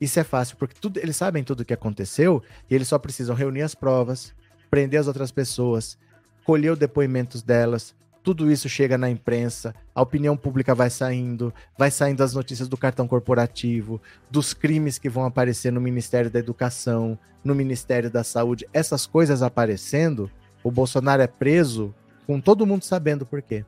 Isso 0.00 0.18
é 0.18 0.24
fácil 0.24 0.56
porque 0.56 0.74
tudo, 0.80 0.98
eles 0.98 1.16
sabem 1.16 1.44
tudo 1.44 1.60
o 1.60 1.64
que 1.64 1.74
aconteceu 1.74 2.42
e 2.68 2.74
eles 2.74 2.88
só 2.88 2.98
precisam 2.98 3.36
reunir 3.36 3.62
as 3.62 3.74
provas, 3.74 4.34
prender 4.72 4.98
as 4.98 5.06
outras 5.06 5.30
pessoas, 5.30 5.98
colher 6.46 6.72
os 6.72 6.78
depoimentos 6.78 7.42
delas, 7.42 7.94
tudo 8.22 8.50
isso 8.50 8.70
chega 8.70 8.96
na 8.96 9.10
imprensa, 9.10 9.74
a 9.94 10.00
opinião 10.00 10.34
pública 10.34 10.74
vai 10.74 10.88
saindo, 10.88 11.52
vai 11.76 11.90
saindo 11.90 12.22
as 12.22 12.32
notícias 12.32 12.68
do 12.68 12.76
cartão 12.78 13.06
corporativo, 13.06 14.00
dos 14.30 14.54
crimes 14.54 14.96
que 14.96 15.10
vão 15.10 15.26
aparecer 15.26 15.70
no 15.70 15.80
Ministério 15.80 16.30
da 16.30 16.38
Educação, 16.38 17.18
no 17.44 17.54
Ministério 17.54 18.10
da 18.10 18.24
Saúde, 18.24 18.66
essas 18.72 19.06
coisas 19.06 19.42
aparecendo, 19.42 20.30
o 20.64 20.70
Bolsonaro 20.70 21.20
é 21.20 21.26
preso 21.26 21.94
com 22.26 22.40
todo 22.40 22.66
mundo 22.66 22.84
sabendo 22.84 23.26
por 23.26 23.42
quê. 23.42 23.66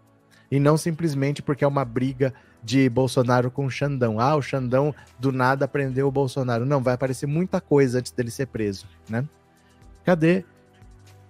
E 0.50 0.58
não 0.58 0.78
simplesmente 0.78 1.42
porque 1.42 1.64
é 1.64 1.68
uma 1.68 1.84
briga 1.84 2.32
de 2.62 2.88
Bolsonaro 2.88 3.50
com 3.50 3.66
o 3.66 3.70
Xandão. 3.70 4.18
Ah, 4.18 4.36
o 4.36 4.40
Xandão 4.42 4.94
do 5.18 5.30
nada 5.30 5.68
prendeu 5.68 6.08
o 6.08 6.12
Bolsonaro. 6.12 6.64
Não, 6.64 6.82
vai 6.82 6.94
aparecer 6.94 7.26
muita 7.26 7.60
coisa 7.60 7.98
antes 7.98 8.10
dele 8.10 8.30
ser 8.30 8.46
preso, 8.46 8.86
né? 9.06 9.22
Cadê? 10.02 10.44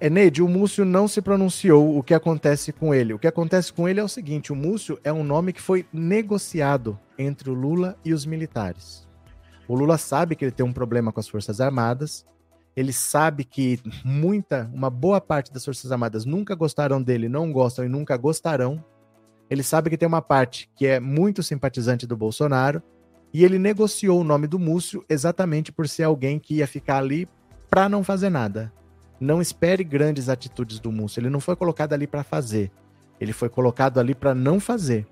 Eneide, 0.00 0.42
o 0.42 0.48
Múcio 0.48 0.84
não 0.84 1.06
se 1.06 1.22
pronunciou 1.22 1.96
o 1.96 2.02
que 2.02 2.14
acontece 2.14 2.72
com 2.72 2.92
ele. 2.92 3.14
O 3.14 3.18
que 3.18 3.28
acontece 3.28 3.72
com 3.72 3.88
ele 3.88 4.00
é 4.00 4.04
o 4.04 4.08
seguinte: 4.08 4.52
o 4.52 4.56
Múcio 4.56 4.98
é 5.04 5.12
um 5.12 5.22
nome 5.22 5.52
que 5.52 5.62
foi 5.62 5.86
negociado 5.92 6.98
entre 7.16 7.48
o 7.48 7.54
Lula 7.54 7.96
e 8.04 8.12
os 8.12 8.26
militares. 8.26 9.06
O 9.68 9.74
Lula 9.74 9.96
sabe 9.96 10.34
que 10.34 10.44
ele 10.44 10.52
tem 10.52 10.66
um 10.66 10.72
problema 10.72 11.12
com 11.12 11.20
as 11.20 11.28
Forças 11.28 11.60
Armadas. 11.60 12.26
Ele 12.76 12.92
sabe 12.92 13.44
que 13.44 13.80
muita, 14.04 14.68
uma 14.74 14.90
boa 14.90 15.20
parte 15.20 15.52
das 15.52 15.64
Forças 15.64 15.92
Armadas 15.92 16.24
nunca 16.24 16.56
gostaram 16.56 17.00
dele, 17.00 17.28
não 17.28 17.52
gostam 17.52 17.84
e 17.84 17.88
nunca 17.88 18.16
gostarão. 18.16 18.84
Ele 19.48 19.62
sabe 19.62 19.90
que 19.90 19.96
tem 19.96 20.08
uma 20.08 20.20
parte 20.20 20.68
que 20.74 20.86
é 20.86 20.98
muito 20.98 21.40
simpatizante 21.42 22.06
do 22.06 22.16
Bolsonaro. 22.16 22.82
E 23.32 23.44
ele 23.44 23.58
negociou 23.58 24.20
o 24.20 24.24
nome 24.24 24.46
do 24.46 24.58
Múcio 24.58 25.04
exatamente 25.08 25.72
por 25.72 25.88
ser 25.88 26.04
alguém 26.04 26.38
que 26.38 26.56
ia 26.56 26.66
ficar 26.66 26.98
ali 26.98 27.28
para 27.68 27.88
não 27.88 28.04
fazer 28.04 28.30
nada 28.30 28.72
não 29.24 29.40
espere 29.40 29.82
grandes 29.82 30.28
atitudes 30.28 30.78
do 30.78 30.92
Múcio. 30.92 31.20
Ele 31.20 31.30
não 31.30 31.40
foi 31.40 31.56
colocado 31.56 31.92
ali 31.92 32.06
para 32.06 32.22
fazer. 32.22 32.70
Ele 33.20 33.32
foi 33.32 33.48
colocado 33.48 33.98
ali 33.98 34.14
para 34.14 34.34
não 34.34 34.60
fazer, 34.60 35.06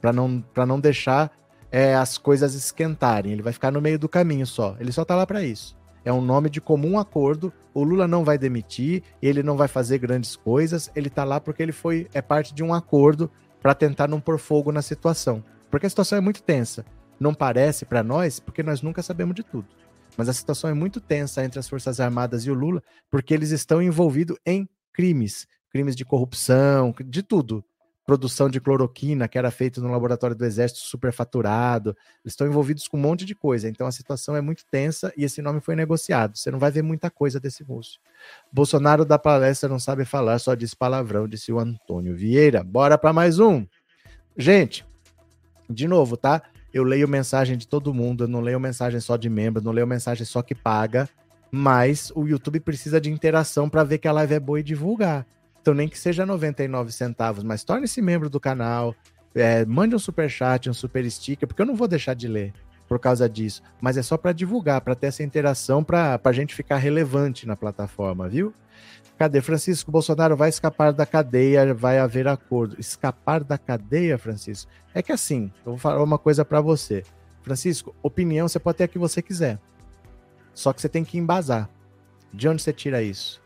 para 0.00 0.12
não, 0.12 0.42
não 0.66 0.80
deixar 0.80 1.30
é, 1.70 1.94
as 1.94 2.18
coisas 2.18 2.54
esquentarem. 2.54 3.32
Ele 3.32 3.42
vai 3.42 3.52
ficar 3.52 3.70
no 3.70 3.80
meio 3.80 3.98
do 3.98 4.08
caminho 4.08 4.46
só. 4.46 4.76
Ele 4.80 4.92
só 4.92 5.04
tá 5.04 5.14
lá 5.14 5.26
para 5.26 5.42
isso. 5.44 5.76
É 6.04 6.12
um 6.12 6.20
nome 6.20 6.48
de 6.48 6.60
comum 6.60 6.98
acordo. 6.98 7.52
O 7.74 7.84
Lula 7.84 8.08
não 8.08 8.24
vai 8.24 8.38
demitir, 8.38 9.02
ele 9.22 9.42
não 9.42 9.56
vai 9.56 9.68
fazer 9.68 9.98
grandes 9.98 10.34
coisas, 10.34 10.90
ele 10.96 11.06
está 11.06 11.22
lá 11.22 11.40
porque 11.40 11.62
ele 11.62 11.72
foi 11.72 12.08
é 12.12 12.20
parte 12.20 12.52
de 12.52 12.64
um 12.64 12.74
acordo 12.74 13.30
para 13.62 13.74
tentar 13.74 14.08
não 14.08 14.20
pôr 14.20 14.38
fogo 14.38 14.72
na 14.72 14.82
situação. 14.82 15.44
Porque 15.70 15.86
a 15.86 15.90
situação 15.90 16.18
é 16.18 16.20
muito 16.20 16.42
tensa. 16.42 16.84
Não 17.18 17.34
parece 17.34 17.84
para 17.84 18.02
nós, 18.02 18.40
porque 18.40 18.62
nós 18.62 18.82
nunca 18.82 19.02
sabemos 19.02 19.34
de 19.34 19.44
tudo. 19.44 19.66
Mas 20.16 20.28
a 20.28 20.32
situação 20.32 20.68
é 20.68 20.74
muito 20.74 21.00
tensa 21.00 21.44
entre 21.44 21.58
as 21.58 21.68
Forças 21.68 22.00
Armadas 22.00 22.44
e 22.44 22.50
o 22.50 22.54
Lula, 22.54 22.82
porque 23.10 23.32
eles 23.34 23.50
estão 23.50 23.82
envolvidos 23.82 24.36
em 24.44 24.68
crimes, 24.92 25.46
crimes 25.70 25.96
de 25.96 26.04
corrupção, 26.04 26.94
de 27.04 27.22
tudo 27.22 27.64
produção 28.10 28.50
de 28.50 28.60
cloroquina 28.60 29.28
que 29.28 29.38
era 29.38 29.52
feita 29.52 29.80
no 29.80 29.88
laboratório 29.88 30.34
do 30.34 30.44
Exército 30.44 30.80
superfaturado. 30.80 31.90
Eles 32.24 32.32
estão 32.32 32.44
envolvidos 32.44 32.88
com 32.88 32.96
um 32.96 33.00
monte 33.00 33.24
de 33.24 33.36
coisa. 33.36 33.68
Então 33.68 33.86
a 33.86 33.92
situação 33.92 34.34
é 34.34 34.40
muito 34.40 34.64
tensa 34.68 35.12
e 35.16 35.22
esse 35.22 35.40
nome 35.40 35.60
foi 35.60 35.76
negociado. 35.76 36.36
Você 36.36 36.50
não 36.50 36.58
vai 36.58 36.72
ver 36.72 36.82
muita 36.82 37.08
coisa 37.08 37.38
desse 37.38 37.62
moço. 37.62 38.00
Bolsonaro 38.50 39.04
da 39.04 39.16
palestra 39.16 39.68
não 39.68 39.78
sabe 39.78 40.04
falar, 40.04 40.40
só 40.40 40.56
diz 40.56 40.74
palavrão, 40.74 41.28
disse 41.28 41.52
o 41.52 41.60
Antônio 41.60 42.16
Vieira. 42.16 42.64
Bora 42.64 42.98
para 42.98 43.12
mais 43.12 43.38
um. 43.38 43.64
Gente, 44.36 44.84
de 45.68 45.86
novo, 45.86 46.16
tá? 46.16 46.42
Eu 46.72 46.84
leio 46.84 47.08
mensagem 47.08 47.56
de 47.56 47.66
todo 47.66 47.92
mundo, 47.92 48.24
eu 48.24 48.28
não 48.28 48.40
leio 48.40 48.60
mensagem 48.60 49.00
só 49.00 49.16
de 49.16 49.28
membro, 49.28 49.62
não 49.62 49.72
leio 49.72 49.86
mensagem 49.86 50.24
só 50.24 50.40
que 50.42 50.54
paga, 50.54 51.08
mas 51.50 52.12
o 52.14 52.26
YouTube 52.26 52.60
precisa 52.60 53.00
de 53.00 53.10
interação 53.10 53.68
para 53.68 53.82
ver 53.82 53.98
que 53.98 54.08
a 54.08 54.12
live 54.12 54.34
é 54.34 54.40
boa 54.40 54.60
e 54.60 54.62
divulgar. 54.62 55.26
Então, 55.60 55.74
nem 55.74 55.88
que 55.88 55.98
seja 55.98 56.24
99 56.24 56.92
centavos, 56.92 57.42
mas 57.42 57.64
torne-se 57.64 58.00
membro 58.00 58.30
do 58.30 58.40
canal, 58.40 58.94
é, 59.34 59.64
mande 59.64 59.94
um 59.94 59.98
super 59.98 60.30
chat, 60.30 60.70
um 60.70 60.74
super 60.74 61.08
sticker, 61.10 61.46
porque 61.46 61.60
eu 61.60 61.66
não 61.66 61.74
vou 61.74 61.88
deixar 61.88 62.14
de 62.14 62.26
ler 62.26 62.52
por 62.88 62.98
causa 62.98 63.28
disso. 63.28 63.62
Mas 63.80 63.96
é 63.96 64.02
só 64.02 64.16
para 64.16 64.32
divulgar, 64.32 64.80
para 64.80 64.94
ter 64.94 65.08
essa 65.08 65.22
interação, 65.22 65.84
para 65.84 66.20
a 66.22 66.32
gente 66.32 66.54
ficar 66.54 66.76
relevante 66.76 67.46
na 67.46 67.56
plataforma, 67.56 68.28
viu? 68.28 68.52
Cadê? 69.20 69.42
Francisco 69.42 69.92
Bolsonaro 69.92 70.34
vai 70.34 70.48
escapar 70.48 70.94
da 70.94 71.04
cadeia, 71.04 71.74
vai 71.74 71.98
haver 71.98 72.26
acordo. 72.26 72.80
Escapar 72.80 73.44
da 73.44 73.58
cadeia, 73.58 74.16
Francisco? 74.16 74.72
É 74.94 75.02
que 75.02 75.12
assim, 75.12 75.52
eu 75.58 75.72
vou 75.72 75.76
falar 75.76 76.02
uma 76.02 76.16
coisa 76.16 76.42
para 76.42 76.62
você. 76.62 77.02
Francisco, 77.42 77.94
opinião 78.02 78.48
você 78.48 78.58
pode 78.58 78.78
ter 78.78 78.84
a 78.84 78.88
que 78.88 78.98
você 78.98 79.20
quiser. 79.20 79.58
Só 80.54 80.72
que 80.72 80.80
você 80.80 80.88
tem 80.88 81.04
que 81.04 81.18
embasar. 81.18 81.68
De 82.32 82.48
onde 82.48 82.62
você 82.62 82.72
tira 82.72 83.02
isso? 83.02 83.42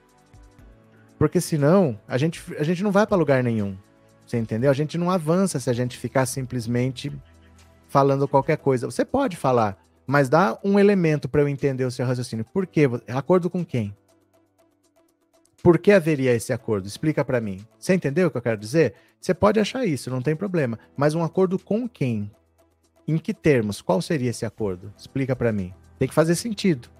Porque 1.19 1.41
senão 1.41 1.99
a 2.07 2.17
gente, 2.19 2.41
a 2.57 2.63
gente 2.63 2.85
não 2.85 2.93
vai 2.93 3.05
para 3.05 3.17
lugar 3.17 3.43
nenhum. 3.43 3.77
Você 4.25 4.39
entendeu? 4.39 4.71
A 4.71 4.75
gente 4.75 4.97
não 4.97 5.11
avança 5.11 5.59
se 5.59 5.69
a 5.69 5.73
gente 5.73 5.99
ficar 5.99 6.25
simplesmente 6.27 7.13
falando 7.89 8.29
qualquer 8.29 8.59
coisa. 8.59 8.89
Você 8.89 9.05
pode 9.05 9.37
falar, 9.37 9.77
mas 10.07 10.29
dá 10.29 10.57
um 10.63 10.79
elemento 10.79 11.29
para 11.29 11.41
eu 11.41 11.49
entender 11.49 11.85
o 11.85 11.91
seu 11.91 12.07
raciocínio. 12.07 12.45
Por 12.45 12.65
quê? 12.65 12.89
Acordo 13.09 13.51
com 13.51 13.65
quem? 13.65 13.93
Por 15.65 15.79
que 15.79 15.93
haveria 15.93 16.35
esse 16.35 16.53
acordo? 16.53 16.87
Explica 16.87 17.25
para 17.25 17.41
mim. 17.41 17.67
Você 17.79 17.95
entendeu 17.95 18.29
o 18.29 18.31
que 18.31 18.37
eu 18.37 18.43
quero 18.43 18.59
dizer? 18.59 18.93
Você 19.19 19.33
pode 19.33 19.59
achar 19.59 19.87
isso, 19.87 20.11
não 20.11 20.21
tem 20.21 20.37
problema. 20.37 20.79
Mas 20.95 21.15
um 21.15 21.25
acordo 21.25 21.59
com 21.59 21.89
quem? 21.89 22.31
Em 23.09 23.17
que 23.17 23.33
termos? 23.33 23.81
Qual 23.81 24.03
seria 24.03 24.29
esse 24.29 24.45
acordo? 24.45 24.93
Explica 24.95 25.35
para 25.35 25.53
mim. 25.53 25.73
Tem 25.99 26.07
que 26.07 26.13
fazer 26.13 26.35
sentido. 26.35 26.91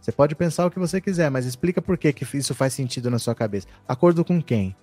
Você 0.00 0.10
pode 0.12 0.34
pensar 0.34 0.64
o 0.64 0.70
que 0.70 0.78
você 0.78 0.98
quiser, 0.98 1.30
mas 1.30 1.44
explica 1.44 1.82
por 1.82 1.98
que, 1.98 2.10
que 2.10 2.24
isso 2.38 2.54
faz 2.54 2.72
sentido 2.72 3.10
na 3.10 3.18
sua 3.18 3.34
cabeça. 3.34 3.66
Acordo 3.86 4.24
com 4.24 4.40
quem? 4.40 4.74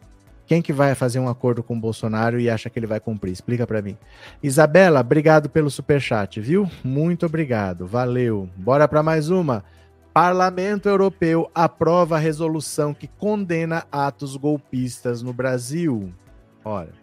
Quem 0.46 0.62
que 0.62 0.72
vai 0.72 0.94
fazer 0.94 1.18
um 1.18 1.28
acordo 1.28 1.64
com 1.64 1.76
o 1.76 1.80
Bolsonaro 1.80 2.40
e 2.40 2.52
acha 2.52 2.70
que 2.70 2.78
ele 2.78 2.86
vai 2.86 3.00
cumprir? 3.00 3.32
Explica 3.32 3.66
para 3.66 3.82
mim. 3.82 3.98
Isabela, 4.44 5.00
obrigado 5.00 5.50
pelo 5.50 5.72
super 5.72 6.00
chat, 6.00 6.40
viu? 6.40 6.70
Muito 6.84 7.26
obrigado. 7.26 7.88
Valeu. 7.88 8.48
Bora 8.56 8.88
para 8.88 9.02
mais 9.02 9.32
uma. 9.32 9.64
Parlamento 10.14 10.88
Europeu 10.88 11.50
aprova 11.56 12.18
a 12.18 12.20
resolução 12.20 12.94
que 12.94 13.08
condena 13.08 13.88
atos 13.92 14.36
golpistas 14.36 15.24
no 15.24 15.34
Brasil. 15.34 16.14
Ora, 16.64 16.94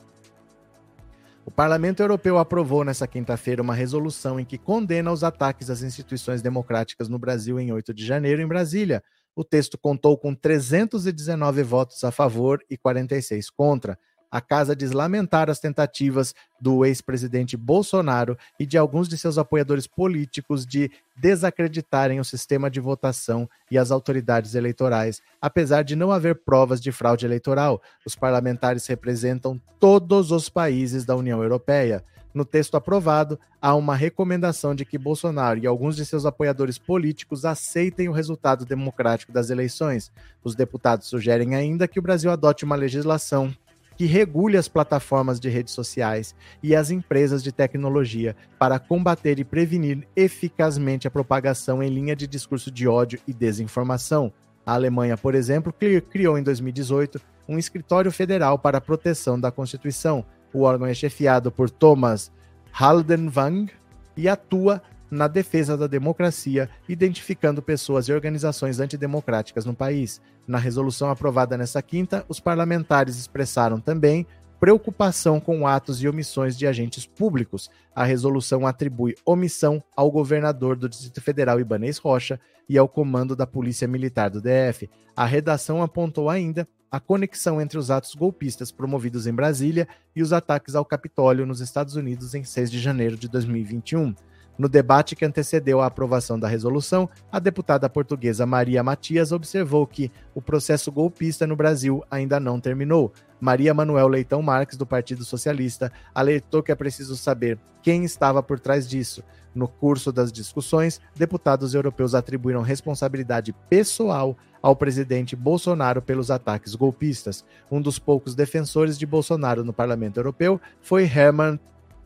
o 1.44 1.50
Parlamento 1.50 2.00
Europeu 2.00 2.38
aprovou 2.38 2.84
nesta 2.84 3.08
quinta-feira 3.08 3.60
uma 3.60 3.74
resolução 3.74 4.38
em 4.38 4.44
que 4.44 4.56
condena 4.56 5.10
os 5.10 5.24
ataques 5.24 5.70
às 5.70 5.82
instituições 5.82 6.40
democráticas 6.40 7.08
no 7.08 7.18
Brasil 7.18 7.58
em 7.58 7.72
8 7.72 7.92
de 7.92 8.06
janeiro, 8.06 8.40
em 8.40 8.46
Brasília. 8.46 9.02
O 9.34 9.42
texto 9.42 9.76
contou 9.76 10.16
com 10.16 10.32
319 10.32 11.64
votos 11.64 12.04
a 12.04 12.12
favor 12.12 12.64
e 12.70 12.76
46 12.76 13.50
contra 13.50 13.98
a 14.30 14.40
casa 14.40 14.76
diz 14.76 14.92
lamentar 14.92 15.50
as 15.50 15.58
tentativas 15.58 16.34
do 16.60 16.84
ex-presidente 16.84 17.56
Bolsonaro 17.56 18.38
e 18.58 18.66
de 18.66 18.78
alguns 18.78 19.08
de 19.08 19.18
seus 19.18 19.38
apoiadores 19.38 19.86
políticos 19.86 20.64
de 20.64 20.90
desacreditarem 21.16 22.20
o 22.20 22.24
sistema 22.24 22.70
de 22.70 22.80
votação 22.80 23.48
e 23.70 23.76
as 23.76 23.90
autoridades 23.90 24.54
eleitorais, 24.54 25.20
apesar 25.40 25.82
de 25.82 25.96
não 25.96 26.12
haver 26.12 26.36
provas 26.36 26.80
de 26.80 26.92
fraude 26.92 27.26
eleitoral. 27.26 27.82
Os 28.06 28.14
parlamentares 28.14 28.86
representam 28.86 29.60
todos 29.78 30.30
os 30.30 30.48
países 30.48 31.04
da 31.04 31.16
União 31.16 31.42
Europeia. 31.42 32.04
No 32.32 32.44
texto 32.44 32.76
aprovado, 32.76 33.38
há 33.60 33.74
uma 33.74 33.96
recomendação 33.96 34.72
de 34.72 34.84
que 34.84 34.96
Bolsonaro 34.96 35.58
e 35.58 35.66
alguns 35.66 35.96
de 35.96 36.06
seus 36.06 36.24
apoiadores 36.24 36.78
políticos 36.78 37.44
aceitem 37.44 38.08
o 38.08 38.12
resultado 38.12 38.64
democrático 38.64 39.32
das 39.32 39.50
eleições. 39.50 40.12
Os 40.44 40.54
deputados 40.54 41.08
sugerem 41.08 41.56
ainda 41.56 41.88
que 41.88 41.98
o 41.98 42.02
Brasil 42.02 42.30
adote 42.30 42.64
uma 42.64 42.76
legislação 42.76 43.52
que 44.00 44.06
regule 44.06 44.56
as 44.56 44.66
plataformas 44.66 45.38
de 45.38 45.50
redes 45.50 45.74
sociais 45.74 46.34
e 46.62 46.74
as 46.74 46.90
empresas 46.90 47.42
de 47.42 47.52
tecnologia 47.52 48.34
para 48.58 48.78
combater 48.78 49.38
e 49.38 49.44
prevenir 49.44 50.08
eficazmente 50.16 51.06
a 51.06 51.10
propagação 51.10 51.82
em 51.82 51.90
linha 51.90 52.16
de 52.16 52.26
discurso 52.26 52.70
de 52.70 52.88
ódio 52.88 53.20
e 53.28 53.34
desinformação. 53.34 54.32
A 54.64 54.72
Alemanha, 54.72 55.18
por 55.18 55.34
exemplo, 55.34 55.70
criou 56.08 56.38
em 56.38 56.42
2018 56.42 57.20
um 57.46 57.58
escritório 57.58 58.10
federal 58.10 58.58
para 58.58 58.78
a 58.78 58.80
proteção 58.80 59.38
da 59.38 59.50
Constituição. 59.50 60.24
O 60.50 60.62
órgão 60.62 60.86
é 60.86 60.94
chefiado 60.94 61.52
por 61.52 61.68
Thomas 61.68 62.32
Haldenwang 62.72 63.70
e 64.16 64.30
atua 64.30 64.80
na 65.10 65.26
defesa 65.26 65.76
da 65.76 65.86
democracia, 65.86 66.70
identificando 66.88 67.60
pessoas 67.60 68.08
e 68.08 68.12
organizações 68.12 68.78
antidemocráticas 68.78 69.64
no 69.64 69.74
país. 69.74 70.20
Na 70.46 70.58
resolução 70.58 71.10
aprovada 71.10 71.56
nesta 71.56 71.82
quinta, 71.82 72.24
os 72.28 72.40
parlamentares 72.40 73.18
expressaram 73.18 73.80
também 73.80 74.26
preocupação 74.60 75.40
com 75.40 75.66
atos 75.66 76.02
e 76.02 76.08
omissões 76.08 76.56
de 76.56 76.66
agentes 76.66 77.06
públicos. 77.06 77.70
A 77.94 78.04
resolução 78.04 78.66
atribui 78.66 79.14
omissão 79.24 79.82
ao 79.96 80.10
governador 80.10 80.76
do 80.76 80.88
Distrito 80.88 81.20
Federal 81.22 81.58
Ibanês 81.58 81.96
Rocha 81.96 82.38
e 82.68 82.76
ao 82.76 82.86
comando 82.86 83.34
da 83.34 83.46
Polícia 83.46 83.88
Militar 83.88 84.28
do 84.28 84.40
DF. 84.40 84.88
A 85.16 85.24
redação 85.24 85.82
apontou 85.82 86.28
ainda 86.28 86.68
a 86.90 87.00
conexão 87.00 87.60
entre 87.60 87.78
os 87.78 87.90
atos 87.90 88.14
golpistas 88.14 88.70
promovidos 88.70 89.26
em 89.26 89.32
Brasília 89.32 89.88
e 90.14 90.22
os 90.22 90.32
ataques 90.32 90.74
ao 90.74 90.84
Capitólio 90.84 91.46
nos 91.46 91.60
Estados 91.60 91.94
Unidos 91.96 92.34
em 92.34 92.44
6 92.44 92.70
de 92.70 92.80
janeiro 92.80 93.16
de 93.16 93.28
2021. 93.28 94.14
No 94.58 94.68
debate 94.68 95.16
que 95.16 95.24
antecedeu 95.24 95.80
a 95.80 95.86
aprovação 95.86 96.38
da 96.38 96.46
resolução, 96.46 97.08
a 97.32 97.38
deputada 97.38 97.88
portuguesa 97.88 98.44
Maria 98.44 98.82
Matias 98.82 99.32
observou 99.32 99.86
que 99.86 100.12
o 100.34 100.42
processo 100.42 100.92
golpista 100.92 101.46
no 101.46 101.56
Brasil 101.56 102.04
ainda 102.10 102.38
não 102.38 102.60
terminou. 102.60 103.12
Maria 103.40 103.72
Manuel 103.72 104.08
Leitão 104.08 104.42
Marques, 104.42 104.76
do 104.76 104.86
Partido 104.86 105.24
Socialista, 105.24 105.90
alertou 106.14 106.62
que 106.62 106.70
é 106.70 106.74
preciso 106.74 107.16
saber 107.16 107.58
quem 107.82 108.04
estava 108.04 108.42
por 108.42 108.60
trás 108.60 108.86
disso. 108.86 109.24
No 109.54 109.66
curso 109.66 110.12
das 110.12 110.30
discussões, 110.30 111.00
deputados 111.16 111.74
europeus 111.74 112.14
atribuíram 112.14 112.62
responsabilidade 112.62 113.52
pessoal 113.68 114.36
ao 114.62 114.76
presidente 114.76 115.34
Bolsonaro 115.34 116.02
pelos 116.02 116.30
ataques 116.30 116.74
golpistas. 116.74 117.44
Um 117.70 117.80
dos 117.80 117.98
poucos 117.98 118.34
defensores 118.34 118.98
de 118.98 119.06
Bolsonaro 119.06 119.64
no 119.64 119.72
Parlamento 119.72 120.18
Europeu 120.18 120.60
foi 120.80 121.04
Hermann 121.04 121.58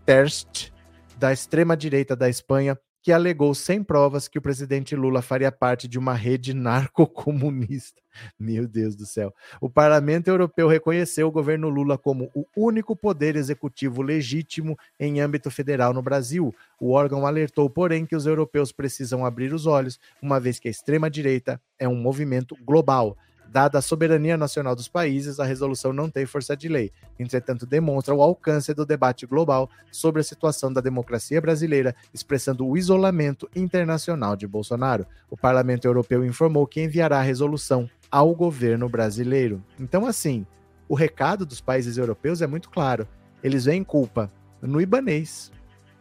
Terst, 0.06 0.70
da 1.18 1.32
extrema-direita 1.32 2.14
da 2.16 2.28
Espanha, 2.28 2.78
que 3.04 3.12
alegou 3.12 3.54
sem 3.54 3.84
provas 3.84 4.28
que 4.28 4.38
o 4.38 4.42
presidente 4.42 4.96
Lula 4.96 5.20
faria 5.20 5.52
parte 5.52 5.86
de 5.86 5.98
uma 5.98 6.14
rede 6.14 6.54
narcocomunista. 6.54 8.00
Meu 8.40 8.66
Deus 8.66 8.96
do 8.96 9.04
céu. 9.04 9.34
O 9.60 9.68
Parlamento 9.68 10.28
Europeu 10.28 10.66
reconheceu 10.66 11.28
o 11.28 11.30
governo 11.30 11.68
Lula 11.68 11.98
como 11.98 12.30
o 12.34 12.46
único 12.56 12.96
poder 12.96 13.36
executivo 13.36 14.00
legítimo 14.00 14.74
em 14.98 15.20
âmbito 15.20 15.50
federal 15.50 15.92
no 15.92 16.00
Brasil. 16.00 16.54
O 16.80 16.92
órgão 16.92 17.26
alertou, 17.26 17.68
porém, 17.68 18.06
que 18.06 18.16
os 18.16 18.24
europeus 18.24 18.72
precisam 18.72 19.26
abrir 19.26 19.52
os 19.52 19.66
olhos, 19.66 20.00
uma 20.22 20.40
vez 20.40 20.58
que 20.58 20.68
a 20.68 20.70
extrema-direita 20.70 21.60
é 21.78 21.86
um 21.86 21.96
movimento 21.96 22.56
global. 22.64 23.18
Dada 23.54 23.78
a 23.78 23.80
soberania 23.80 24.36
nacional 24.36 24.74
dos 24.74 24.88
países, 24.88 25.38
a 25.38 25.44
resolução 25.44 25.92
não 25.92 26.10
tem 26.10 26.26
força 26.26 26.56
de 26.56 26.68
lei. 26.68 26.90
Entretanto, 27.16 27.64
demonstra 27.64 28.12
o 28.12 28.20
alcance 28.20 28.74
do 28.74 28.84
debate 28.84 29.26
global 29.26 29.70
sobre 29.92 30.20
a 30.20 30.24
situação 30.24 30.72
da 30.72 30.80
democracia 30.80 31.40
brasileira, 31.40 31.94
expressando 32.12 32.66
o 32.66 32.76
isolamento 32.76 33.48
internacional 33.54 34.34
de 34.34 34.44
Bolsonaro. 34.44 35.06
O 35.30 35.36
Parlamento 35.36 35.84
Europeu 35.84 36.24
informou 36.24 36.66
que 36.66 36.82
enviará 36.82 37.20
a 37.20 37.22
resolução 37.22 37.88
ao 38.10 38.34
governo 38.34 38.88
brasileiro. 38.88 39.62
Então, 39.78 40.04
assim, 40.04 40.44
o 40.88 40.96
recado 40.96 41.46
dos 41.46 41.60
países 41.60 41.96
europeus 41.96 42.42
é 42.42 42.48
muito 42.48 42.68
claro. 42.68 43.06
Eles 43.40 43.66
veem 43.66 43.84
culpa 43.84 44.32
no 44.60 44.80
Ibanês, 44.80 45.52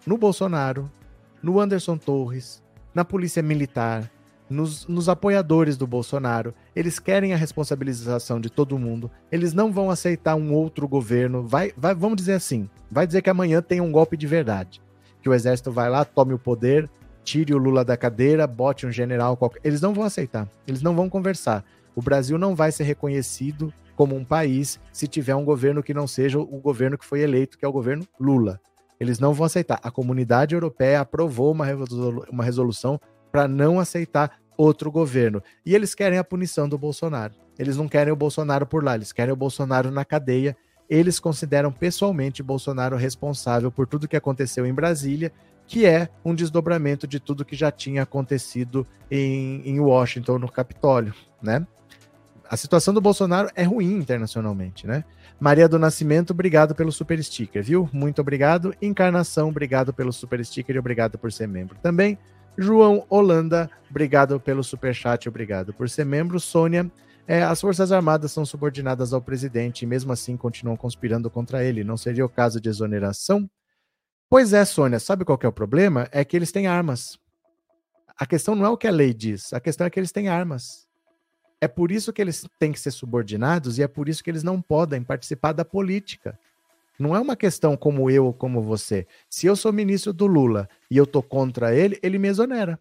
no 0.07 0.17
Bolsonaro, 0.17 0.91
no 1.39 1.59
Anderson 1.59 1.99
Torres, 1.99 2.63
na 2.95 3.05
Polícia 3.05 3.43
Militar, 3.43 4.09
nos, 4.53 4.87
nos, 4.87 5.09
apoiadores 5.09 5.75
do 5.75 5.87
Bolsonaro. 5.87 6.53
Eles 6.75 6.99
querem 6.99 7.33
a 7.33 7.37
responsabilização 7.37 8.39
de 8.39 8.49
todo 8.49 8.79
mundo. 8.79 9.09
Eles 9.31 9.53
não 9.53 9.71
vão 9.71 9.89
aceitar 9.89 10.35
um 10.35 10.53
outro 10.53 10.87
governo. 10.87 11.45
Vai, 11.45 11.73
vai, 11.75 11.93
vamos 11.93 12.17
dizer 12.17 12.33
assim: 12.33 12.69
vai 12.89 13.05
dizer 13.05 13.21
que 13.21 13.29
amanhã 13.29 13.61
tem 13.61 13.81
um 13.81 13.91
golpe 13.91 14.15
de 14.15 14.27
verdade. 14.27 14.81
Que 15.21 15.29
o 15.29 15.33
exército 15.33 15.71
vai 15.71 15.89
lá, 15.89 16.05
tome 16.05 16.33
o 16.33 16.39
poder, 16.39 16.89
tire 17.23 17.53
o 17.53 17.57
Lula 17.57 17.83
da 17.83 17.97
cadeira, 17.97 18.45
bote 18.45 18.85
um 18.85 18.91
general 18.91 19.35
qualquer. 19.35 19.61
Eles 19.63 19.81
não 19.81 19.93
vão 19.93 20.03
aceitar. 20.03 20.47
Eles 20.67 20.81
não 20.81 20.95
vão 20.95 21.09
conversar. 21.09 21.63
O 21.95 22.01
Brasil 22.01 22.37
não 22.37 22.55
vai 22.55 22.71
ser 22.71 22.83
reconhecido 22.83 23.73
como 23.95 24.15
um 24.15 24.25
país 24.25 24.79
se 24.91 25.07
tiver 25.07 25.35
um 25.35 25.45
governo 25.45 25.83
que 25.83 25.93
não 25.93 26.07
seja 26.07 26.39
o 26.39 26.59
governo 26.59 26.97
que 26.97 27.05
foi 27.05 27.21
eleito, 27.21 27.57
que 27.57 27.65
é 27.65 27.67
o 27.67 27.71
governo 27.73 28.07
Lula. 28.19 28.59
Eles 28.99 29.19
não 29.19 29.33
vão 29.33 29.45
aceitar. 29.45 29.79
A 29.83 29.91
comunidade 29.91 30.55
europeia 30.55 31.01
aprovou 31.01 31.51
uma, 31.51 31.65
resolu 31.65 32.25
uma 32.29 32.43
resolução 32.43 32.99
para 33.31 33.47
não 33.47 33.79
aceitar 33.79 34.39
outro 34.57 34.91
governo. 34.91 35.41
E 35.65 35.75
eles 35.75 35.95
querem 35.95 36.17
a 36.17 36.23
punição 36.23 36.67
do 36.67 36.77
Bolsonaro. 36.77 37.33
Eles 37.57 37.77
não 37.77 37.87
querem 37.87 38.11
o 38.11 38.15
Bolsonaro 38.15 38.65
por 38.65 38.83
lá, 38.83 38.95
eles 38.95 39.11
querem 39.11 39.33
o 39.33 39.37
Bolsonaro 39.37 39.91
na 39.91 40.03
cadeia. 40.03 40.55
Eles 40.89 41.19
consideram 41.19 41.71
pessoalmente 41.71 42.43
Bolsonaro 42.43 42.95
responsável 42.95 43.71
por 43.71 43.87
tudo 43.87 44.07
que 44.07 44.17
aconteceu 44.17 44.65
em 44.65 44.73
Brasília, 44.73 45.31
que 45.67 45.85
é 45.85 46.09
um 46.25 46.35
desdobramento 46.35 47.07
de 47.07 47.19
tudo 47.19 47.45
que 47.45 47.55
já 47.55 47.71
tinha 47.71 48.03
acontecido 48.03 48.85
em, 49.09 49.61
em 49.65 49.79
Washington, 49.79 50.37
no 50.37 50.51
Capitólio, 50.51 51.13
né? 51.41 51.65
A 52.49 52.57
situação 52.57 52.93
do 52.93 53.01
Bolsonaro 53.01 53.49
é 53.55 53.63
ruim 53.63 53.93
internacionalmente, 53.93 54.85
né? 54.85 55.03
Maria 55.39 55.67
do 55.67 55.79
Nascimento, 55.79 56.31
obrigado 56.31 56.75
pelo 56.75 56.91
super 56.91 57.21
sticker, 57.23 57.63
viu? 57.63 57.89
Muito 57.91 58.21
obrigado. 58.21 58.75
Encarnação, 58.81 59.49
obrigado 59.49 59.93
pelo 59.93 60.13
super 60.13 60.43
sticker 60.45 60.75
e 60.75 60.79
obrigado 60.79 61.17
por 61.17 61.31
ser 61.31 61.47
membro 61.47 61.77
também. 61.81 62.17
João 62.57 63.05
Holanda, 63.09 63.69
obrigado 63.89 64.39
pelo 64.39 64.63
super 64.63 64.93
chat, 64.93 65.27
obrigado 65.27 65.73
por 65.73 65.89
ser 65.89 66.05
membro. 66.05 66.39
Sônia, 66.39 66.91
é, 67.27 67.41
as 67.41 67.59
Forças 67.59 67.91
Armadas 67.91 68.31
são 68.31 68.45
subordinadas 68.45 69.13
ao 69.13 69.21
presidente 69.21 69.83
e 69.83 69.85
mesmo 69.87 70.11
assim 70.11 70.37
continuam 70.37 70.77
conspirando 70.77 71.29
contra 71.29 71.63
ele. 71.63 71.83
Não 71.83 71.97
seria 71.97 72.25
o 72.25 72.29
caso 72.29 72.61
de 72.61 72.69
exoneração? 72.69 73.49
Pois 74.29 74.53
é, 74.53 74.63
Sônia, 74.65 74.99
sabe 74.99 75.25
qual 75.25 75.39
é 75.41 75.47
o 75.47 75.53
problema? 75.53 76.07
É 76.11 76.23
que 76.23 76.35
eles 76.35 76.51
têm 76.51 76.67
armas. 76.67 77.19
A 78.17 78.25
questão 78.25 78.53
não 78.55 78.65
é 78.65 78.69
o 78.69 78.77
que 78.77 78.87
a 78.87 78.91
lei 78.91 79.13
diz, 79.13 79.53
a 79.53 79.59
questão 79.59 79.87
é 79.87 79.89
que 79.89 79.99
eles 79.99 80.11
têm 80.11 80.27
armas. 80.27 80.87
É 81.59 81.67
por 81.67 81.91
isso 81.91 82.11
que 82.11 82.21
eles 82.21 82.45
têm 82.59 82.71
que 82.71 82.79
ser 82.79 82.91
subordinados 82.91 83.79
e 83.79 83.83
é 83.83 83.87
por 83.87 84.09
isso 84.09 84.23
que 84.23 84.29
eles 84.29 84.43
não 84.43 84.61
podem 84.61 85.01
participar 85.01 85.53
da 85.53 85.63
política. 85.63 86.37
Não 86.99 87.15
é 87.15 87.19
uma 87.19 87.35
questão 87.35 87.75
como 87.75 88.09
eu 88.09 88.25
ou 88.25 88.33
como 88.33 88.61
você. 88.61 89.07
Se 89.29 89.47
eu 89.47 89.55
sou 89.55 89.73
ministro 89.73 90.13
do 90.13 90.27
Lula 90.27 90.69
e 90.89 90.97
eu 90.97 91.07
tô 91.07 91.21
contra 91.21 91.75
ele, 91.75 91.99
ele 92.03 92.19
me 92.19 92.27
exonera. 92.27 92.79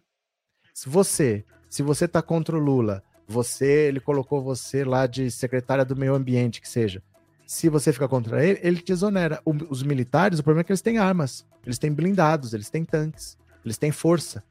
Se 0.73 0.89
você, 0.89 1.43
se 1.69 1.81
você 1.81 2.07
tá 2.07 2.21
contra 2.21 2.55
o 2.55 2.59
Lula, 2.59 3.03
você, 3.27 3.87
ele 3.87 3.99
colocou 3.99 4.41
você 4.41 4.83
lá 4.83 5.07
de 5.07 5.31
secretária 5.31 5.83
do 5.83 5.95
meio 5.95 6.13
ambiente, 6.13 6.61
que 6.61 6.69
seja. 6.69 7.01
Se 7.45 7.69
você 7.69 7.91
fica 7.91 8.07
contra 8.07 8.45
ele, 8.45 8.59
ele 8.63 8.81
te 8.81 8.91
exonera. 8.91 9.41
O, 9.45 9.51
os 9.69 9.83
militares, 9.83 10.39
o 10.39 10.43
problema 10.43 10.61
é 10.61 10.63
que 10.63 10.71
eles 10.71 10.81
têm 10.81 10.97
armas, 10.97 11.45
eles 11.65 11.77
têm 11.77 11.91
blindados, 11.91 12.53
eles 12.53 12.69
têm 12.69 12.85
tanques, 12.85 13.37
eles 13.63 13.77
têm 13.77 13.91
força. 13.91 14.43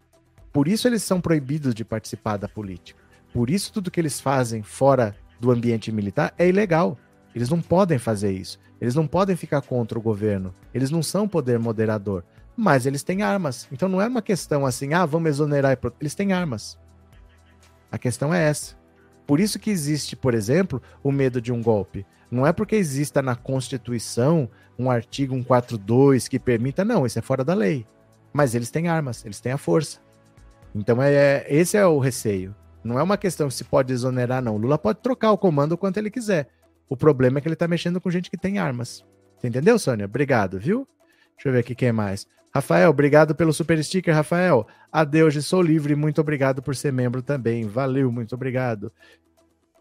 Por 0.53 0.69
isso 0.69 0.87
eles 0.87 1.03
são 1.03 1.21
proibidos 1.21 1.75
de 1.75 1.85
participar 1.85 2.37
da 2.37 2.49
política. 2.49 3.01
Por 3.33 3.49
isso, 3.49 3.73
tudo 3.73 3.91
que 3.91 3.99
eles 3.99 4.21
fazem 4.21 4.63
fora 4.63 5.17
do 5.41 5.51
ambiente 5.51 5.91
militar 5.91 6.35
é 6.37 6.47
ilegal. 6.47 6.99
Eles 7.35 7.49
não 7.49 7.63
podem 7.63 7.99
fazer 7.99 8.31
isso. 8.33 8.59
Eles 8.83 8.97
não 8.97 9.07
podem 9.07 9.37
ficar 9.37 9.63
contra 9.63 9.97
o 9.97 10.03
governo. 10.03 10.53
Eles 10.75 10.91
não 10.91 11.05
são 11.05 11.29
poder 11.29 11.57
moderador. 11.57 12.25
Mas 12.57 12.85
eles 12.85 13.05
têm 13.05 13.23
armas. 13.23 13.69
Então 13.71 13.89
não 13.89 14.03
é 14.03 14.09
uma 14.09 14.21
questão 14.21 14.67
assim, 14.67 14.93
ah, 14.93 15.07
vamos 15.07 15.31
exonerar. 15.31 15.79
Eles 16.01 16.17
têm 16.17 16.33
armas. 16.33 16.77
A 17.93 17.97
questão 17.97 18.35
é 18.35 18.43
essa. 18.43 18.75
Por 19.25 19.39
isso 19.39 19.61
que 19.61 19.71
existe, 19.71 20.17
por 20.17 20.35
exemplo, 20.35 20.83
o 21.01 21.13
medo 21.13 21.41
de 21.41 21.53
um 21.53 21.63
golpe. 21.63 22.05
Não 22.29 22.45
é 22.45 22.53
porque 22.53 22.75
exista 22.75 23.23
na 23.23 23.37
Constituição 23.37 24.51
um 24.77 24.91
artigo 24.91 25.33
142 25.37 26.27
que 26.27 26.41
permita, 26.41 26.85
não, 26.85 27.07
isso 27.07 27.21
é 27.21 27.23
fora 27.23 27.45
da 27.45 27.55
lei. 27.55 27.87
Mas 28.33 28.53
eles 28.53 28.73
têm 28.73 28.89
armas, 28.89 29.25
eles 29.25 29.39
têm 29.39 29.53
a 29.53 29.59
força. 29.59 30.01
Então 30.75 31.01
é, 31.01 31.47
esse 31.49 31.77
é 31.77 31.87
o 31.87 32.01
receio. 32.01 32.53
Não 32.83 32.99
é 32.99 33.03
uma 33.05 33.17
questão 33.17 33.47
que 33.47 33.55
se 33.55 33.63
pode 33.63 33.93
exonerar, 33.93 34.43
não. 34.43 34.57
Lula 34.57 34.77
pode 34.77 34.99
trocar 34.99 35.31
o 35.31 35.39
comando 35.39 35.79
quanto 35.79 35.99
ele 35.99 36.11
quiser. 36.11 36.49
O 36.89 36.97
problema 36.97 37.39
é 37.39 37.41
que 37.41 37.49
ele 37.49 37.57
tá 37.57 37.67
mexendo 37.67 38.01
com 38.01 38.11
gente 38.11 38.31
que 38.31 38.37
tem 38.37 38.59
armas. 38.59 39.05
Você 39.39 39.49
entendeu, 39.49 39.79
Sônia? 39.79 40.07
Obrigado, 40.07 40.59
viu? 40.59 40.87
Deixa 41.35 41.49
eu 41.49 41.53
ver 41.53 41.61
aqui 41.61 41.75
quem 41.75 41.93
mais. 41.93 42.27
Rafael, 42.55 42.91
obrigado 42.91 43.35
pelo 43.35 43.53
super 43.53 43.83
sticker, 43.83 44.15
Rafael. 44.15 44.67
Adeus, 44.93 45.45
sou 45.45 45.63
livre. 45.63 45.97
Muito 45.97 46.21
obrigado 46.21 46.63
por 46.63 46.77
ser 46.77 46.93
membro 46.93 47.23
também. 47.23 47.67
Valeu, 47.67 48.13
muito 48.13 48.35
obrigado. 48.35 48.93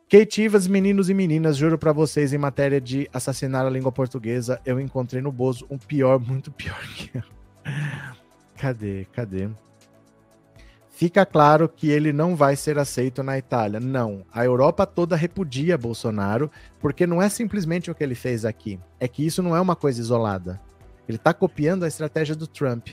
Kate 0.09 0.41
Ivas, 0.41 0.67
meninos 0.67 1.09
e 1.09 1.13
meninas, 1.13 1.55
juro 1.55 1.77
para 1.77 1.93
vocês, 1.93 2.33
em 2.33 2.37
matéria 2.37 2.81
de 2.81 3.09
assassinar 3.13 3.65
a 3.65 3.69
língua 3.69 3.93
portuguesa, 3.93 4.59
eu 4.65 4.77
encontrei 4.77 5.21
no 5.21 5.31
Bozo 5.31 5.65
um 5.69 5.77
pior, 5.77 6.19
muito 6.19 6.51
pior 6.51 6.81
que 6.95 7.17
eu. 7.17 7.23
Cadê? 8.57 9.05
Cadê? 9.13 9.49
Fica 11.01 11.25
claro 11.25 11.67
que 11.67 11.89
ele 11.89 12.13
não 12.13 12.35
vai 12.35 12.55
ser 12.55 12.77
aceito 12.77 13.23
na 13.23 13.35
Itália. 13.35 13.79
Não, 13.79 14.23
a 14.31 14.45
Europa 14.45 14.85
toda 14.85 15.15
repudia 15.15 15.75
Bolsonaro, 15.75 16.51
porque 16.79 17.07
não 17.07 17.19
é 17.19 17.27
simplesmente 17.27 17.89
o 17.89 17.95
que 17.95 18.03
ele 18.03 18.13
fez 18.13 18.45
aqui. 18.45 18.79
É 18.99 19.07
que 19.07 19.25
isso 19.25 19.41
não 19.41 19.55
é 19.55 19.59
uma 19.59 19.75
coisa 19.75 19.99
isolada. 19.99 20.61
Ele 21.09 21.17
está 21.17 21.33
copiando 21.33 21.85
a 21.85 21.87
estratégia 21.87 22.35
do 22.35 22.45
Trump. 22.45 22.89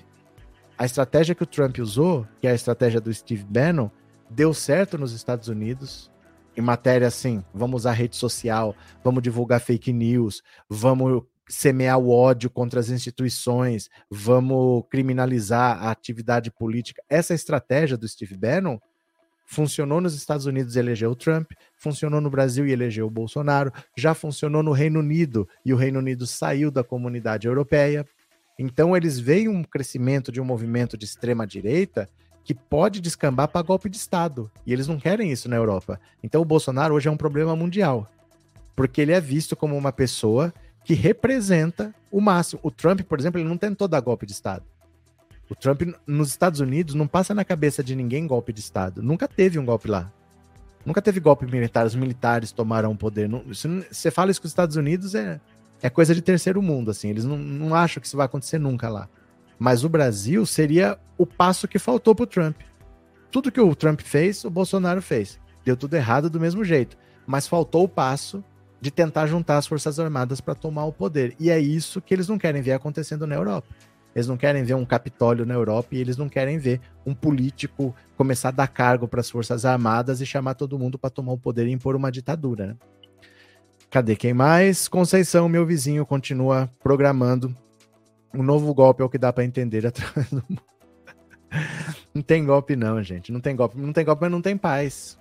A 0.78 0.86
estratégia 0.86 1.34
que 1.34 1.42
o 1.42 1.46
Trump 1.46 1.76
usou, 1.80 2.26
que 2.40 2.46
é 2.46 2.52
a 2.52 2.54
estratégia 2.54 2.98
do 2.98 3.12
Steve 3.12 3.44
Bannon, 3.44 3.90
deu 4.30 4.54
certo 4.54 4.96
nos 4.96 5.12
Estados 5.12 5.48
Unidos. 5.48 6.10
Em 6.56 6.62
matéria 6.62 7.08
assim, 7.08 7.44
vamos 7.52 7.82
usar 7.82 7.92
rede 7.92 8.16
social, 8.16 8.74
vamos 9.04 9.22
divulgar 9.22 9.60
fake 9.60 9.92
news, 9.92 10.42
vamos 10.66 11.24
semear 11.48 11.98
o 11.98 12.10
ódio 12.10 12.50
contra 12.50 12.78
as 12.78 12.90
instituições, 12.90 13.88
vamos 14.10 14.84
criminalizar 14.90 15.82
a 15.82 15.90
atividade 15.90 16.50
política. 16.50 17.02
Essa 17.08 17.34
estratégia 17.34 17.96
do 17.96 18.06
Steve 18.06 18.36
Bannon 18.36 18.78
funcionou 19.46 20.00
nos 20.00 20.14
Estados 20.14 20.44
Unidos 20.44 20.76
e 20.76 20.78
elegeu 20.78 21.10
o 21.10 21.16
Trump, 21.16 21.52
funcionou 21.74 22.20
no 22.20 22.28
Brasil 22.28 22.66
e 22.66 22.72
elegeu 22.72 23.06
o 23.06 23.10
Bolsonaro, 23.10 23.72
já 23.96 24.12
funcionou 24.12 24.62
no 24.62 24.72
Reino 24.72 25.00
Unido 25.00 25.48
e 25.64 25.72
o 25.72 25.76
Reino 25.76 25.98
Unido 26.00 26.26
saiu 26.26 26.70
da 26.70 26.84
comunidade 26.84 27.48
europeia. 27.48 28.06
Então 28.58 28.94
eles 28.94 29.18
veem 29.18 29.48
um 29.48 29.64
crescimento 29.64 30.30
de 30.30 30.40
um 30.40 30.44
movimento 30.44 30.98
de 30.98 31.06
extrema 31.06 31.46
direita 31.46 32.08
que 32.44 32.54
pode 32.54 33.00
descambar 33.00 33.48
para 33.48 33.62
golpe 33.62 33.88
de 33.88 33.96
Estado. 33.96 34.50
E 34.66 34.72
eles 34.72 34.86
não 34.86 34.98
querem 34.98 35.32
isso 35.32 35.48
na 35.48 35.56
Europa. 35.56 35.98
Então 36.22 36.42
o 36.42 36.46
Bolsonaro 36.46 36.94
hoje 36.94 37.08
é 37.08 37.10
um 37.10 37.16
problema 37.16 37.56
mundial. 37.56 38.10
Porque 38.76 39.00
ele 39.00 39.12
é 39.12 39.20
visto 39.20 39.56
como 39.56 39.76
uma 39.76 39.92
pessoa 39.92 40.52
que 40.84 40.94
representa 40.94 41.94
o 42.10 42.20
máximo. 42.20 42.60
O 42.62 42.70
Trump, 42.70 43.00
por 43.02 43.18
exemplo, 43.18 43.40
ele 43.40 43.48
não 43.48 43.58
tentou 43.58 43.86
dar 43.86 44.00
golpe 44.00 44.26
de 44.26 44.32
Estado. 44.32 44.64
O 45.50 45.54
Trump, 45.54 45.82
nos 46.06 46.28
Estados 46.28 46.60
Unidos, 46.60 46.94
não 46.94 47.06
passa 47.06 47.34
na 47.34 47.44
cabeça 47.44 47.82
de 47.82 47.94
ninguém 47.94 48.26
golpe 48.26 48.52
de 48.52 48.60
Estado. 48.60 49.02
Nunca 49.02 49.26
teve 49.26 49.58
um 49.58 49.64
golpe 49.64 49.88
lá. 49.88 50.12
Nunca 50.84 51.00
teve 51.00 51.20
golpe 51.20 51.46
militar. 51.46 51.86
Os 51.86 51.94
militares 51.94 52.52
tomaram 52.52 52.92
o 52.92 52.96
poder. 52.96 53.28
Não, 53.28 53.42
você 53.44 54.10
fala 54.10 54.30
isso 54.30 54.40
com 54.40 54.46
os 54.46 54.52
Estados 54.52 54.76
Unidos, 54.76 55.14
é, 55.14 55.40
é 55.82 55.88
coisa 55.88 56.14
de 56.14 56.20
terceiro 56.20 56.60
mundo, 56.60 56.90
assim. 56.90 57.08
Eles 57.08 57.24
não, 57.24 57.38
não 57.38 57.74
acham 57.74 58.00
que 58.00 58.06
isso 58.06 58.16
vai 58.16 58.26
acontecer 58.26 58.58
nunca 58.58 58.88
lá. 58.88 59.08
Mas 59.58 59.84
o 59.84 59.88
Brasil 59.88 60.44
seria 60.44 60.98
o 61.16 61.26
passo 61.26 61.66
que 61.66 61.78
faltou 61.78 62.14
para 62.14 62.24
o 62.24 62.26
Trump. 62.26 62.56
Tudo 63.30 63.50
que 63.50 63.60
o 63.60 63.74
Trump 63.74 64.00
fez, 64.00 64.44
o 64.44 64.50
Bolsonaro 64.50 65.02
fez. 65.02 65.40
Deu 65.64 65.76
tudo 65.76 65.94
errado 65.94 66.30
do 66.30 66.40
mesmo 66.40 66.62
jeito. 66.62 66.96
Mas 67.26 67.46
faltou 67.46 67.84
o 67.84 67.88
passo 67.88 68.44
de 68.80 68.90
tentar 68.90 69.26
juntar 69.26 69.58
as 69.58 69.66
Forças 69.66 69.98
Armadas 69.98 70.40
para 70.40 70.54
tomar 70.54 70.84
o 70.84 70.92
poder. 70.92 71.34
E 71.38 71.50
é 71.50 71.58
isso 71.58 72.00
que 72.00 72.14
eles 72.14 72.28
não 72.28 72.38
querem 72.38 72.62
ver 72.62 72.72
acontecendo 72.72 73.26
na 73.26 73.34
Europa. 73.34 73.68
Eles 74.14 74.26
não 74.26 74.36
querem 74.36 74.64
ver 74.64 74.74
um 74.74 74.84
Capitólio 74.84 75.44
na 75.44 75.54
Europa 75.54 75.88
e 75.92 75.98
eles 75.98 76.16
não 76.16 76.28
querem 76.28 76.58
ver 76.58 76.80
um 77.04 77.14
político 77.14 77.94
começar 78.16 78.48
a 78.48 78.52
dar 78.52 78.68
cargo 78.68 79.06
para 79.06 79.20
as 79.20 79.30
Forças 79.30 79.64
Armadas 79.64 80.20
e 80.20 80.26
chamar 80.26 80.54
todo 80.54 80.78
mundo 80.78 80.98
para 80.98 81.10
tomar 81.10 81.32
o 81.32 81.38
poder 81.38 81.66
e 81.66 81.72
impor 81.72 81.94
uma 81.94 82.10
ditadura. 82.10 82.68
Né? 82.68 82.76
Cadê 83.90 84.16
quem 84.16 84.34
mais? 84.34 84.88
Conceição, 84.88 85.48
meu 85.48 85.64
vizinho, 85.64 86.04
continua 86.04 86.68
programando 86.82 87.56
um 88.34 88.42
novo 88.42 88.72
golpe, 88.74 89.02
é 89.02 89.04
o 89.04 89.08
que 89.08 89.18
dá 89.18 89.32
para 89.32 89.44
entender 89.44 89.86
atrás 89.86 90.30
do 90.30 90.42
Não 92.14 92.22
tem 92.22 92.44
golpe, 92.44 92.76
não, 92.76 93.02
gente. 93.02 93.32
Não 93.32 93.40
tem 93.40 93.54
golpe, 93.54 93.78
não 93.78 93.92
tem 93.92 94.04
golpe, 94.04 94.22
mas 94.22 94.30
não 94.30 94.42
tem 94.42 94.56
paz. 94.56 95.18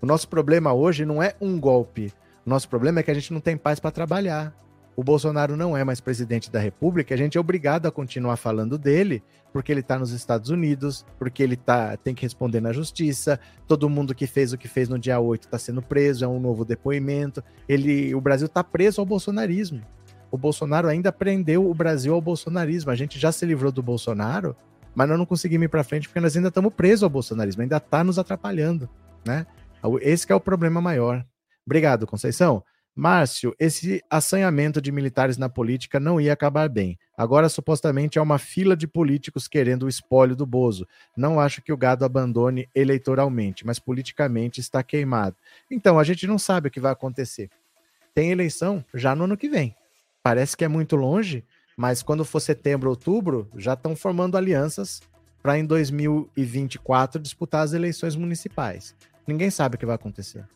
O 0.00 0.06
nosso 0.06 0.28
problema 0.28 0.72
hoje 0.72 1.04
não 1.04 1.22
é 1.22 1.34
um 1.40 1.58
golpe. 1.58 2.12
Nosso 2.46 2.68
problema 2.68 3.00
é 3.00 3.02
que 3.02 3.10
a 3.10 3.14
gente 3.14 3.32
não 3.32 3.40
tem 3.40 3.56
paz 3.56 3.80
para 3.80 3.90
trabalhar. 3.90 4.54
O 4.94 5.02
Bolsonaro 5.02 5.56
não 5.56 5.76
é 5.76 5.82
mais 5.82 6.00
presidente 6.00 6.50
da 6.50 6.60
República, 6.60 7.12
a 7.12 7.18
gente 7.18 7.36
é 7.36 7.40
obrigado 7.40 7.86
a 7.86 7.90
continuar 7.90 8.36
falando 8.36 8.78
dele, 8.78 9.22
porque 9.52 9.70
ele 9.70 9.80
está 9.80 9.98
nos 9.98 10.10
Estados 10.12 10.48
Unidos, 10.48 11.04
porque 11.18 11.42
ele 11.42 11.56
tá, 11.56 11.96
tem 11.98 12.14
que 12.14 12.22
responder 12.22 12.62
na 12.62 12.72
justiça. 12.72 13.38
Todo 13.66 13.90
mundo 13.90 14.14
que 14.14 14.26
fez 14.26 14.52
o 14.54 14.58
que 14.58 14.68
fez 14.68 14.88
no 14.88 14.98
dia 14.98 15.18
8 15.18 15.42
está 15.42 15.58
sendo 15.58 15.82
preso, 15.82 16.24
é 16.24 16.28
um 16.28 16.40
novo 16.40 16.64
depoimento. 16.64 17.42
Ele, 17.68 18.14
o 18.14 18.20
Brasil 18.20 18.46
está 18.46 18.64
preso 18.64 19.00
ao 19.00 19.06
bolsonarismo. 19.06 19.82
O 20.30 20.38
Bolsonaro 20.38 20.88
ainda 20.88 21.12
prendeu 21.12 21.68
o 21.68 21.74
Brasil 21.74 22.14
ao 22.14 22.20
bolsonarismo. 22.20 22.90
A 22.90 22.96
gente 22.96 23.18
já 23.18 23.30
se 23.30 23.44
livrou 23.44 23.70
do 23.70 23.82
Bolsonaro, 23.82 24.56
mas 24.94 25.08
nós 25.08 25.18
não 25.18 25.26
conseguimos 25.26 25.66
ir 25.66 25.68
para 25.68 25.84
frente 25.84 26.08
porque 26.08 26.20
nós 26.20 26.34
ainda 26.34 26.48
estamos 26.48 26.72
presos 26.72 27.02
ao 27.02 27.10
bolsonarismo, 27.10 27.60
ainda 27.60 27.76
está 27.76 28.02
nos 28.02 28.18
atrapalhando, 28.18 28.88
né? 29.26 29.46
Esse 30.00 30.32
é 30.32 30.34
o 30.34 30.40
problema 30.40 30.80
maior. 30.80 31.24
Obrigado, 31.66 32.06
Conceição. 32.06 32.62
Márcio, 32.98 33.54
esse 33.58 34.02
assanhamento 34.08 34.80
de 34.80 34.90
militares 34.90 35.36
na 35.36 35.50
política 35.50 36.00
não 36.00 36.18
ia 36.18 36.32
acabar 36.32 36.66
bem. 36.66 36.98
Agora, 37.14 37.46
supostamente, 37.50 38.18
é 38.18 38.22
uma 38.22 38.38
fila 38.38 38.74
de 38.74 38.86
políticos 38.86 39.46
querendo 39.46 39.82
o 39.82 39.88
espólio 39.88 40.34
do 40.34 40.46
Bozo. 40.46 40.88
Não 41.14 41.38
acho 41.38 41.60
que 41.60 41.70
o 41.70 41.76
gado 41.76 42.06
abandone 42.06 42.66
eleitoralmente, 42.74 43.66
mas 43.66 43.78
politicamente 43.78 44.60
está 44.60 44.82
queimado. 44.82 45.36
Então, 45.70 45.98
a 45.98 46.04
gente 46.04 46.26
não 46.26 46.38
sabe 46.38 46.68
o 46.68 46.70
que 46.70 46.80
vai 46.80 46.90
acontecer. 46.90 47.50
Tem 48.14 48.30
eleição 48.30 48.82
já 48.94 49.14
no 49.14 49.24
ano 49.24 49.36
que 49.36 49.50
vem. 49.50 49.76
Parece 50.22 50.56
que 50.56 50.64
é 50.64 50.68
muito 50.68 50.96
longe, 50.96 51.44
mas 51.76 52.02
quando 52.02 52.24
for 52.24 52.40
setembro, 52.40 52.88
outubro, 52.88 53.46
já 53.58 53.74
estão 53.74 53.94
formando 53.94 54.38
alianças 54.38 55.02
para 55.42 55.58
em 55.58 55.66
2024 55.66 57.20
disputar 57.20 57.62
as 57.62 57.74
eleições 57.74 58.16
municipais. 58.16 58.96
Ninguém 59.26 59.50
sabe 59.50 59.76
o 59.76 59.78
que 59.78 59.84
vai 59.84 59.96
acontecer. 59.96 60.46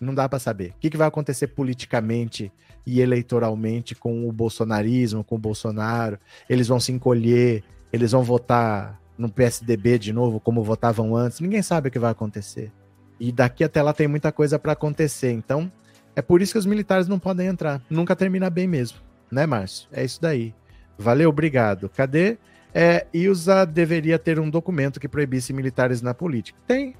Não 0.00 0.14
dá 0.14 0.28
para 0.28 0.38
saber. 0.38 0.70
O 0.70 0.74
que, 0.80 0.90
que 0.90 0.96
vai 0.96 1.06
acontecer 1.06 1.48
politicamente 1.48 2.50
e 2.86 3.00
eleitoralmente 3.00 3.94
com 3.94 4.26
o 4.26 4.32
bolsonarismo, 4.32 5.22
com 5.22 5.34
o 5.34 5.38
Bolsonaro? 5.38 6.18
Eles 6.48 6.68
vão 6.68 6.80
se 6.80 6.90
encolher, 6.90 7.62
eles 7.92 8.12
vão 8.12 8.22
votar 8.22 8.98
no 9.18 9.28
PSDB 9.28 9.98
de 9.98 10.12
novo, 10.12 10.40
como 10.40 10.64
votavam 10.64 11.14
antes. 11.14 11.40
Ninguém 11.40 11.62
sabe 11.62 11.88
o 11.88 11.90
que 11.90 11.98
vai 11.98 12.10
acontecer. 12.10 12.72
E 13.18 13.30
daqui 13.30 13.62
até 13.62 13.82
lá 13.82 13.92
tem 13.92 14.08
muita 14.08 14.32
coisa 14.32 14.58
para 14.58 14.72
acontecer. 14.72 15.30
Então, 15.30 15.70
é 16.16 16.22
por 16.22 16.40
isso 16.40 16.52
que 16.52 16.58
os 16.58 16.64
militares 16.64 17.06
não 17.06 17.18
podem 17.18 17.46
entrar. 17.46 17.82
Nunca 17.90 18.16
termina 18.16 18.48
bem 18.48 18.66
mesmo, 18.66 18.98
né, 19.30 19.44
Márcio? 19.44 19.86
É 19.92 20.02
isso 20.02 20.20
daí. 20.20 20.54
Valeu, 20.98 21.28
obrigado. 21.28 21.90
Cadê? 21.90 22.38
É, 22.72 23.06
Ilza 23.12 23.66
deveria 23.66 24.18
ter 24.18 24.38
um 24.38 24.48
documento 24.48 25.00
que 25.00 25.08
proibisse 25.08 25.52
militares 25.52 26.00
na 26.00 26.14
política. 26.14 26.58
Tem, 26.66 26.94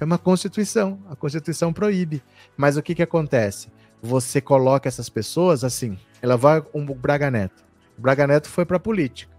Chama 0.00 0.16
Constituição. 0.16 0.98
A 1.10 1.14
Constituição 1.14 1.74
proíbe. 1.74 2.22
Mas 2.56 2.78
o 2.78 2.82
que, 2.82 2.94
que 2.94 3.02
acontece? 3.02 3.68
Você 4.00 4.40
coloca 4.40 4.88
essas 4.88 5.10
pessoas 5.10 5.62
assim. 5.62 5.98
Ela 6.22 6.38
vai 6.38 6.64
um 6.72 6.86
Braga 6.86 7.30
Neto. 7.30 7.62
O 7.98 8.00
Braga 8.00 8.26
Neto 8.26 8.48
foi 8.48 8.64
para 8.64 8.78
a 8.78 8.80
política. 8.80 9.30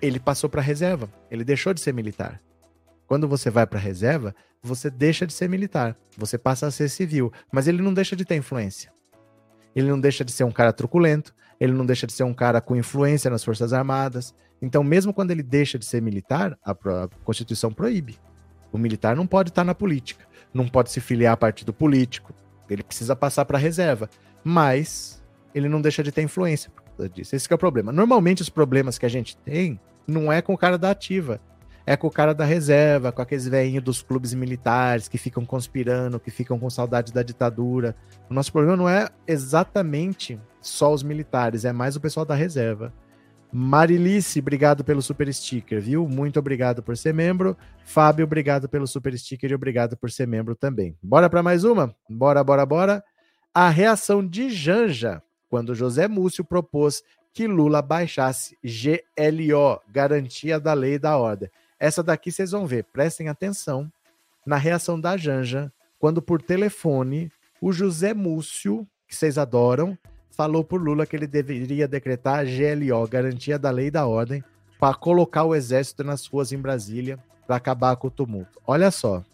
Ele 0.00 0.20
passou 0.20 0.48
para 0.48 0.62
reserva. 0.62 1.10
Ele 1.28 1.42
deixou 1.42 1.74
de 1.74 1.80
ser 1.80 1.92
militar. 1.92 2.40
Quando 3.08 3.26
você 3.26 3.50
vai 3.50 3.66
para 3.66 3.80
reserva, 3.80 4.36
você 4.62 4.88
deixa 4.88 5.26
de 5.26 5.32
ser 5.32 5.48
militar. 5.48 5.96
Você 6.16 6.38
passa 6.38 6.68
a 6.68 6.70
ser 6.70 6.88
civil. 6.88 7.32
Mas 7.50 7.66
ele 7.66 7.82
não 7.82 7.92
deixa 7.92 8.14
de 8.14 8.24
ter 8.24 8.36
influência. 8.36 8.92
Ele 9.74 9.88
não 9.88 9.98
deixa 9.98 10.24
de 10.24 10.30
ser 10.30 10.44
um 10.44 10.52
cara 10.52 10.72
truculento. 10.72 11.34
Ele 11.58 11.72
não 11.72 11.84
deixa 11.84 12.06
de 12.06 12.12
ser 12.12 12.22
um 12.22 12.32
cara 12.32 12.60
com 12.60 12.76
influência 12.76 13.28
nas 13.28 13.42
Forças 13.42 13.72
Armadas. 13.72 14.32
Então, 14.62 14.84
mesmo 14.84 15.12
quando 15.12 15.32
ele 15.32 15.42
deixa 15.42 15.76
de 15.76 15.84
ser 15.84 16.00
militar, 16.00 16.56
a 16.64 16.72
Constituição 17.24 17.72
proíbe. 17.72 18.16
O 18.72 18.78
militar 18.78 19.16
não 19.16 19.26
pode 19.26 19.50
estar 19.50 19.64
na 19.64 19.74
política, 19.74 20.24
não 20.52 20.68
pode 20.68 20.90
se 20.90 21.00
filiar 21.00 21.32
a 21.32 21.36
partido 21.36 21.72
político, 21.72 22.34
ele 22.68 22.82
precisa 22.82 23.16
passar 23.16 23.44
para 23.44 23.58
a 23.58 23.60
reserva, 23.60 24.08
mas 24.44 25.22
ele 25.54 25.68
não 25.68 25.80
deixa 25.80 26.02
de 26.02 26.12
ter 26.12 26.22
influência 26.22 26.70
disso. 27.12 27.34
Esse 27.34 27.50
é 27.50 27.54
o 27.54 27.58
problema. 27.58 27.92
Normalmente 27.92 28.42
os 28.42 28.48
problemas 28.48 28.98
que 28.98 29.06
a 29.06 29.08
gente 29.08 29.36
tem 29.38 29.78
não 30.06 30.32
é 30.32 30.42
com 30.42 30.52
o 30.52 30.58
cara 30.58 30.76
da 30.76 30.90
ativa, 30.90 31.40
é 31.86 31.96
com 31.96 32.06
o 32.06 32.10
cara 32.10 32.34
da 32.34 32.44
reserva, 32.44 33.12
com 33.12 33.22
aqueles 33.22 33.48
velhinhos 33.48 33.84
dos 33.84 34.02
clubes 34.02 34.34
militares 34.34 35.08
que 35.08 35.16
ficam 35.16 35.44
conspirando, 35.46 36.20
que 36.20 36.30
ficam 36.30 36.58
com 36.58 36.68
saudade 36.68 37.12
da 37.12 37.22
ditadura. 37.22 37.96
O 38.28 38.34
nosso 38.34 38.52
problema 38.52 38.76
não 38.76 38.88
é 38.88 39.08
exatamente 39.26 40.38
só 40.60 40.92
os 40.92 41.02
militares, 41.02 41.64
é 41.64 41.72
mais 41.72 41.96
o 41.96 42.00
pessoal 42.00 42.26
da 42.26 42.34
reserva. 42.34 42.92
Marilice, 43.52 44.40
obrigado 44.40 44.84
pelo 44.84 45.00
super 45.00 45.32
sticker, 45.32 45.80
viu? 45.80 46.06
Muito 46.06 46.38
obrigado 46.38 46.82
por 46.82 46.96
ser 46.96 47.14
membro. 47.14 47.56
Fábio, 47.84 48.24
obrigado 48.24 48.68
pelo 48.68 48.86
super 48.86 49.16
sticker 49.18 49.50
e 49.50 49.54
obrigado 49.54 49.96
por 49.96 50.10
ser 50.10 50.26
membro 50.26 50.54
também. 50.54 50.96
Bora 51.02 51.30
para 51.30 51.42
mais 51.42 51.64
uma? 51.64 51.94
Bora, 52.08 52.44
bora, 52.44 52.66
bora. 52.66 53.04
A 53.54 53.70
reação 53.70 54.26
de 54.26 54.50
Janja 54.50 55.22
quando 55.48 55.74
José 55.74 56.06
Múcio 56.06 56.44
propôs 56.44 57.02
que 57.32 57.46
Lula 57.46 57.80
baixasse 57.80 58.56
GLO, 58.62 59.80
Garantia 59.88 60.60
da 60.60 60.74
Lei 60.74 60.94
e 60.94 60.98
da 60.98 61.16
Ordem. 61.16 61.48
Essa 61.78 62.02
daqui 62.02 62.30
vocês 62.30 62.50
vão 62.50 62.66
ver, 62.66 62.84
prestem 62.84 63.28
atenção 63.28 63.90
na 64.44 64.56
reação 64.56 65.00
da 65.00 65.16
Janja 65.16 65.72
quando 65.98 66.20
por 66.20 66.42
telefone 66.42 67.30
o 67.60 67.72
José 67.72 68.14
Múcio, 68.14 68.86
que 69.06 69.16
vocês 69.16 69.38
adoram, 69.38 69.96
falou 70.38 70.62
por 70.62 70.80
Lula 70.80 71.04
que 71.04 71.16
ele 71.16 71.26
deveria 71.26 71.88
decretar 71.88 72.38
a 72.38 72.44
GLO, 72.44 73.08
Garantia 73.08 73.58
da 73.58 73.72
Lei 73.72 73.88
e 73.88 73.90
da 73.90 74.06
Ordem, 74.06 74.44
para 74.78 74.94
colocar 74.94 75.42
o 75.42 75.52
exército 75.52 76.04
nas 76.04 76.24
ruas 76.26 76.52
em 76.52 76.58
Brasília 76.58 77.18
para 77.44 77.56
acabar 77.56 77.96
com 77.96 78.06
o 78.06 78.10
tumulto. 78.10 78.60
Olha 78.64 78.92
só. 78.92 79.24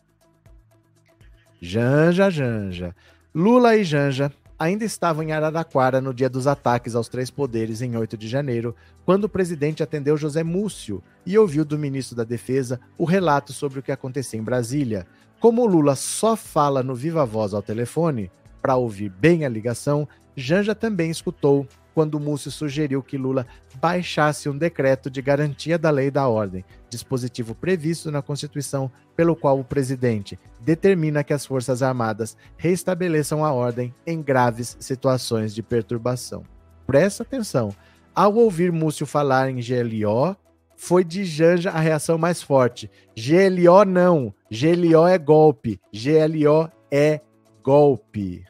Janja, 1.61 2.31
Janja. 2.31 2.97
Lula 3.35 3.77
e 3.77 3.85
Janja 3.85 4.33
ainda 4.59 4.87
estavam 4.87 5.23
em 5.23 5.33
Araraquara 5.33 6.01
no 6.01 6.15
dia 6.15 6.31
dos 6.31 6.47
ataques 6.47 6.95
aos 6.95 7.07
três 7.07 7.31
poderes, 7.31 7.83
em 7.83 7.95
8 7.95 8.17
de 8.17 8.27
janeiro, 8.27 8.75
quando 9.05 9.25
o 9.25 9.29
presidente 9.29 9.83
atendeu 9.83 10.17
José 10.17 10.43
Múcio 10.43 11.03
e 11.27 11.37
ouviu 11.37 11.67
do 11.67 11.79
ministro 11.79 12.17
da 12.17 12.25
Defesa 12.25 12.81
o 12.97 13.05
relato 13.05 13.53
sobre 13.53 13.79
o 13.79 13.83
que 13.83 13.93
acontecia 13.93 14.41
em 14.41 14.43
Brasília. 14.43 15.07
Como 15.39 15.67
Lula 15.67 15.97
só 15.97 16.35
fala 16.35 16.83
no 16.83 16.95
viva 16.95 17.27
voz 17.27 17.53
ao 17.53 17.61
telefone, 17.61 18.31
para 18.65 18.77
ouvir 18.77 19.11
bem 19.11 19.45
a 19.45 19.49
ligação, 19.51 20.09
Janja 20.37 20.75
também 20.75 21.11
escutou 21.11 21.67
quando 21.95 22.19
Múcio 22.19 22.51
sugeriu 22.51 23.03
que 23.03 23.17
Lula 23.17 23.47
baixasse 23.77 24.49
um 24.49 24.59
decreto 24.59 25.09
de 25.09 25.23
garantia 25.23 25.79
da 25.79 25.91
lei 25.91 26.09
e 26.09 26.11
da 26.11 26.29
ordem, 26.29 26.65
dispositivo 26.91 27.55
previsto 27.55 28.11
na 28.11 28.21
Constituição, 28.21 28.91
pelo 29.15 29.37
qual 29.37 29.61
o 29.61 29.65
presidente 29.65 30.39
determina 30.61 31.23
que 31.23 31.33
as 31.33 31.47
Forças 31.47 31.83
Armadas 31.83 32.37
restabeleçam 32.57 33.45
a 33.45 33.53
ordem 33.53 33.95
em 34.05 34.21
graves 34.21 34.77
situações 34.81 35.55
de 35.55 35.63
perturbação. 35.63 36.43
Presta 36.85 37.23
atenção. 37.23 37.75
Ao 38.15 38.35
ouvir 38.35 38.73
Múcio 38.73 39.07
falar 39.07 39.49
em 39.49 39.57
GLO, 39.57 40.37
foi 40.77 41.05
de 41.05 41.25
Janja 41.25 41.71
a 41.71 41.79
reação 41.79 42.19
mais 42.19 42.43
forte. 42.43 42.91
GLO 43.17 43.85
não. 43.85 44.35
GLO 44.51 45.07
é 45.07 45.19
golpe. 45.19 45.81
GLO 45.93 46.71
é 46.91 47.21
golpe. 47.63 48.45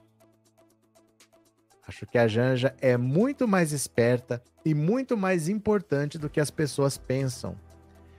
Acho 1.87 2.07
que 2.07 2.17
a 2.17 2.27
Janja 2.27 2.75
é 2.81 2.97
muito 2.97 3.47
mais 3.47 3.73
esperta 3.73 4.43
e 4.65 4.75
muito 4.75 5.17
mais 5.17 5.49
importante 5.49 6.19
do 6.19 6.31
que 6.31 6.41
as 6.41 6.51
pessoas 6.51 6.97
pensam. 6.97 7.57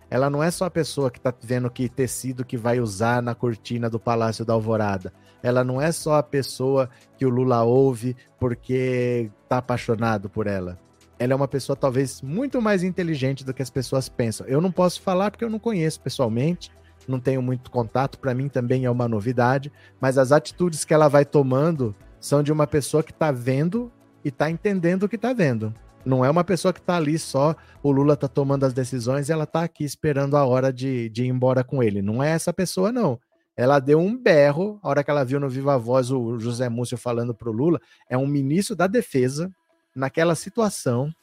Ela 0.09 0.29
não 0.29 0.43
é 0.43 0.51
só 0.51 0.65
a 0.65 0.71
pessoa 0.71 1.09
que 1.09 1.17
está 1.17 1.33
vendo 1.41 1.69
que 1.69 1.89
tecido 1.89 2.45
que 2.45 2.57
vai 2.57 2.79
usar 2.79 3.23
na 3.23 3.33
cortina 3.33 3.89
do 3.89 3.99
Palácio 3.99 4.45
da 4.45 4.53
Alvorada. 4.53 5.11
Ela 5.41 5.63
não 5.63 5.81
é 5.81 5.91
só 5.91 6.15
a 6.15 6.23
pessoa 6.23 6.89
que 7.17 7.25
o 7.25 7.29
Lula 7.29 7.63
ouve 7.63 8.15
porque 8.39 9.31
está 9.43 9.57
apaixonado 9.57 10.29
por 10.29 10.45
ela. 10.45 10.77
Ela 11.17 11.33
é 11.33 11.35
uma 11.35 11.47
pessoa 11.47 11.75
talvez 11.75 12.21
muito 12.21 12.61
mais 12.61 12.83
inteligente 12.83 13.43
do 13.43 13.53
que 13.53 13.63
as 13.63 13.69
pessoas 13.69 14.07
pensam. 14.07 14.45
Eu 14.47 14.61
não 14.61 14.71
posso 14.71 15.01
falar 15.01 15.31
porque 15.31 15.43
eu 15.43 15.49
não 15.49 15.59
conheço 15.59 15.99
pessoalmente, 16.01 16.71
não 17.07 17.19
tenho 17.19 17.41
muito 17.41 17.71
contato, 17.71 18.19
para 18.19 18.33
mim 18.33 18.47
também 18.47 18.85
é 18.85 18.91
uma 18.91 19.07
novidade, 19.07 19.71
mas 19.99 20.17
as 20.17 20.31
atitudes 20.31 20.83
que 20.83 20.93
ela 20.93 21.07
vai 21.07 21.23
tomando 21.23 21.95
são 22.25 22.41
de 22.41 22.51
uma 22.51 22.65
pessoa 22.65 23.03
que 23.03 23.11
está 23.11 23.31
vendo 23.31 23.91
e 24.23 24.29
está 24.29 24.49
entendendo 24.49 25.03
o 25.03 25.09
que 25.09 25.15
está 25.15 25.31
vendo. 25.31 25.71
Não 26.03 26.25
é 26.25 26.29
uma 26.29 26.43
pessoa 26.43 26.73
que 26.73 26.79
está 26.79 26.97
ali 26.97 27.19
só, 27.19 27.55
o 27.83 27.91
Lula 27.91 28.15
está 28.15 28.27
tomando 28.27 28.63
as 28.63 28.73
decisões 28.73 29.29
e 29.29 29.31
ela 29.31 29.43
está 29.43 29.61
aqui 29.61 29.83
esperando 29.83 30.35
a 30.35 30.43
hora 30.43 30.73
de, 30.73 31.07
de 31.09 31.23
ir 31.23 31.27
embora 31.27 31.63
com 31.63 31.83
ele. 31.83 32.01
Não 32.01 32.23
é 32.23 32.31
essa 32.31 32.51
pessoa, 32.51 32.91
não. 32.91 33.19
Ela 33.55 33.77
deu 33.77 33.99
um 33.99 34.17
berro, 34.17 34.79
a 34.81 34.89
hora 34.89 35.03
que 35.03 35.11
ela 35.11 35.23
viu 35.23 35.39
no 35.39 35.47
Viva 35.47 35.77
Voz 35.77 36.09
o 36.09 36.39
José 36.39 36.67
Múcio 36.67 36.97
falando 36.97 37.31
para 37.31 37.47
o 37.47 37.53
Lula, 37.53 37.79
é 38.09 38.17
um 38.17 38.25
ministro 38.25 38.75
da 38.75 38.87
defesa, 38.87 39.51
naquela 39.95 40.33
situação, 40.33 41.13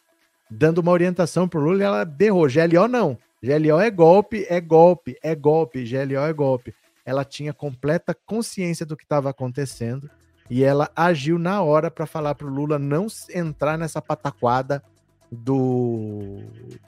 dando 0.48 0.78
uma 0.78 0.92
orientação 0.92 1.48
para 1.48 1.58
o 1.58 1.64
Lula 1.64 1.80
e 1.80 1.82
ela 1.82 2.04
berrou, 2.04 2.46
GLO 2.46 2.86
não, 2.86 3.18
GLO 3.42 3.80
é 3.80 3.90
golpe, 3.90 4.46
é 4.48 4.60
golpe, 4.60 5.18
é 5.20 5.34
golpe, 5.34 5.82
GLO 5.82 6.20
é 6.20 6.32
golpe. 6.32 6.72
Ela 7.04 7.24
tinha 7.24 7.52
completa 7.52 8.16
consciência 8.24 8.86
do 8.86 8.96
que 8.96 9.02
estava 9.02 9.30
acontecendo 9.30 10.08
e 10.50 10.64
ela 10.64 10.90
agiu 10.94 11.38
na 11.38 11.62
hora 11.62 11.90
para 11.90 12.06
falar 12.06 12.34
para 12.34 12.46
o 12.46 12.50
Lula 12.50 12.78
não 12.78 13.06
entrar 13.34 13.78
nessa 13.78 14.02
pataquada 14.02 14.82
do, 15.30 16.40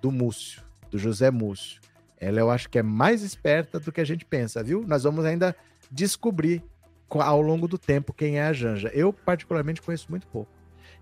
do 0.02 0.10
Múcio, 0.10 0.62
do 0.90 0.98
José 0.98 1.30
Múcio. 1.30 1.80
Ela 2.18 2.40
eu 2.40 2.50
acho 2.50 2.68
que 2.68 2.78
é 2.78 2.82
mais 2.82 3.22
esperta 3.22 3.80
do 3.80 3.92
que 3.92 4.00
a 4.00 4.04
gente 4.04 4.24
pensa, 4.24 4.62
viu? 4.62 4.84
Nós 4.86 5.02
vamos 5.02 5.24
ainda 5.24 5.54
descobrir 5.90 6.62
ao 7.10 7.40
longo 7.40 7.68
do 7.68 7.78
tempo 7.78 8.12
quem 8.12 8.38
é 8.38 8.46
a 8.46 8.52
Janja. 8.52 8.90
Eu, 8.94 9.12
particularmente, 9.12 9.82
conheço 9.82 10.06
muito 10.10 10.26
pouco. 10.26 10.50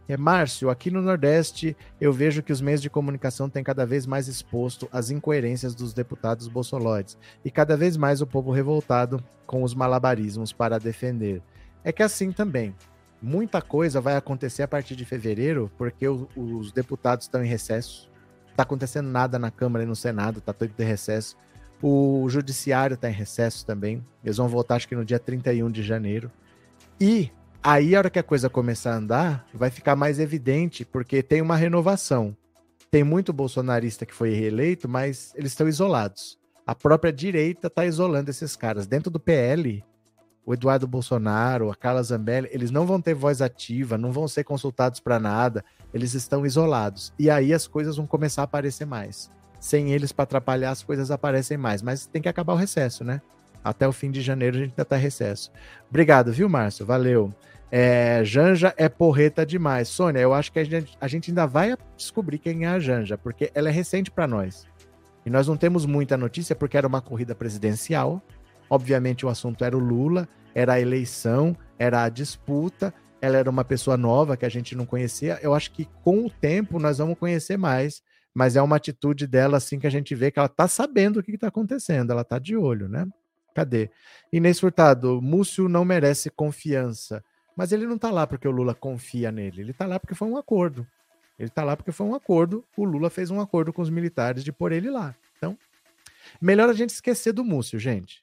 É, 0.09 0.17
Márcio, 0.17 0.69
aqui 0.69 0.91
no 0.91 1.01
Nordeste 1.01 1.77
eu 2.01 2.13
vejo 2.13 2.43
que 2.43 2.53
os 2.53 2.61
meios 2.61 2.83
de 2.83 2.91
comunicação 2.91 3.49
têm 3.49 3.63
cada 3.63 3.87
vez 3.87 4.05
mais 4.05 4.27
exposto 4.27 4.89
as 4.93 5.11
incoerências 5.11 5.75
dos 5.75 5.95
deputados 5.95 6.49
bolsoloides 6.49 7.17
e 7.45 7.51
cada 7.51 7.77
vez 7.77 7.97
mais 7.97 8.21
o 8.21 8.27
povo 8.27 8.51
revoltado 8.51 9.23
com 9.47 9.63
os 9.63 9.75
malabarismos 9.75 10.53
para 10.53 10.79
defender. 10.79 11.41
É 11.85 11.91
que 11.93 12.03
assim 12.03 12.31
também, 12.33 12.75
muita 13.21 13.63
coisa 13.63 14.01
vai 14.01 14.17
acontecer 14.17 14.63
a 14.63 14.69
partir 14.69 14.97
de 14.97 15.05
fevereiro, 15.05 15.71
porque 15.79 16.07
o, 16.09 16.29
os 16.37 16.73
deputados 16.73 17.27
estão 17.27 17.43
em 17.43 17.49
recesso. 17.49 18.11
tá 18.57 18.65
acontecendo 18.65 19.09
nada 19.09 19.39
na 19.39 19.51
Câmara 19.51 19.85
e 19.85 19.87
no 19.87 19.97
Senado, 19.97 20.41
tá 20.41 20.53
todo 20.53 20.71
de 20.71 20.85
recesso. 20.85 21.37
O 21.81 22.29
Judiciário 22.29 22.97
tá 22.97 23.09
em 23.09 23.15
recesso 23.15 23.67
também. 23.67 24.05
Eles 24.23 24.37
vão 24.37 24.49
voltar, 24.49 24.77
acho 24.77 24.89
que 24.89 24.95
no 24.95 25.05
dia 25.05 25.19
31 25.19 25.71
de 25.71 25.83
janeiro. 25.83 26.31
E 27.01 27.31
aí, 27.63 27.97
a 27.97 27.99
hora 27.99 28.11
que 28.11 28.19
a 28.19 28.23
coisa 28.23 28.49
começar 28.49 28.93
a 28.93 28.99
andar, 28.99 29.47
vai 29.53 29.71
ficar 29.71 29.97
mais 29.97 30.21
evidente, 30.21 30.85
porque 30.85 31.23
tem 31.23 31.41
uma 31.41 31.57
renovação. 31.57 32.37
Tem 32.91 33.03
muito 33.03 33.33
bolsonarista 33.33 34.07
que 34.07 34.15
foi 34.15 34.31
reeleito, 34.31 34.89
mas 34.89 35.33
eles 35.35 35.53
estão 35.53 35.67
isolados. 35.67 36.39
A 36.65 36.75
própria 36.75 37.13
direita 37.13 37.67
está 37.67 37.85
isolando 37.85 38.31
esses 38.31 38.55
caras. 38.55 38.87
Dentro 38.87 39.11
do 39.11 39.19
PL, 39.19 39.85
o 40.45 40.53
Eduardo 40.53 40.87
Bolsonaro, 40.87 41.71
a 41.71 41.75
Carla 41.75 42.03
Zambelli, 42.03 42.49
eles 42.53 42.71
não 42.71 42.87
vão 42.87 43.01
ter 43.01 43.15
voz 43.15 43.41
ativa, 43.41 43.97
não 43.97 44.11
vão 44.11 44.27
ser 44.27 44.45
consultados 44.45 45.01
para 45.01 45.21
nada, 45.21 45.65
eles 45.95 46.15
estão 46.15 46.45
isolados. 46.45 47.13
E 47.19 47.31
aí 47.31 47.53
as 47.53 47.67
coisas 47.67 47.97
vão 47.97 48.07
começar 48.07 48.43
a 48.43 48.45
aparecer 48.45 48.85
mais. 48.85 49.31
Sem 49.61 49.93
eles 49.93 50.11
para 50.11 50.25
atrapalhar, 50.25 50.71
as 50.71 50.83
coisas 50.83 51.11
aparecem 51.11 51.57
mais. 51.57 51.83
Mas 51.83 52.07
tem 52.07 52.21
que 52.21 52.29
acabar 52.29 52.55
o 52.55 52.57
recesso, 52.57 53.05
né? 53.05 53.21
Até 53.63 53.87
o 53.87 53.93
fim 53.93 54.11
de 54.11 54.21
janeiro 54.21 54.57
a 54.57 54.61
gente 54.61 54.71
ainda 54.71 54.85
tá 54.85 54.97
recesso. 54.97 55.53
Obrigado, 55.89 56.33
viu, 56.33 56.49
Márcio? 56.49 56.85
Valeu. 56.85 57.33
É, 57.71 58.23
Janja 58.25 58.75
é 58.77 58.89
porreta 58.89 59.47
demais. 59.47 59.89
Sônia, 59.89 60.21
eu 60.21 60.35
acho 60.35 60.53
que 60.53 60.59
a 60.59 60.65
gente, 60.65 60.99
a 61.01 61.07
gente 61.07 61.31
ainda 61.31 61.47
vai 61.47 61.77
descobrir 61.97 62.39
quem 62.39 62.65
é 62.65 62.69
a 62.69 62.81
Janja, 62.81 63.17
porque 63.17 63.51
ela 63.55 63.69
é 63.69 63.73
recente 63.73 64.11
para 64.11 64.27
nós. 64.27 64.67
E 65.25 65.31
nós 65.31 65.47
não 65.47 65.57
temos 65.57 65.87
muita 65.87 66.17
notícia 66.17 66.57
porque 66.57 66.77
era 66.77 66.87
uma 66.87 67.01
corrida 67.01 67.35
presidencial. 67.35 68.21
Obviamente 68.73 69.27
o 69.27 69.29
assunto 69.29 69.67
era 69.67 69.77
o 69.77 69.79
Lula, 69.79 70.27
era 70.55 70.73
a 70.73 70.81
eleição, 70.81 71.55
era 71.79 72.05
a 72.05 72.09
disputa. 72.09 72.95
Ela 73.21 73.37
era 73.37 73.51
uma 73.51 73.67
pessoa 73.67 73.99
nova 73.99 74.35
que 74.35 74.47
a 74.47 74.49
gente 74.49 74.75
não 74.75 74.87
conhecia. 74.87 75.39
Eu 75.43 75.53
acho 75.53 75.73
que 75.73 75.87
com 76.03 76.25
o 76.25 76.31
tempo 76.31 76.79
nós 76.79 76.97
vamos 76.97 77.19
conhecer 77.19 77.59
mais, 77.59 78.03
mas 78.33 78.57
é 78.57 78.63
uma 78.63 78.77
atitude 78.77 79.27
dela 79.27 79.59
assim 79.59 79.79
que 79.79 79.87
a 79.87 79.91
gente 79.91 80.15
vê 80.15 80.31
que 80.31 80.39
ela 80.39 80.49
tá 80.49 80.67
sabendo 80.67 81.21
o 81.21 81.23
que 81.23 81.33
está 81.33 81.49
acontecendo, 81.49 82.13
ela 82.13 82.25
tá 82.25 82.39
de 82.39 82.57
olho, 82.57 82.89
né? 82.89 83.07
Cadê? 83.55 83.91
Inês 84.33 84.59
Furtado, 84.59 85.21
Múcio 85.21 85.69
não 85.69 85.85
merece 85.85 86.31
confiança. 86.31 87.23
Mas 87.55 87.73
ele 87.73 87.87
não 87.87 87.99
tá 87.99 88.11
lá 88.11 88.27
porque 88.27 88.49
o 88.49 88.51
Lula 88.51 88.75
confia 88.75 89.31
nele, 89.31 89.61
ele 89.61 89.75
tá 89.75 89.85
lá 89.85 90.01
porque 90.01 90.15
foi 90.15 90.29
um 90.29 90.39
acordo. 90.39 90.87
Ele 91.39 91.51
está 91.51 91.63
lá 91.63 91.77
porque 91.77 91.93
foi 91.93 92.07
um 92.07 92.15
acordo. 92.15 92.65
O 92.75 92.85
Lula 92.85 93.11
fez 93.11 93.31
um 93.31 93.39
acordo 93.39 93.71
com 93.71 93.83
os 93.83 93.91
militares 93.91 94.43
de 94.43 94.51
pôr 94.51 94.73
ele 94.73 94.89
lá. 94.89 95.15
Então, 95.37 95.59
melhor 96.41 96.71
a 96.71 96.73
gente 96.73 96.89
esquecer 96.89 97.35
do 97.35 97.45
Múcio, 97.45 97.79
gente. 97.79 98.23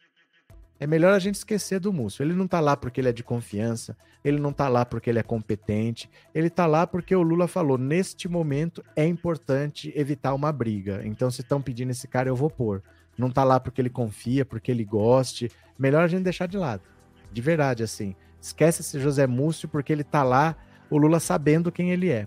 É 0.79 0.87
melhor 0.87 1.13
a 1.13 1.19
gente 1.19 1.35
esquecer 1.35 1.77
do 1.77 1.91
Múcio. 1.91 2.23
Ele 2.23 2.33
não 2.33 2.45
está 2.45 2.61
lá 2.61 2.77
porque 2.77 3.01
ele 3.01 3.09
é 3.09 3.11
de 3.11 3.23
confiança, 3.23 3.97
ele 4.23 4.39
não 4.39 4.51
está 4.51 4.69
lá 4.69 4.85
porque 4.85 5.09
ele 5.09 5.19
é 5.19 5.23
competente, 5.23 6.09
ele 6.33 6.47
está 6.47 6.65
lá 6.65 6.87
porque 6.87 7.13
o 7.13 7.21
Lula 7.21 7.49
falou: 7.49 7.77
neste 7.77 8.29
momento 8.29 8.81
é 8.95 9.05
importante 9.05 9.91
evitar 9.93 10.33
uma 10.33 10.53
briga. 10.53 11.01
Então, 11.03 11.29
se 11.29 11.41
estão 11.41 11.61
pedindo 11.61 11.91
esse 11.91 12.07
cara, 12.07 12.29
eu 12.29 12.35
vou 12.35 12.49
pôr. 12.49 12.81
Não 13.17 13.27
está 13.27 13.43
lá 13.43 13.59
porque 13.59 13.81
ele 13.81 13.89
confia, 13.89 14.45
porque 14.45 14.71
ele 14.71 14.85
goste. 14.85 15.51
Melhor 15.77 16.03
a 16.03 16.07
gente 16.07 16.23
deixar 16.23 16.47
de 16.47 16.57
lado. 16.57 16.83
De 17.29 17.41
verdade, 17.41 17.83
assim. 17.83 18.15
Esquece 18.41 18.81
esse 18.81 18.97
José 19.01 19.27
Múcio 19.27 19.67
porque 19.67 19.91
ele 19.91 20.03
está 20.03 20.23
lá, 20.23 20.55
o 20.89 20.97
Lula 20.97 21.19
sabendo 21.19 21.73
quem 21.73 21.91
ele 21.91 22.09
é. 22.09 22.25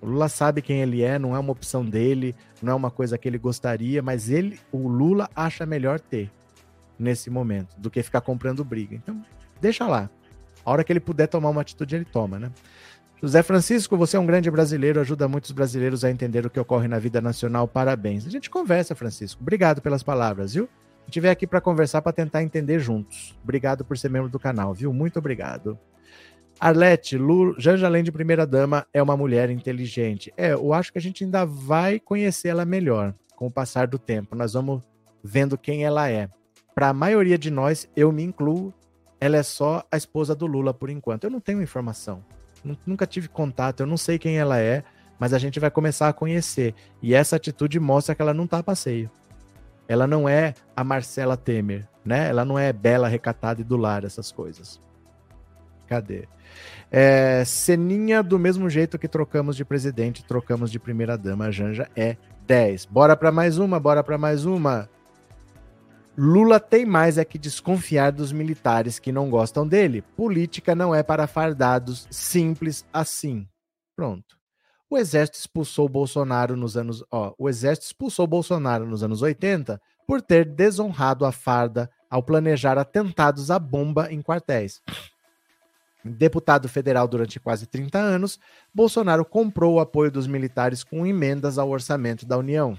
O 0.00 0.06
Lula 0.06 0.28
sabe 0.28 0.60
quem 0.60 0.82
ele 0.82 1.02
é, 1.02 1.20
não 1.20 1.36
é 1.36 1.38
uma 1.38 1.52
opção 1.52 1.84
dele, 1.84 2.34
não 2.60 2.72
é 2.72 2.74
uma 2.74 2.90
coisa 2.90 3.16
que 3.16 3.28
ele 3.28 3.38
gostaria, 3.38 4.02
mas 4.02 4.28
ele, 4.28 4.58
o 4.72 4.88
Lula 4.88 5.30
acha 5.36 5.64
melhor 5.64 6.00
ter 6.00 6.30
nesse 6.98 7.30
momento 7.30 7.78
do 7.78 7.90
que 7.90 8.02
ficar 8.02 8.20
comprando 8.20 8.64
briga. 8.64 8.94
Então, 8.94 9.22
deixa 9.60 9.86
lá. 9.86 10.10
A 10.64 10.70
hora 10.70 10.82
que 10.82 10.92
ele 10.92 11.00
puder 11.00 11.26
tomar 11.26 11.50
uma 11.50 11.60
atitude, 11.60 11.94
ele 11.94 12.04
toma, 12.04 12.38
né? 12.38 12.50
José 13.22 13.42
Francisco, 13.42 13.96
você 13.96 14.16
é 14.16 14.20
um 14.20 14.26
grande 14.26 14.50
brasileiro, 14.50 15.00
ajuda 15.00 15.26
muitos 15.26 15.50
brasileiros 15.50 16.04
a 16.04 16.10
entender 16.10 16.44
o 16.44 16.50
que 16.50 16.60
ocorre 16.60 16.86
na 16.86 16.98
vida 16.98 17.20
nacional. 17.20 17.66
Parabéns. 17.66 18.26
A 18.26 18.30
gente 18.30 18.50
conversa, 18.50 18.94
Francisco. 18.94 19.40
Obrigado 19.40 19.80
pelas 19.80 20.02
palavras, 20.02 20.52
viu? 20.52 20.68
A 21.02 21.06
gente 21.06 21.20
veio 21.20 21.32
aqui 21.32 21.46
para 21.46 21.60
conversar, 21.60 22.02
para 22.02 22.12
tentar 22.12 22.42
entender 22.42 22.78
juntos. 22.78 23.34
Obrigado 23.42 23.84
por 23.84 23.96
ser 23.96 24.10
membro 24.10 24.28
do 24.28 24.38
canal, 24.38 24.74
viu? 24.74 24.92
Muito 24.92 25.18
obrigado. 25.18 25.78
Arlete, 26.58 27.16
Lu, 27.16 27.54
Janja 27.58 27.86
Além 27.86 28.02
de 28.02 28.10
Primeira 28.10 28.46
Dama 28.46 28.86
é 28.92 29.02
uma 29.02 29.16
mulher 29.16 29.50
inteligente. 29.50 30.32
É, 30.36 30.52
eu 30.52 30.72
acho 30.72 30.92
que 30.92 30.98
a 30.98 31.02
gente 31.02 31.22
ainda 31.22 31.44
vai 31.44 32.00
conhecer 32.00 32.48
ela 32.48 32.64
melhor 32.64 33.14
com 33.34 33.46
o 33.46 33.50
passar 33.50 33.86
do 33.86 33.98
tempo. 33.98 34.34
Nós 34.34 34.54
vamos 34.54 34.82
vendo 35.22 35.56
quem 35.56 35.84
ela 35.84 36.10
é. 36.10 36.28
Para 36.76 36.90
a 36.90 36.92
maioria 36.92 37.38
de 37.38 37.50
nós, 37.50 37.88
eu 37.96 38.12
me 38.12 38.22
incluo, 38.22 38.70
ela 39.18 39.38
é 39.38 39.42
só 39.42 39.82
a 39.90 39.96
esposa 39.96 40.34
do 40.34 40.44
Lula 40.44 40.74
por 40.74 40.90
enquanto. 40.90 41.24
Eu 41.24 41.30
não 41.30 41.40
tenho 41.40 41.62
informação, 41.62 42.22
nunca 42.84 43.06
tive 43.06 43.28
contato, 43.28 43.80
eu 43.80 43.86
não 43.86 43.96
sei 43.96 44.18
quem 44.18 44.36
ela 44.36 44.60
é, 44.60 44.84
mas 45.18 45.32
a 45.32 45.38
gente 45.38 45.58
vai 45.58 45.70
começar 45.70 46.06
a 46.06 46.12
conhecer. 46.12 46.74
E 47.00 47.14
essa 47.14 47.36
atitude 47.36 47.80
mostra 47.80 48.14
que 48.14 48.20
ela 48.20 48.34
não 48.34 48.46
tá 48.46 48.58
a 48.58 48.62
passeio. 48.62 49.10
Ela 49.88 50.06
não 50.06 50.28
é 50.28 50.52
a 50.76 50.84
Marcela 50.84 51.34
Temer, 51.34 51.88
né? 52.04 52.28
Ela 52.28 52.44
não 52.44 52.58
é 52.58 52.74
bela, 52.74 53.08
recatada 53.08 53.62
e 53.62 53.64
do 53.64 53.78
lar, 53.78 54.04
essas 54.04 54.30
coisas. 54.30 54.78
Cadê? 55.86 56.28
É, 56.90 57.42
ceninha, 57.46 58.22
do 58.22 58.38
mesmo 58.38 58.68
jeito 58.68 58.98
que 58.98 59.08
trocamos 59.08 59.56
de 59.56 59.64
presidente, 59.64 60.22
trocamos 60.26 60.70
de 60.70 60.78
primeira-dama. 60.78 61.46
A 61.46 61.50
Janja 61.50 61.88
é 61.96 62.18
10. 62.46 62.84
Bora 62.84 63.16
para 63.16 63.32
mais 63.32 63.56
uma, 63.56 63.80
bora 63.80 64.04
para 64.04 64.18
mais 64.18 64.44
uma. 64.44 64.90
Lula 66.18 66.58
tem 66.58 66.86
mais 66.86 67.18
é 67.18 67.24
que 67.24 67.38
desconfiar 67.38 68.10
dos 68.10 68.32
militares 68.32 68.98
que 68.98 69.12
não 69.12 69.28
gostam 69.28 69.68
dele. 69.68 70.00
Política 70.00 70.74
não 70.74 70.94
é 70.94 71.02
para 71.02 71.26
fardados 71.26 72.08
simples 72.10 72.86
assim. 72.90 73.46
Pronto. 73.94 74.36
O 74.88 74.96
exército 74.96 75.38
expulsou 75.38 75.88
Bolsonaro 75.88 76.56
nos 76.56 76.76
anos, 76.76 77.04
ó, 77.10 77.34
o 77.36 77.48
exército 77.48 77.88
expulsou 77.88 78.26
Bolsonaro 78.26 78.86
nos 78.86 79.02
anos 79.02 79.20
80 79.20 79.80
por 80.06 80.22
ter 80.22 80.44
desonrado 80.44 81.26
a 81.26 81.32
farda 81.32 81.90
ao 82.08 82.22
planejar 82.22 82.78
atentados 82.78 83.50
à 83.50 83.58
bomba 83.58 84.10
em 84.10 84.22
quartéis. 84.22 84.80
Deputado 86.04 86.68
federal 86.68 87.08
durante 87.08 87.40
quase 87.40 87.66
30 87.66 87.98
anos, 87.98 88.38
Bolsonaro 88.72 89.24
comprou 89.24 89.74
o 89.74 89.80
apoio 89.80 90.10
dos 90.10 90.26
militares 90.26 90.84
com 90.84 91.04
emendas 91.04 91.58
ao 91.58 91.68
orçamento 91.68 92.24
da 92.24 92.38
União. 92.38 92.78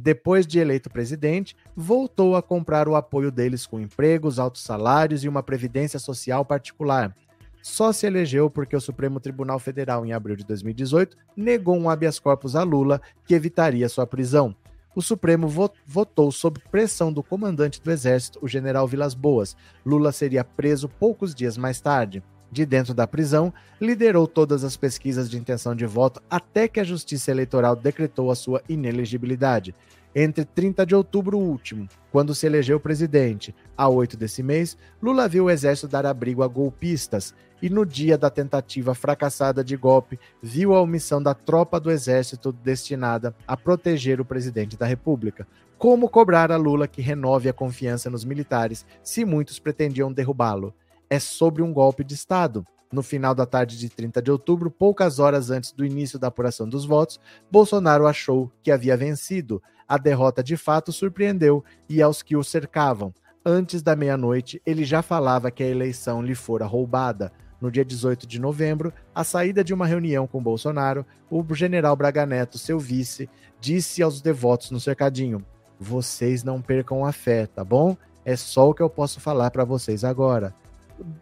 Depois 0.00 0.46
de 0.46 0.60
eleito 0.60 0.88
presidente, 0.88 1.56
voltou 1.74 2.36
a 2.36 2.42
comprar 2.42 2.86
o 2.86 2.94
apoio 2.94 3.32
deles 3.32 3.66
com 3.66 3.80
empregos, 3.80 4.38
altos 4.38 4.62
salários 4.62 5.24
e 5.24 5.28
uma 5.28 5.42
previdência 5.42 5.98
social 5.98 6.44
particular. 6.44 7.12
Só 7.60 7.90
se 7.90 8.06
elegeu 8.06 8.48
porque 8.48 8.76
o 8.76 8.80
Supremo 8.80 9.18
Tribunal 9.18 9.58
Federal, 9.58 10.06
em 10.06 10.12
abril 10.12 10.36
de 10.36 10.44
2018, 10.44 11.16
negou 11.36 11.76
um 11.76 11.90
habeas 11.90 12.20
corpus 12.20 12.54
a 12.54 12.62
Lula 12.62 13.00
que 13.24 13.34
evitaria 13.34 13.88
sua 13.88 14.06
prisão. 14.06 14.54
O 14.94 15.02
Supremo 15.02 15.48
votou 15.84 16.30
sob 16.30 16.60
pressão 16.70 17.12
do 17.12 17.22
comandante 17.22 17.82
do 17.82 17.90
Exército, 17.90 18.38
o 18.40 18.46
general 18.46 18.86
Vilas 18.86 19.14
Boas. 19.14 19.56
Lula 19.84 20.12
seria 20.12 20.44
preso 20.44 20.88
poucos 20.88 21.34
dias 21.34 21.58
mais 21.58 21.80
tarde 21.80 22.22
de 22.50 22.64
dentro 22.64 22.94
da 22.94 23.06
prisão, 23.06 23.52
liderou 23.80 24.26
todas 24.26 24.64
as 24.64 24.76
pesquisas 24.76 25.28
de 25.28 25.38
intenção 25.38 25.74
de 25.74 25.86
voto 25.86 26.22
até 26.30 26.68
que 26.68 26.80
a 26.80 26.84
Justiça 26.84 27.30
Eleitoral 27.30 27.76
decretou 27.76 28.30
a 28.30 28.34
sua 28.34 28.62
inelegibilidade. 28.68 29.74
Entre 30.14 30.44
30 30.44 30.86
de 30.86 30.94
outubro 30.94 31.38
último, 31.38 31.86
quando 32.10 32.34
se 32.34 32.46
elegeu 32.46 32.80
presidente, 32.80 33.54
a 33.76 33.88
8 33.88 34.16
desse 34.16 34.42
mês, 34.42 34.76
Lula 35.02 35.28
viu 35.28 35.44
o 35.44 35.50
exército 35.50 35.86
dar 35.86 36.06
abrigo 36.06 36.42
a 36.42 36.48
golpistas 36.48 37.34
e 37.60 37.68
no 37.68 37.84
dia 37.84 38.16
da 38.16 38.30
tentativa 38.30 38.94
fracassada 38.94 39.62
de 39.62 39.76
golpe, 39.76 40.18
viu 40.42 40.74
a 40.74 40.80
omissão 40.80 41.22
da 41.22 41.34
tropa 41.34 41.78
do 41.78 41.90
exército 41.90 42.52
destinada 42.52 43.34
a 43.46 43.56
proteger 43.56 44.20
o 44.20 44.24
presidente 44.24 44.76
da 44.76 44.86
República. 44.86 45.46
Como 45.76 46.08
cobrar 46.08 46.50
a 46.50 46.56
Lula 46.56 46.88
que 46.88 47.02
renove 47.02 47.48
a 47.48 47.52
confiança 47.52 48.10
nos 48.10 48.24
militares 48.24 48.84
se 49.02 49.24
muitos 49.24 49.58
pretendiam 49.58 50.12
derrubá-lo? 50.12 50.74
É 51.10 51.18
sobre 51.18 51.62
um 51.62 51.72
golpe 51.72 52.04
de 52.04 52.14
Estado. 52.14 52.64
No 52.90 53.02
final 53.02 53.34
da 53.34 53.44
tarde 53.44 53.78
de 53.78 53.88
30 53.88 54.22
de 54.22 54.30
outubro, 54.30 54.70
poucas 54.70 55.18
horas 55.18 55.50
antes 55.50 55.72
do 55.72 55.84
início 55.84 56.18
da 56.18 56.28
apuração 56.28 56.66
dos 56.66 56.86
votos, 56.86 57.20
Bolsonaro 57.50 58.06
achou 58.06 58.50
que 58.62 58.70
havia 58.70 58.96
vencido. 58.96 59.62
A 59.86 59.98
derrota 59.98 60.42
de 60.42 60.56
fato 60.56 60.92
surpreendeu 60.92 61.62
e 61.88 62.00
aos 62.00 62.22
que 62.22 62.36
o 62.36 62.42
cercavam. 62.42 63.12
Antes 63.44 63.82
da 63.82 63.94
meia-noite, 63.94 64.60
ele 64.64 64.84
já 64.84 65.02
falava 65.02 65.50
que 65.50 65.62
a 65.62 65.68
eleição 65.68 66.22
lhe 66.22 66.34
fora 66.34 66.66
roubada. 66.66 67.32
No 67.60 67.70
dia 67.70 67.84
18 67.84 68.26
de 68.26 68.38
novembro, 68.38 68.92
à 69.14 69.24
saída 69.24 69.64
de 69.64 69.74
uma 69.74 69.86
reunião 69.86 70.26
com 70.26 70.42
Bolsonaro, 70.42 71.04
o 71.30 71.44
general 71.54 71.96
Braga 71.96 72.24
Neto, 72.24 72.56
seu 72.56 72.78
vice, 72.78 73.28
disse 73.60 74.02
aos 74.02 74.20
devotos 74.20 74.70
no 74.70 74.78
cercadinho: 74.78 75.44
Vocês 75.78 76.44
não 76.44 76.62
percam 76.62 77.04
a 77.04 77.12
fé, 77.12 77.46
tá 77.46 77.64
bom? 77.64 77.96
É 78.24 78.36
só 78.36 78.70
o 78.70 78.74
que 78.74 78.82
eu 78.82 78.88
posso 78.88 79.20
falar 79.20 79.50
para 79.50 79.64
vocês 79.64 80.04
agora 80.04 80.54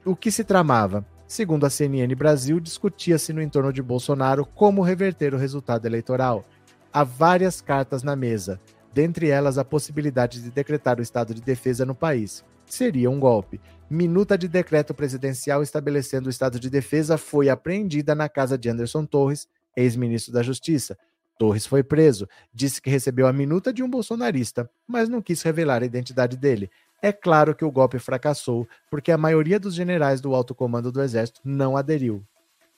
o 0.04 0.16
que 0.16 0.30
se 0.30 0.44
tramava? 0.44 1.04
Segundo 1.26 1.66
a 1.66 1.70
CNN 1.70 2.14
Brasil, 2.14 2.60
discutia-se 2.60 3.32
no 3.32 3.42
entorno 3.42 3.72
de 3.72 3.82
Bolsonaro 3.82 4.46
como 4.46 4.82
reverter 4.82 5.34
o 5.34 5.38
resultado 5.38 5.84
eleitoral. 5.86 6.44
Há 6.92 7.02
várias 7.02 7.60
cartas 7.60 8.02
na 8.02 8.14
mesa, 8.14 8.60
dentre 8.94 9.28
elas 9.28 9.58
a 9.58 9.64
possibilidade 9.64 10.40
de 10.40 10.50
decretar 10.50 10.98
o 10.98 11.02
estado 11.02 11.34
de 11.34 11.42
defesa 11.42 11.84
no 11.84 11.94
país. 11.94 12.44
Seria 12.64 13.10
um 13.10 13.18
golpe. 13.18 13.60
Minuta 13.90 14.38
de 14.38 14.48
decreto 14.48 14.94
presidencial 14.94 15.62
estabelecendo 15.62 16.28
o 16.28 16.30
estado 16.30 16.58
de 16.58 16.70
defesa 16.70 17.18
foi 17.18 17.48
apreendida 17.48 18.14
na 18.14 18.28
casa 18.28 18.56
de 18.56 18.68
Anderson 18.68 19.04
Torres, 19.04 19.48
ex-ministro 19.76 20.32
da 20.32 20.42
Justiça. 20.42 20.96
Torres 21.38 21.66
foi 21.66 21.82
preso, 21.82 22.28
disse 22.52 22.80
que 22.80 22.88
recebeu 22.88 23.26
a 23.26 23.32
minuta 23.32 23.72
de 23.72 23.82
um 23.82 23.90
bolsonarista, 23.90 24.68
mas 24.86 25.08
não 25.08 25.20
quis 25.20 25.42
revelar 25.42 25.82
a 25.82 25.86
identidade 25.86 26.36
dele. 26.36 26.70
É 27.02 27.12
claro 27.12 27.54
que 27.54 27.64
o 27.64 27.70
golpe 27.70 27.98
fracassou, 27.98 28.66
porque 28.90 29.12
a 29.12 29.18
maioria 29.18 29.60
dos 29.60 29.74
generais 29.74 30.20
do 30.20 30.34
alto 30.34 30.54
comando 30.54 30.90
do 30.90 31.02
exército 31.02 31.40
não 31.44 31.76
aderiu. 31.76 32.24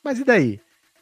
Mas 0.02 0.18
e 0.18 0.24
daí? 0.24 0.60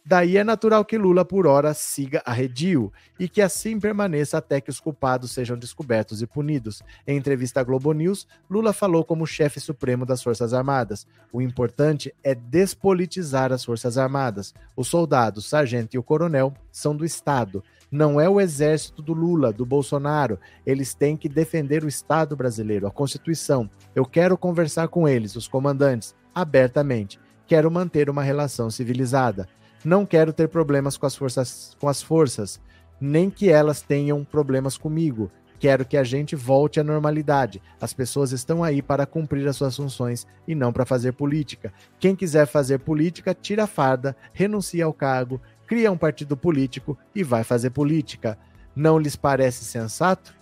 Daí 0.08 0.36
é 0.36 0.44
natural 0.44 0.84
que 0.84 0.96
Lula, 0.96 1.24
por 1.24 1.48
hora, 1.48 1.74
siga 1.74 2.22
arredio 2.24 2.92
e 3.18 3.28
que 3.28 3.42
assim 3.42 3.80
permaneça 3.80 4.38
até 4.38 4.60
que 4.60 4.70
os 4.70 4.78
culpados 4.78 5.32
sejam 5.32 5.58
descobertos 5.58 6.22
e 6.22 6.28
punidos. 6.28 6.80
Em 7.04 7.16
entrevista 7.16 7.58
à 7.58 7.64
Globo 7.64 7.92
News, 7.92 8.24
Lula 8.48 8.72
falou 8.72 9.04
como 9.04 9.26
chefe 9.26 9.58
supremo 9.58 10.06
das 10.06 10.22
Forças 10.22 10.54
Armadas. 10.54 11.08
O 11.32 11.42
importante 11.42 12.14
é 12.22 12.36
despolitizar 12.36 13.52
as 13.52 13.64
Forças 13.64 13.98
Armadas. 13.98 14.54
O 14.76 14.84
soldado, 14.84 15.40
o 15.40 15.42
sargento 15.42 15.96
e 15.96 15.98
o 15.98 16.04
coronel 16.04 16.54
são 16.70 16.94
do 16.94 17.04
Estado. 17.04 17.64
Não 17.90 18.20
é 18.20 18.28
o 18.28 18.40
exército 18.40 19.00
do 19.00 19.12
Lula, 19.12 19.52
do 19.52 19.64
Bolsonaro. 19.64 20.38
Eles 20.64 20.94
têm 20.94 21.16
que 21.16 21.28
defender 21.28 21.84
o 21.84 21.88
Estado 21.88 22.36
brasileiro, 22.36 22.86
a 22.86 22.90
Constituição. 22.90 23.70
Eu 23.94 24.04
quero 24.04 24.36
conversar 24.36 24.88
com 24.88 25.08
eles, 25.08 25.36
os 25.36 25.46
comandantes, 25.46 26.14
abertamente. 26.34 27.20
Quero 27.46 27.70
manter 27.70 28.10
uma 28.10 28.22
relação 28.22 28.70
civilizada. 28.70 29.48
Não 29.84 30.04
quero 30.04 30.32
ter 30.32 30.48
problemas 30.48 30.96
com 30.96 31.06
as 31.06 31.14
forças, 31.14 31.76
com 31.78 31.88
as 31.88 32.02
forças, 32.02 32.60
nem 33.00 33.30
que 33.30 33.48
elas 33.48 33.82
tenham 33.82 34.24
problemas 34.24 34.76
comigo. 34.76 35.30
Quero 35.58 35.86
que 35.86 35.96
a 35.96 36.04
gente 36.04 36.36
volte 36.36 36.78
à 36.80 36.84
normalidade. 36.84 37.62
As 37.80 37.94
pessoas 37.94 38.32
estão 38.32 38.62
aí 38.62 38.82
para 38.82 39.06
cumprir 39.06 39.46
as 39.48 39.56
suas 39.56 39.76
funções 39.76 40.26
e 40.46 40.54
não 40.54 40.72
para 40.72 40.84
fazer 40.84 41.12
política. 41.12 41.72
Quem 41.98 42.14
quiser 42.14 42.46
fazer 42.46 42.78
política, 42.80 43.34
tira 43.34 43.64
a 43.64 43.66
farda, 43.66 44.14
renuncia 44.32 44.84
ao 44.84 44.92
cargo, 44.92 45.40
cria 45.66 45.90
um 45.90 45.98
partido 45.98 46.36
político 46.36 46.96
e 47.14 47.22
vai 47.22 47.44
fazer 47.44 47.70
política. 47.70 48.38
Não 48.74 48.98
lhes 48.98 49.16
parece 49.16 49.64
sensato? 49.64 50.34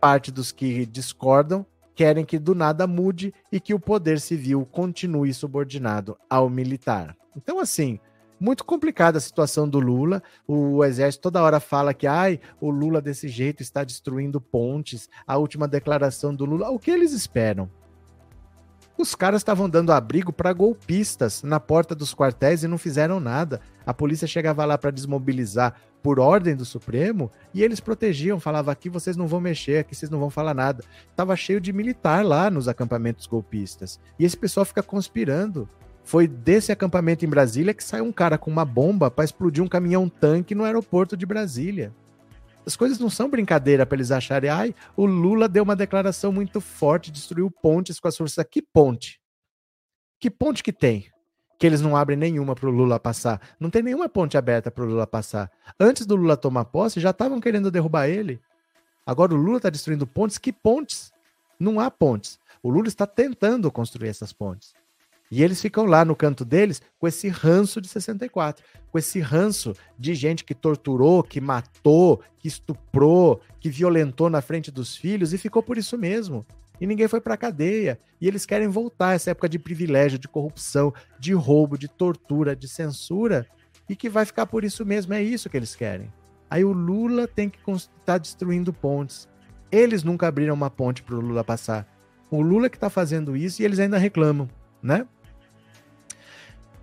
Parte 0.00 0.30
dos 0.30 0.52
que 0.52 0.86
discordam 0.86 1.66
querem 1.94 2.24
que 2.24 2.38
do 2.38 2.54
nada 2.54 2.86
mude 2.86 3.34
e 3.50 3.58
que 3.58 3.74
o 3.74 3.80
poder 3.80 4.20
civil 4.20 4.64
continue 4.64 5.34
subordinado 5.34 6.16
ao 6.30 6.48
militar. 6.48 7.16
Então, 7.36 7.58
assim, 7.58 7.98
muito 8.38 8.64
complicada 8.64 9.18
a 9.18 9.20
situação 9.20 9.68
do 9.68 9.80
Lula. 9.80 10.22
O 10.46 10.84
exército 10.84 11.22
toda 11.22 11.42
hora 11.42 11.58
fala 11.58 11.92
que 11.92 12.06
ai, 12.06 12.38
o 12.60 12.70
Lula 12.70 13.00
desse 13.00 13.26
jeito 13.26 13.62
está 13.62 13.82
destruindo 13.82 14.40
pontes. 14.40 15.08
A 15.26 15.36
última 15.36 15.66
declaração 15.66 16.32
do 16.32 16.44
Lula. 16.44 16.70
O 16.70 16.78
que 16.78 16.90
eles 16.90 17.12
esperam? 17.12 17.68
Os 18.98 19.14
caras 19.14 19.42
estavam 19.42 19.70
dando 19.70 19.92
abrigo 19.92 20.32
para 20.32 20.52
golpistas 20.52 21.44
na 21.44 21.60
porta 21.60 21.94
dos 21.94 22.12
quartéis 22.12 22.64
e 22.64 22.68
não 22.68 22.76
fizeram 22.76 23.20
nada. 23.20 23.60
A 23.86 23.94
polícia 23.94 24.26
chegava 24.26 24.64
lá 24.64 24.76
para 24.76 24.90
desmobilizar 24.90 25.76
por 26.02 26.18
ordem 26.18 26.56
do 26.56 26.64
Supremo 26.64 27.30
e 27.54 27.62
eles 27.62 27.78
protegiam, 27.78 28.40
falava 28.40 28.72
aqui 28.72 28.88
vocês 28.88 29.16
não 29.16 29.28
vão 29.28 29.40
mexer, 29.40 29.78
aqui 29.78 29.94
vocês 29.94 30.10
não 30.10 30.18
vão 30.18 30.30
falar 30.30 30.52
nada. 30.52 30.82
Tava 31.14 31.36
cheio 31.36 31.60
de 31.60 31.72
militar 31.72 32.24
lá 32.24 32.50
nos 32.50 32.66
acampamentos 32.66 33.28
golpistas. 33.28 34.00
E 34.18 34.24
esse 34.24 34.36
pessoal 34.36 34.66
fica 34.66 34.82
conspirando. 34.82 35.68
Foi 36.02 36.26
desse 36.26 36.72
acampamento 36.72 37.24
em 37.24 37.28
Brasília 37.28 37.74
que 37.74 37.84
saiu 37.84 38.04
um 38.04 38.12
cara 38.12 38.36
com 38.36 38.50
uma 38.50 38.64
bomba 38.64 39.12
para 39.12 39.24
explodir 39.24 39.62
um 39.62 39.68
caminhão-tanque 39.68 40.56
no 40.56 40.64
aeroporto 40.64 41.16
de 41.16 41.24
Brasília. 41.24 41.94
As 42.68 42.76
coisas 42.76 42.98
não 42.98 43.08
são 43.08 43.30
brincadeira 43.30 43.86
para 43.86 43.96
eles 43.96 44.10
acharem, 44.10 44.50
ai, 44.50 44.74
o 44.94 45.06
Lula 45.06 45.48
deu 45.48 45.62
uma 45.62 45.74
declaração 45.74 46.30
muito 46.30 46.60
forte, 46.60 47.10
destruiu 47.10 47.50
pontes 47.50 47.98
com 47.98 48.06
as 48.06 48.14
forças. 48.14 48.44
Que 48.44 48.60
ponte? 48.60 49.18
Que 50.20 50.30
ponte 50.30 50.62
que 50.62 50.70
tem? 50.70 51.10
Que 51.58 51.66
eles 51.66 51.80
não 51.80 51.96
abrem 51.96 52.18
nenhuma 52.18 52.54
para 52.54 52.68
o 52.68 52.70
Lula 52.70 53.00
passar. 53.00 53.40
Não 53.58 53.70
tem 53.70 53.82
nenhuma 53.82 54.06
ponte 54.06 54.36
aberta 54.36 54.70
para 54.70 54.84
o 54.84 54.86
Lula 54.86 55.06
passar. 55.06 55.50
Antes 55.80 56.04
do 56.04 56.14
Lula 56.14 56.36
tomar 56.36 56.66
posse, 56.66 57.00
já 57.00 57.08
estavam 57.08 57.40
querendo 57.40 57.70
derrubar 57.70 58.06
ele. 58.06 58.38
Agora 59.06 59.32
o 59.32 59.38
Lula 59.38 59.56
está 59.56 59.70
destruindo 59.70 60.06
pontes. 60.06 60.36
Que 60.36 60.52
pontes? 60.52 61.10
Não 61.58 61.80
há 61.80 61.90
pontes. 61.90 62.38
O 62.62 62.68
Lula 62.68 62.88
está 62.88 63.06
tentando 63.06 63.72
construir 63.72 64.08
essas 64.08 64.30
pontes. 64.30 64.74
E 65.30 65.42
eles 65.42 65.60
ficam 65.60 65.84
lá 65.84 66.04
no 66.04 66.16
canto 66.16 66.44
deles 66.44 66.80
com 66.98 67.06
esse 67.06 67.28
ranço 67.28 67.80
de 67.80 67.88
64, 67.88 68.64
com 68.90 68.98
esse 68.98 69.20
ranço 69.20 69.74
de 69.98 70.14
gente 70.14 70.44
que 70.44 70.54
torturou, 70.54 71.22
que 71.22 71.40
matou, 71.40 72.22
que 72.38 72.48
estuprou, 72.48 73.40
que 73.60 73.68
violentou 73.68 74.30
na 74.30 74.40
frente 74.40 74.70
dos 74.70 74.96
filhos 74.96 75.34
e 75.34 75.38
ficou 75.38 75.62
por 75.62 75.76
isso 75.76 75.98
mesmo. 75.98 76.46
E 76.80 76.86
ninguém 76.86 77.08
foi 77.08 77.20
para 77.20 77.36
cadeia. 77.36 77.98
E 78.20 78.26
eles 78.26 78.46
querem 78.46 78.68
voltar 78.68 79.14
essa 79.14 79.30
época 79.30 79.48
de 79.48 79.58
privilégio, 79.58 80.18
de 80.18 80.28
corrupção, 80.28 80.92
de 81.18 81.32
roubo, 81.32 81.76
de 81.76 81.88
tortura, 81.88 82.54
de 82.54 82.68
censura, 82.68 83.46
e 83.88 83.96
que 83.96 84.08
vai 84.08 84.24
ficar 84.24 84.46
por 84.46 84.64
isso 84.64 84.84
mesmo. 84.86 85.12
É 85.12 85.22
isso 85.22 85.50
que 85.50 85.56
eles 85.56 85.74
querem. 85.74 86.12
Aí 86.50 86.64
o 86.64 86.72
Lula 86.72 87.26
tem 87.26 87.48
que 87.48 87.58
estar 87.70 87.90
tá 88.04 88.18
destruindo 88.18 88.72
pontes. 88.72 89.28
Eles 89.70 90.02
nunca 90.02 90.28
abriram 90.28 90.54
uma 90.54 90.70
ponte 90.70 91.02
para 91.02 91.14
o 91.14 91.20
Lula 91.20 91.44
passar. 91.44 91.86
O 92.30 92.40
Lula 92.40 92.70
que 92.70 92.76
está 92.76 92.88
fazendo 92.88 93.36
isso 93.36 93.60
e 93.60 93.64
eles 93.64 93.78
ainda 93.78 93.98
reclamam, 93.98 94.48
né? 94.82 95.06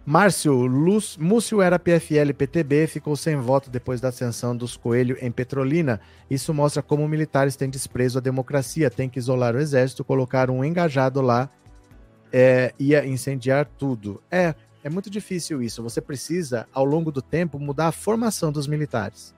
Márcio, 0.06 0.54
Luz, 0.54 1.18
Múcio 1.18 1.64
era 1.64 1.80
PFL-PTB, 1.80 2.86
ficou 2.86 3.16
sem 3.16 3.36
voto 3.38 3.72
depois 3.72 4.00
da 4.00 4.10
ascensão 4.10 4.56
dos 4.56 4.78
Coelho 4.78 5.18
em 5.20 5.32
Petrolina. 5.32 6.00
Isso 6.30 6.54
mostra 6.54 6.84
como 6.84 7.08
militares 7.08 7.56
têm 7.56 7.72
desprezo 7.72 8.20
à 8.20 8.22
democracia, 8.22 8.92
tem 8.92 9.10
que 9.10 9.18
isolar 9.18 9.56
o 9.56 9.60
exército, 9.60 10.06
colocar 10.06 10.52
um 10.52 10.64
engajado 10.64 11.22
lá, 11.22 11.50
é, 12.32 12.72
ia 12.78 13.04
incendiar 13.04 13.66
tudo. 13.66 14.22
É, 14.30 14.54
é 14.84 14.90
muito 14.92 15.10
difícil 15.10 15.64
isso. 15.64 15.82
Você 15.82 16.00
precisa, 16.00 16.68
ao 16.72 16.86
longo 16.86 17.12
do 17.12 17.22
tempo, 17.22 17.58
mudar 17.58 17.88
a 17.88 17.92
formação 17.92 18.52
dos 18.52 18.68
militares, 18.68 19.34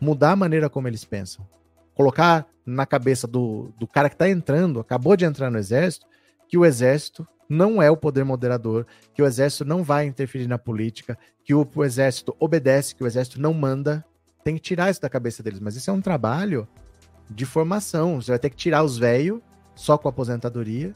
mudar 0.00 0.32
a 0.32 0.36
maneira 0.36 0.70
como 0.70 0.88
eles 0.88 1.04
pensam, 1.04 1.46
colocar 1.94 2.46
na 2.64 2.86
cabeça 2.86 3.26
do, 3.26 3.70
do 3.78 3.86
cara 3.86 4.08
que 4.08 4.14
está 4.14 4.30
entrando, 4.30 4.80
acabou 4.80 5.14
de 5.14 5.26
entrar 5.26 5.50
no 5.50 5.58
exército, 5.58 6.06
que 6.48 6.56
o 6.56 6.64
exército 6.64 7.28
não 7.48 7.80
é 7.80 7.90
o 7.90 7.96
poder 7.96 8.24
moderador, 8.24 8.86
que 9.14 9.22
o 9.22 9.26
exército 9.26 9.64
não 9.64 9.82
vai 9.82 10.06
interferir 10.06 10.46
na 10.46 10.58
política, 10.58 11.18
que 11.44 11.54
o, 11.54 11.66
o, 11.74 11.84
exército 11.84 12.34
obedece, 12.38 12.94
que 12.94 13.04
o 13.04 13.06
exército 13.06 13.40
não 13.40 13.54
manda. 13.54 14.04
Tem 14.42 14.54
que 14.54 14.60
tirar 14.60 14.90
isso 14.90 15.00
da 15.00 15.08
cabeça 15.08 15.42
deles. 15.42 15.60
Mas 15.60 15.76
isso 15.76 15.90
é 15.90 15.92
um 15.92 16.00
trabalho 16.00 16.68
de 17.30 17.44
formação. 17.44 18.20
Você 18.20 18.32
vai 18.32 18.38
ter 18.38 18.50
que 18.50 18.56
tirar 18.56 18.82
os 18.82 18.98
velhos 18.98 19.40
só 19.74 19.98
com 19.98 20.08
aposentadoria 20.08 20.94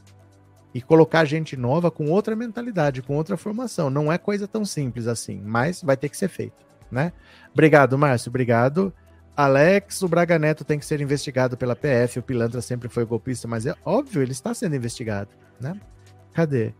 e 0.73 0.81
colocar 0.81 1.25
gente 1.25 1.57
nova 1.57 1.91
com 1.91 2.09
outra 2.09 2.35
mentalidade, 2.35 3.01
com 3.01 3.15
outra 3.15 3.37
formação. 3.37 3.89
Não 3.89 4.11
é 4.11 4.17
coisa 4.17 4.47
tão 4.47 4.65
simples 4.65 5.07
assim, 5.07 5.41
mas 5.43 5.81
vai 5.81 5.97
ter 5.97 6.09
que 6.09 6.17
ser 6.17 6.29
feito, 6.29 6.65
né? 6.89 7.11
Obrigado, 7.53 7.97
Márcio. 7.97 8.29
Obrigado. 8.29 8.93
Alex, 9.35 10.01
o 10.01 10.07
Braga 10.07 10.37
Neto 10.37 10.63
tem 10.63 10.77
que 10.77 10.85
ser 10.85 11.01
investigado 11.01 11.57
pela 11.57 11.75
PF. 11.75 12.19
O 12.19 12.23
Pilantra 12.23 12.61
sempre 12.61 12.89
foi 12.89 13.05
golpista, 13.05 13.47
mas 13.47 13.65
é 13.65 13.75
óbvio, 13.85 14.21
ele 14.21 14.31
está 14.31 14.53
sendo 14.53 14.75
investigado, 14.75 15.29
né? 15.59 15.79
Cadê? 16.33 16.73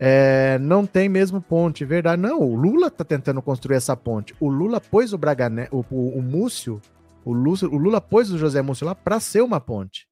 É, 0.00 0.58
não 0.60 0.86
tem 0.86 1.08
mesmo 1.08 1.40
ponte, 1.40 1.84
verdade. 1.84 2.22
Não, 2.22 2.40
o 2.40 2.54
Lula 2.54 2.90
tá 2.90 3.04
tentando 3.04 3.42
construir 3.42 3.76
essa 3.76 3.96
ponte. 3.96 4.34
O 4.38 4.48
Lula 4.48 4.80
pôs 4.80 5.12
o 5.12 5.18
Braga 5.18 5.50
o, 5.72 5.84
o, 5.90 6.18
o 6.18 6.22
Múcio, 6.22 6.80
o 7.24 7.32
Lula, 7.32 7.58
o 7.64 7.76
Lula 7.76 8.00
pôs 8.00 8.30
o 8.30 8.38
José 8.38 8.62
Múcio 8.62 8.86
lá 8.86 8.94
para 8.94 9.18
ser 9.18 9.42
uma 9.42 9.60
ponte. 9.60 10.08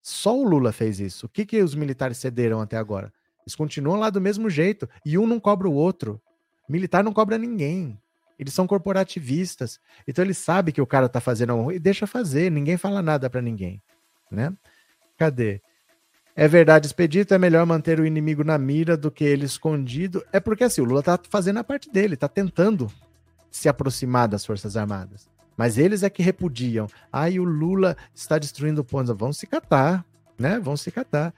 Só 0.00 0.38
o 0.38 0.44
Lula 0.44 0.72
fez 0.72 1.00
isso. 1.00 1.26
O 1.26 1.28
que, 1.28 1.44
que 1.44 1.62
os 1.62 1.74
militares 1.74 2.18
cederam 2.18 2.60
até 2.60 2.76
agora? 2.76 3.12
Eles 3.42 3.54
continuam 3.54 3.98
lá 3.98 4.10
do 4.10 4.20
mesmo 4.20 4.48
jeito. 4.48 4.88
E 5.04 5.18
um 5.18 5.26
não 5.26 5.40
cobra 5.40 5.68
o 5.68 5.74
outro. 5.74 6.20
Militar 6.68 7.02
não 7.02 7.12
cobra 7.12 7.36
ninguém. 7.36 7.98
Eles 8.38 8.54
são 8.54 8.66
corporativistas. 8.66 9.78
Então 10.06 10.24
ele 10.24 10.32
sabe 10.32 10.72
que 10.72 10.80
o 10.80 10.86
cara 10.86 11.08
tá 11.08 11.20
fazendo 11.20 11.70
e 11.70 11.78
deixa 11.78 12.06
fazer. 12.06 12.50
Ninguém 12.50 12.76
fala 12.76 13.02
nada 13.02 13.28
para 13.28 13.42
ninguém, 13.42 13.82
né? 14.30 14.56
Cadê? 15.18 15.60
É 16.36 16.46
verdade, 16.46 16.86
Expedito, 16.86 17.34
é 17.34 17.38
melhor 17.38 17.66
manter 17.66 18.00
o 18.00 18.06
inimigo 18.06 18.44
na 18.44 18.56
mira 18.56 18.96
do 18.96 19.10
que 19.10 19.24
ele 19.24 19.44
escondido. 19.44 20.24
É 20.32 20.40
porque 20.40 20.64
assim, 20.64 20.80
o 20.80 20.84
Lula 20.84 21.02
tá 21.02 21.18
fazendo 21.28 21.58
a 21.58 21.64
parte 21.64 21.90
dele, 21.90 22.16
tá 22.16 22.28
tentando 22.28 22.90
se 23.50 23.68
aproximar 23.68 24.28
das 24.28 24.46
Forças 24.46 24.76
Armadas. 24.76 25.28
Mas 25.56 25.76
eles 25.76 26.02
é 26.02 26.08
que 26.08 26.22
repudiam. 26.22 26.86
Aí 27.12 27.36
ah, 27.36 27.42
o 27.42 27.44
Lula 27.44 27.96
está 28.14 28.38
destruindo 28.38 28.84
pontos. 28.84 29.14
Vão 29.14 29.32
se 29.32 29.46
catar, 29.46 30.04
né? 30.38 30.58
Vão 30.58 30.76
se 30.76 30.90
catar. 30.90 31.34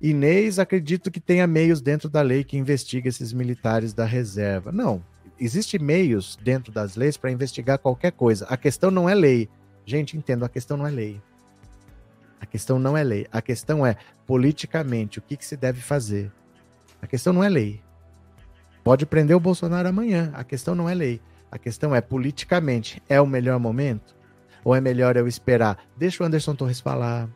Inês, 0.00 0.58
acredito 0.58 1.10
que 1.10 1.20
tenha 1.20 1.46
meios 1.46 1.82
dentro 1.82 2.08
da 2.08 2.22
lei 2.22 2.42
que 2.42 2.56
investiga 2.56 3.08
esses 3.08 3.34
militares 3.34 3.92
da 3.92 4.06
reserva. 4.06 4.72
Não, 4.72 5.04
existe 5.38 5.78
meios 5.78 6.38
dentro 6.42 6.72
das 6.72 6.96
leis 6.96 7.18
para 7.18 7.30
investigar 7.30 7.78
qualquer 7.78 8.12
coisa. 8.12 8.46
A 8.46 8.56
questão 8.56 8.90
não 8.90 9.06
é 9.06 9.14
lei. 9.14 9.48
Gente, 9.84 10.16
entendo, 10.16 10.44
a 10.44 10.48
questão 10.48 10.78
não 10.78 10.86
é 10.86 10.90
lei. 10.90 11.20
A 12.40 12.46
questão 12.46 12.78
não 12.78 12.96
é 12.96 13.04
lei. 13.04 13.26
A 13.30 13.42
questão 13.42 13.86
é, 13.86 13.96
politicamente, 14.26 15.18
o 15.18 15.22
que, 15.22 15.36
que 15.36 15.44
se 15.44 15.56
deve 15.56 15.80
fazer. 15.80 16.32
A 17.02 17.06
questão 17.06 17.32
não 17.32 17.44
é 17.44 17.48
lei. 17.48 17.82
Pode 18.82 19.04
prender 19.04 19.36
o 19.36 19.40
Bolsonaro 19.40 19.88
amanhã. 19.88 20.32
A 20.34 20.42
questão 20.42 20.74
não 20.74 20.88
é 20.88 20.94
lei. 20.94 21.20
A 21.52 21.58
questão 21.58 21.94
é, 21.94 22.00
politicamente, 22.00 23.02
é 23.08 23.20
o 23.20 23.26
melhor 23.26 23.58
momento? 23.58 24.16
Ou 24.64 24.74
é 24.74 24.80
melhor 24.80 25.16
eu 25.16 25.28
esperar? 25.28 25.78
Deixa 25.96 26.22
o 26.22 26.26
Anderson 26.26 26.54
Torres 26.54 26.80
falar. 26.80 27.28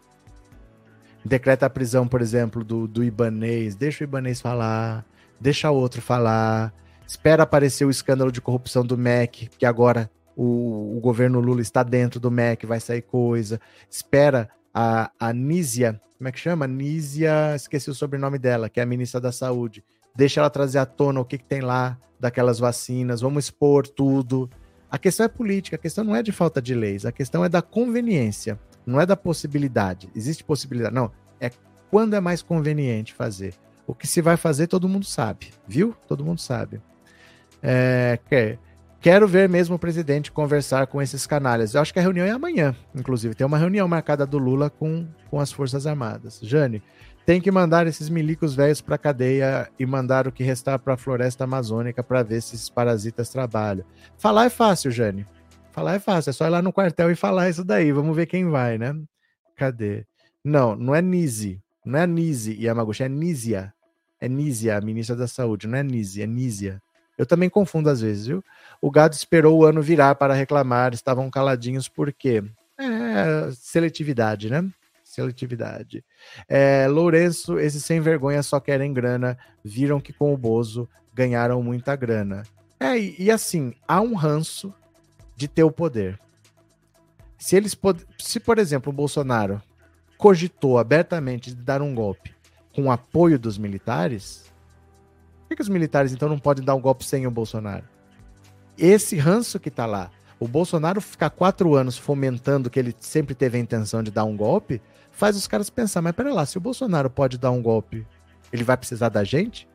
Decreta 1.25 1.67
a 1.67 1.71
prisão, 1.71 2.07
por 2.07 2.21
exemplo, 2.21 2.65
do, 2.65 2.87
do 2.87 3.03
Ibanês. 3.05 3.75
Deixa 3.75 4.05
o 4.05 4.07
Ibanês 4.07 4.41
falar. 4.41 5.05
Deixa 5.41 5.71
o 5.71 5.77
outro 5.77 6.01
falar. 6.01 6.73
Espera 7.07 7.43
aparecer 7.43 7.85
o 7.85 7.91
escândalo 7.91 8.33
de 8.33 8.41
corrupção 8.41 8.85
do 8.85 8.97
MEC, 8.97 9.49
que 9.59 9.67
agora 9.67 10.11
o, 10.37 10.97
o 10.97 11.01
governo 11.01 11.41
Lula 11.41 11.61
está 11.61 11.83
dentro 11.83 12.19
do 12.19 12.31
MEC, 12.31 12.67
vai 12.67 12.81
sair 12.81 13.03
coisa. 13.03 13.61
Espera 13.91 14.49
a, 14.75 15.33
Nízia, 15.33 16.01
como 16.19 16.29
é 16.29 16.33
que 16.33 16.41
chama? 16.41 16.67
Nízia, 16.67 17.55
esqueci 17.55 17.89
o 17.91 17.95
sobrenome 17.95 18.39
dela, 18.39 18.69
que 18.69 18.81
é 18.81 18.83
a 18.83 18.87
ministra 18.87 19.21
da 19.21 19.31
Saúde. 19.31 19.85
Deixa 20.17 20.41
ela 20.41 20.51
trazer 20.51 20.79
à 20.79 20.87
tona 20.87 21.21
o 21.21 21.25
que, 21.25 21.39
que 21.39 21.45
tem 21.45 21.61
lá 21.61 21.97
daquelas 22.19 22.59
vacinas, 22.59 23.21
vamos 23.21 23.45
expor 23.45 23.87
tudo. 23.87 24.51
A 24.91 24.99
questão 24.99 25.27
é 25.27 25.29
política, 25.29 25.77
a 25.77 25.79
questão 25.79 26.05
não 26.05 26.17
é 26.17 26.23
de 26.23 26.33
falta 26.33 26.61
de 26.61 26.75
leis, 26.75 27.05
a 27.05 27.13
questão 27.13 27.45
é 27.45 27.49
da 27.49 27.63
conveniência, 27.63 28.59
não 28.87 29.01
é 29.01 29.07
da 29.07 29.17
possibilidade. 29.17 30.09
Existe 30.15 30.43
possibilidade, 30.43 30.95
não. 30.95 31.11
É 31.41 31.51
quando 31.91 32.15
é 32.15 32.21
mais 32.21 32.43
conveniente 32.43 33.13
fazer. 33.13 33.55
O 33.87 33.95
que 33.95 34.07
se 34.07 34.21
vai 34.21 34.37
fazer, 34.37 34.67
todo 34.67 34.89
mundo 34.89 35.05
sabe, 35.05 35.53
viu? 35.67 35.95
Todo 36.09 36.25
mundo 36.25 36.41
sabe. 36.41 36.81
É, 37.63 38.19
quero 39.05 39.29
ver 39.29 39.51
mesmo 39.51 39.77
o 39.77 39.79
presidente 39.79 40.33
conversar 40.33 40.87
com 40.87 41.03
esses 41.03 41.27
canalhas. 41.27 41.75
Eu 41.75 41.83
acho 41.83 41.93
que 41.93 41.99
a 41.99 42.03
reunião 42.03 42.27
é 42.27 42.31
amanhã, 42.31 42.75
inclusive. 42.95 43.35
Tem 43.35 43.47
uma 43.47 43.59
reunião 43.59 43.87
marcada 43.87 44.25
do 44.25 44.39
Lula 44.39 44.71
com, 44.71 45.07
com 45.31 45.39
as 45.39 45.53
Forças 45.53 45.87
Armadas. 45.87 46.41
Jane, 46.43 46.83
tem 47.27 47.39
que 47.39 47.51
mandar 47.51 47.87
esses 47.87 48.09
milicos 48.09 48.55
velhos 48.55 48.81
para 48.81 48.97
cadeia 48.97 49.71
e 49.79 49.85
mandar 49.85 50.27
o 50.27 50.33
que 50.33 50.43
restar 50.43 50.79
para 50.79 50.95
a 50.95 50.97
floresta 50.97 51.45
amazônica 51.45 52.03
para 52.03 52.23
ver 52.23 52.41
se 52.41 52.55
esses 52.55 52.71
parasitas 52.71 53.29
trabalham. 53.29 53.85
Falar 54.17 54.47
é 54.47 54.49
fácil, 54.49 54.91
Jane. 54.91 55.27
Falar 55.71 55.97
é 55.97 55.99
fácil, 55.99 56.31
é 56.31 56.33
só 56.33 56.47
ir 56.47 56.51
lá 56.51 56.63
no 56.63 56.73
quartel 56.73 57.11
e 57.11 57.15
falar 57.15 57.51
isso 57.51 57.63
daí. 57.63 57.93
Vamos 57.93 58.17
ver 58.17 58.25
quem 58.25 58.49
vai, 58.49 58.79
né? 58.79 58.97
Cadê? 59.55 60.07
Não, 60.43 60.75
não 60.75 60.95
é 60.95 61.03
Nise. 61.03 61.61
Não 61.85 61.99
é 61.99 62.07
Nise 62.07 62.57
Yamaguchi, 62.59 63.03
é 63.03 63.09
Nízia. 63.11 63.75
É 64.19 64.31
Nízia, 64.31 64.79
a 64.79 64.81
ministra 64.81 65.15
da 65.15 65.29
Saúde, 65.29 65.69
não 65.69 65.77
é 65.77 65.83
Nise, 65.83 66.23
é 66.23 66.27
Nízia. 66.27 66.81
Eu 67.17 67.27
também 67.27 67.49
confundo 67.49 67.89
às 67.89 68.01
vezes, 68.01 68.27
viu? 68.27 68.45
O 68.81 68.91
gado 68.91 69.15
esperou 69.15 69.59
o 69.59 69.65
ano 69.65 69.81
virar 69.81 70.15
para 70.15 70.35
reclamar, 70.35 70.93
estavam 70.93 71.31
caladinhos 71.31 71.89
por 71.89 72.13
quê? 72.13 72.43
É, 72.79 73.51
seletividade, 73.53 74.51
né? 74.51 74.69
Seletividade. 75.05 76.05
É, 76.49 76.87
Lourenço, 76.89 77.59
esses 77.59 77.85
sem 77.85 78.01
vergonha 78.01 78.43
só 78.43 78.59
querem 78.59 78.93
grana, 78.93 79.39
viram 79.65 80.01
que 80.01 80.13
com 80.13 80.35
o 80.35 80.37
Bozo 80.37 80.89
ganharam 81.13 81.63
muita 81.63 81.95
grana. 81.95 82.43
É, 82.81 82.99
e, 82.99 83.15
e 83.19 83.31
assim, 83.31 83.75
há 83.87 84.01
um 84.01 84.15
ranço 84.15 84.75
de 85.37 85.47
ter 85.47 85.63
o 85.63 85.71
poder. 85.71 86.19
Se 87.39 87.57
eles 87.57 87.77
se 88.19 88.41
por 88.41 88.59
exemplo, 88.59 88.91
o 88.93 88.97
Bolsonaro 88.97 89.63
cogitou 90.17 90.79
abertamente 90.79 91.51
de 91.51 91.63
dar 91.63 91.83
um 91.83 91.95
golpe 91.95 92.35
com 92.75 92.85
o 92.85 92.91
apoio 92.91 93.39
dos 93.39 93.57
militares, 93.57 94.53
que, 95.55 95.57
que 95.57 95.63
os 95.63 95.69
militares 95.69 96.13
então 96.13 96.29
não 96.29 96.39
podem 96.39 96.65
dar 96.65 96.75
um 96.75 96.81
golpe 96.81 97.05
sem 97.05 97.27
o 97.27 97.31
Bolsonaro? 97.31 97.85
Esse 98.77 99.17
ranço 99.17 99.61
que 99.61 99.71
tá 99.71 99.87
lá, 99.87 100.11
o 100.41 100.49
Bolsonaro 100.49 101.01
ficar 101.01 101.31
quatro 101.31 101.75
anos 101.75 101.97
fomentando 101.97 102.69
que 102.69 102.79
ele 102.79 102.95
sempre 102.99 103.35
teve 103.35 103.57
a 103.57 103.61
intenção 103.61 104.03
de 104.03 104.11
dar 104.11 104.25
um 104.25 104.37
golpe, 104.37 104.83
faz 105.13 105.37
os 105.37 105.47
caras 105.47 105.71
pensar, 105.71 106.03
mas 106.03 106.13
pera 106.13 106.35
lá, 106.35 106.45
se 106.45 106.59
o 106.59 106.61
Bolsonaro 106.61 107.09
pode 107.09 107.39
dar 107.39 107.53
um 107.53 107.63
golpe, 107.63 108.07
ele 108.53 108.65
vai 108.65 108.77
precisar 108.77 109.09
da 109.09 109.23
gente? 109.23 109.69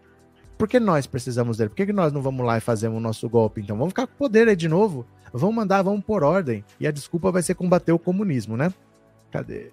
Por 0.57 0.67
que 0.67 0.79
nós 0.79 1.07
precisamos 1.07 1.57
dele? 1.57 1.69
Por 1.69 1.77
que, 1.77 1.85
que 1.85 1.93
nós 1.93 2.11
não 2.11 2.21
vamos 2.21 2.45
lá 2.45 2.57
e 2.57 2.61
fazemos 2.61 2.97
o 2.97 3.01
nosso 3.01 3.29
golpe? 3.29 3.61
Então 3.61 3.77
vamos 3.77 3.91
ficar 3.91 4.07
com 4.07 4.15
poder 4.15 4.49
aí 4.49 4.57
de 4.57 4.67
novo. 4.67 5.05
Vamos 5.31 5.55
mandar, 5.55 5.81
vamos 5.81 6.03
por 6.03 6.21
ordem. 6.21 6.65
E 6.77 6.85
a 6.85 6.91
desculpa 6.91 7.31
vai 7.31 7.41
ser 7.41 7.55
combater 7.55 7.93
o 7.93 7.99
comunismo, 7.99 8.57
né? 8.57 8.73
Cadê? 9.31 9.71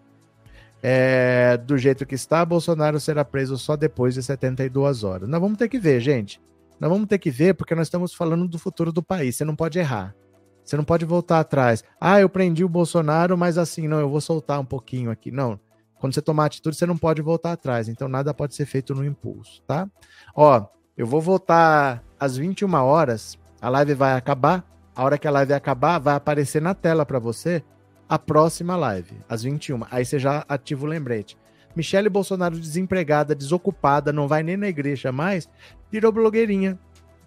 É, 0.83 1.57
do 1.57 1.77
jeito 1.79 2.07
que 2.07 2.15
está, 2.15 2.45
Bolsonaro 2.45 3.01
será 3.01 3.25
preso 3.25 3.57
só 3.59 3.77
depois 3.77 4.15
de 4.15 4.23
72 4.23 5.05
horas. 5.05 5.29
Nós 5.29 5.41
vamos 5.41 5.59
ter 5.59 5.69
que 5.69 5.79
ver, 5.79 6.01
gente. 6.01 6.41
Nós 6.79 6.91
vamos 6.91 7.07
ter 7.09 7.19
que 7.19 7.31
ver 7.31 7.55
porque 7.55 7.75
nós 7.75 7.87
estamos 7.87 8.15
falando 8.15 8.47
do 8.47 8.59
futuro 8.59 8.93
do 8.93 9.03
país. 9.03 9.37
Você 9.37 9.45
não 9.45 9.57
pode 9.57 9.79
errar. 9.79 10.15
Você 10.63 10.77
não 10.77 10.85
pode 10.85 11.05
voltar 11.05 11.41
atrás. 11.41 11.83
Ah, 12.01 12.21
eu 12.21 12.29
prendi 12.29 12.65
o 12.65 12.69
Bolsonaro, 12.69 13.39
mas 13.39 13.57
assim, 13.57 13.89
não, 13.89 14.01
eu 14.01 14.11
vou 14.11 14.21
soltar 14.21 14.61
um 14.61 14.65
pouquinho 14.65 15.11
aqui. 15.11 15.31
Não. 15.31 15.59
Quando 15.99 16.13
você 16.13 16.21
tomar 16.21 16.47
atitude, 16.47 16.77
você 16.77 16.85
não 16.85 16.99
pode 16.99 17.23
voltar 17.23 17.53
atrás. 17.53 17.89
Então 17.89 18.09
nada 18.09 18.35
pode 18.35 18.55
ser 18.55 18.67
feito 18.67 18.95
no 18.95 19.05
impulso, 19.05 19.63
tá? 19.63 19.89
Ó, 20.35 20.67
eu 20.97 21.07
vou 21.07 21.21
voltar 21.21 22.03
às 22.19 22.37
21 22.37 22.75
horas. 22.75 23.39
A 23.61 23.69
live 23.69 23.95
vai 23.95 24.15
acabar. 24.15 24.65
A 24.95 25.05
hora 25.05 25.19
que 25.19 25.29
a 25.29 25.31
live 25.31 25.53
acabar, 25.53 25.99
vai 25.99 26.15
aparecer 26.15 26.61
na 26.61 26.75
tela 26.75 27.05
para 27.05 27.19
você 27.19 27.63
a 28.09 28.19
próxima 28.19 28.77
live, 28.77 29.19
às 29.29 29.43
21. 29.43 29.83
Aí 29.91 30.05
você 30.05 30.19
já 30.19 30.45
ativa 30.49 30.85
o 30.85 30.89
lembrete. 30.89 31.37
Michele 31.75 32.09
Bolsonaro 32.09 32.59
desempregada, 32.59 33.35
desocupada, 33.35 34.13
não 34.13 34.27
vai 34.27 34.43
nem 34.43 34.57
na 34.57 34.69
igreja 34.69 35.13
mais, 35.13 35.49
virou 35.91 36.11
blogueirinha. 36.11 36.79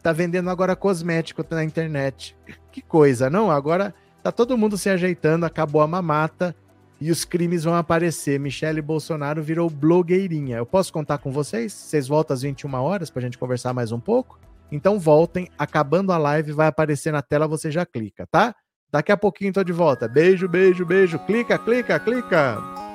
Tá 0.02 0.12
vendendo 0.12 0.50
agora 0.50 0.76
cosmético 0.76 1.46
na 1.52 1.64
internet. 1.64 2.36
Que 2.72 2.82
coisa, 2.82 3.30
não? 3.30 3.52
Agora 3.52 3.94
tá 4.24 4.32
todo 4.32 4.58
mundo 4.58 4.78
se 4.78 4.90
ajeitando, 4.90 5.46
acabou 5.46 5.82
a 5.82 5.88
mamata 5.88 6.56
e 7.02 7.12
os 7.12 7.26
crimes 7.26 7.64
vão 7.64 7.76
aparecer. 7.76 8.40
Michele 8.40 8.82
Bolsonaro 8.82 9.44
virou 9.44 9.70
blogueirinha. 9.70 10.58
Eu 10.58 10.66
posso 10.66 10.92
contar 10.92 11.18
com 11.18 11.32
vocês? 11.32 11.74
Vocês 11.74 12.08
voltam 12.08 12.34
às 12.34 12.42
21 12.42 12.74
horas 12.76 13.10
pra 13.10 13.22
gente 13.22 13.38
conversar 13.38 13.74
mais 13.74 13.92
um 13.92 14.00
pouco? 14.00 14.40
Então 14.72 15.00
voltem, 15.00 15.50
acabando 15.58 16.12
a 16.12 16.18
live, 16.18 16.52
vai 16.52 16.68
aparecer 16.68 17.12
na 17.12 17.22
tela, 17.22 17.48
você 17.48 17.72
já 17.72 17.86
clica, 17.86 18.28
tá? 18.28 18.56
Daqui 18.92 19.12
a 19.12 19.18
pouquinho 19.18 19.54
tô 19.54 19.64
de 19.64 19.72
volta. 19.72 20.08
Beijo, 20.08 20.48
beijo, 20.48 20.86
beijo. 20.86 21.20
Clica, 21.20 21.58
clica, 21.58 22.00
clica. 22.00 22.89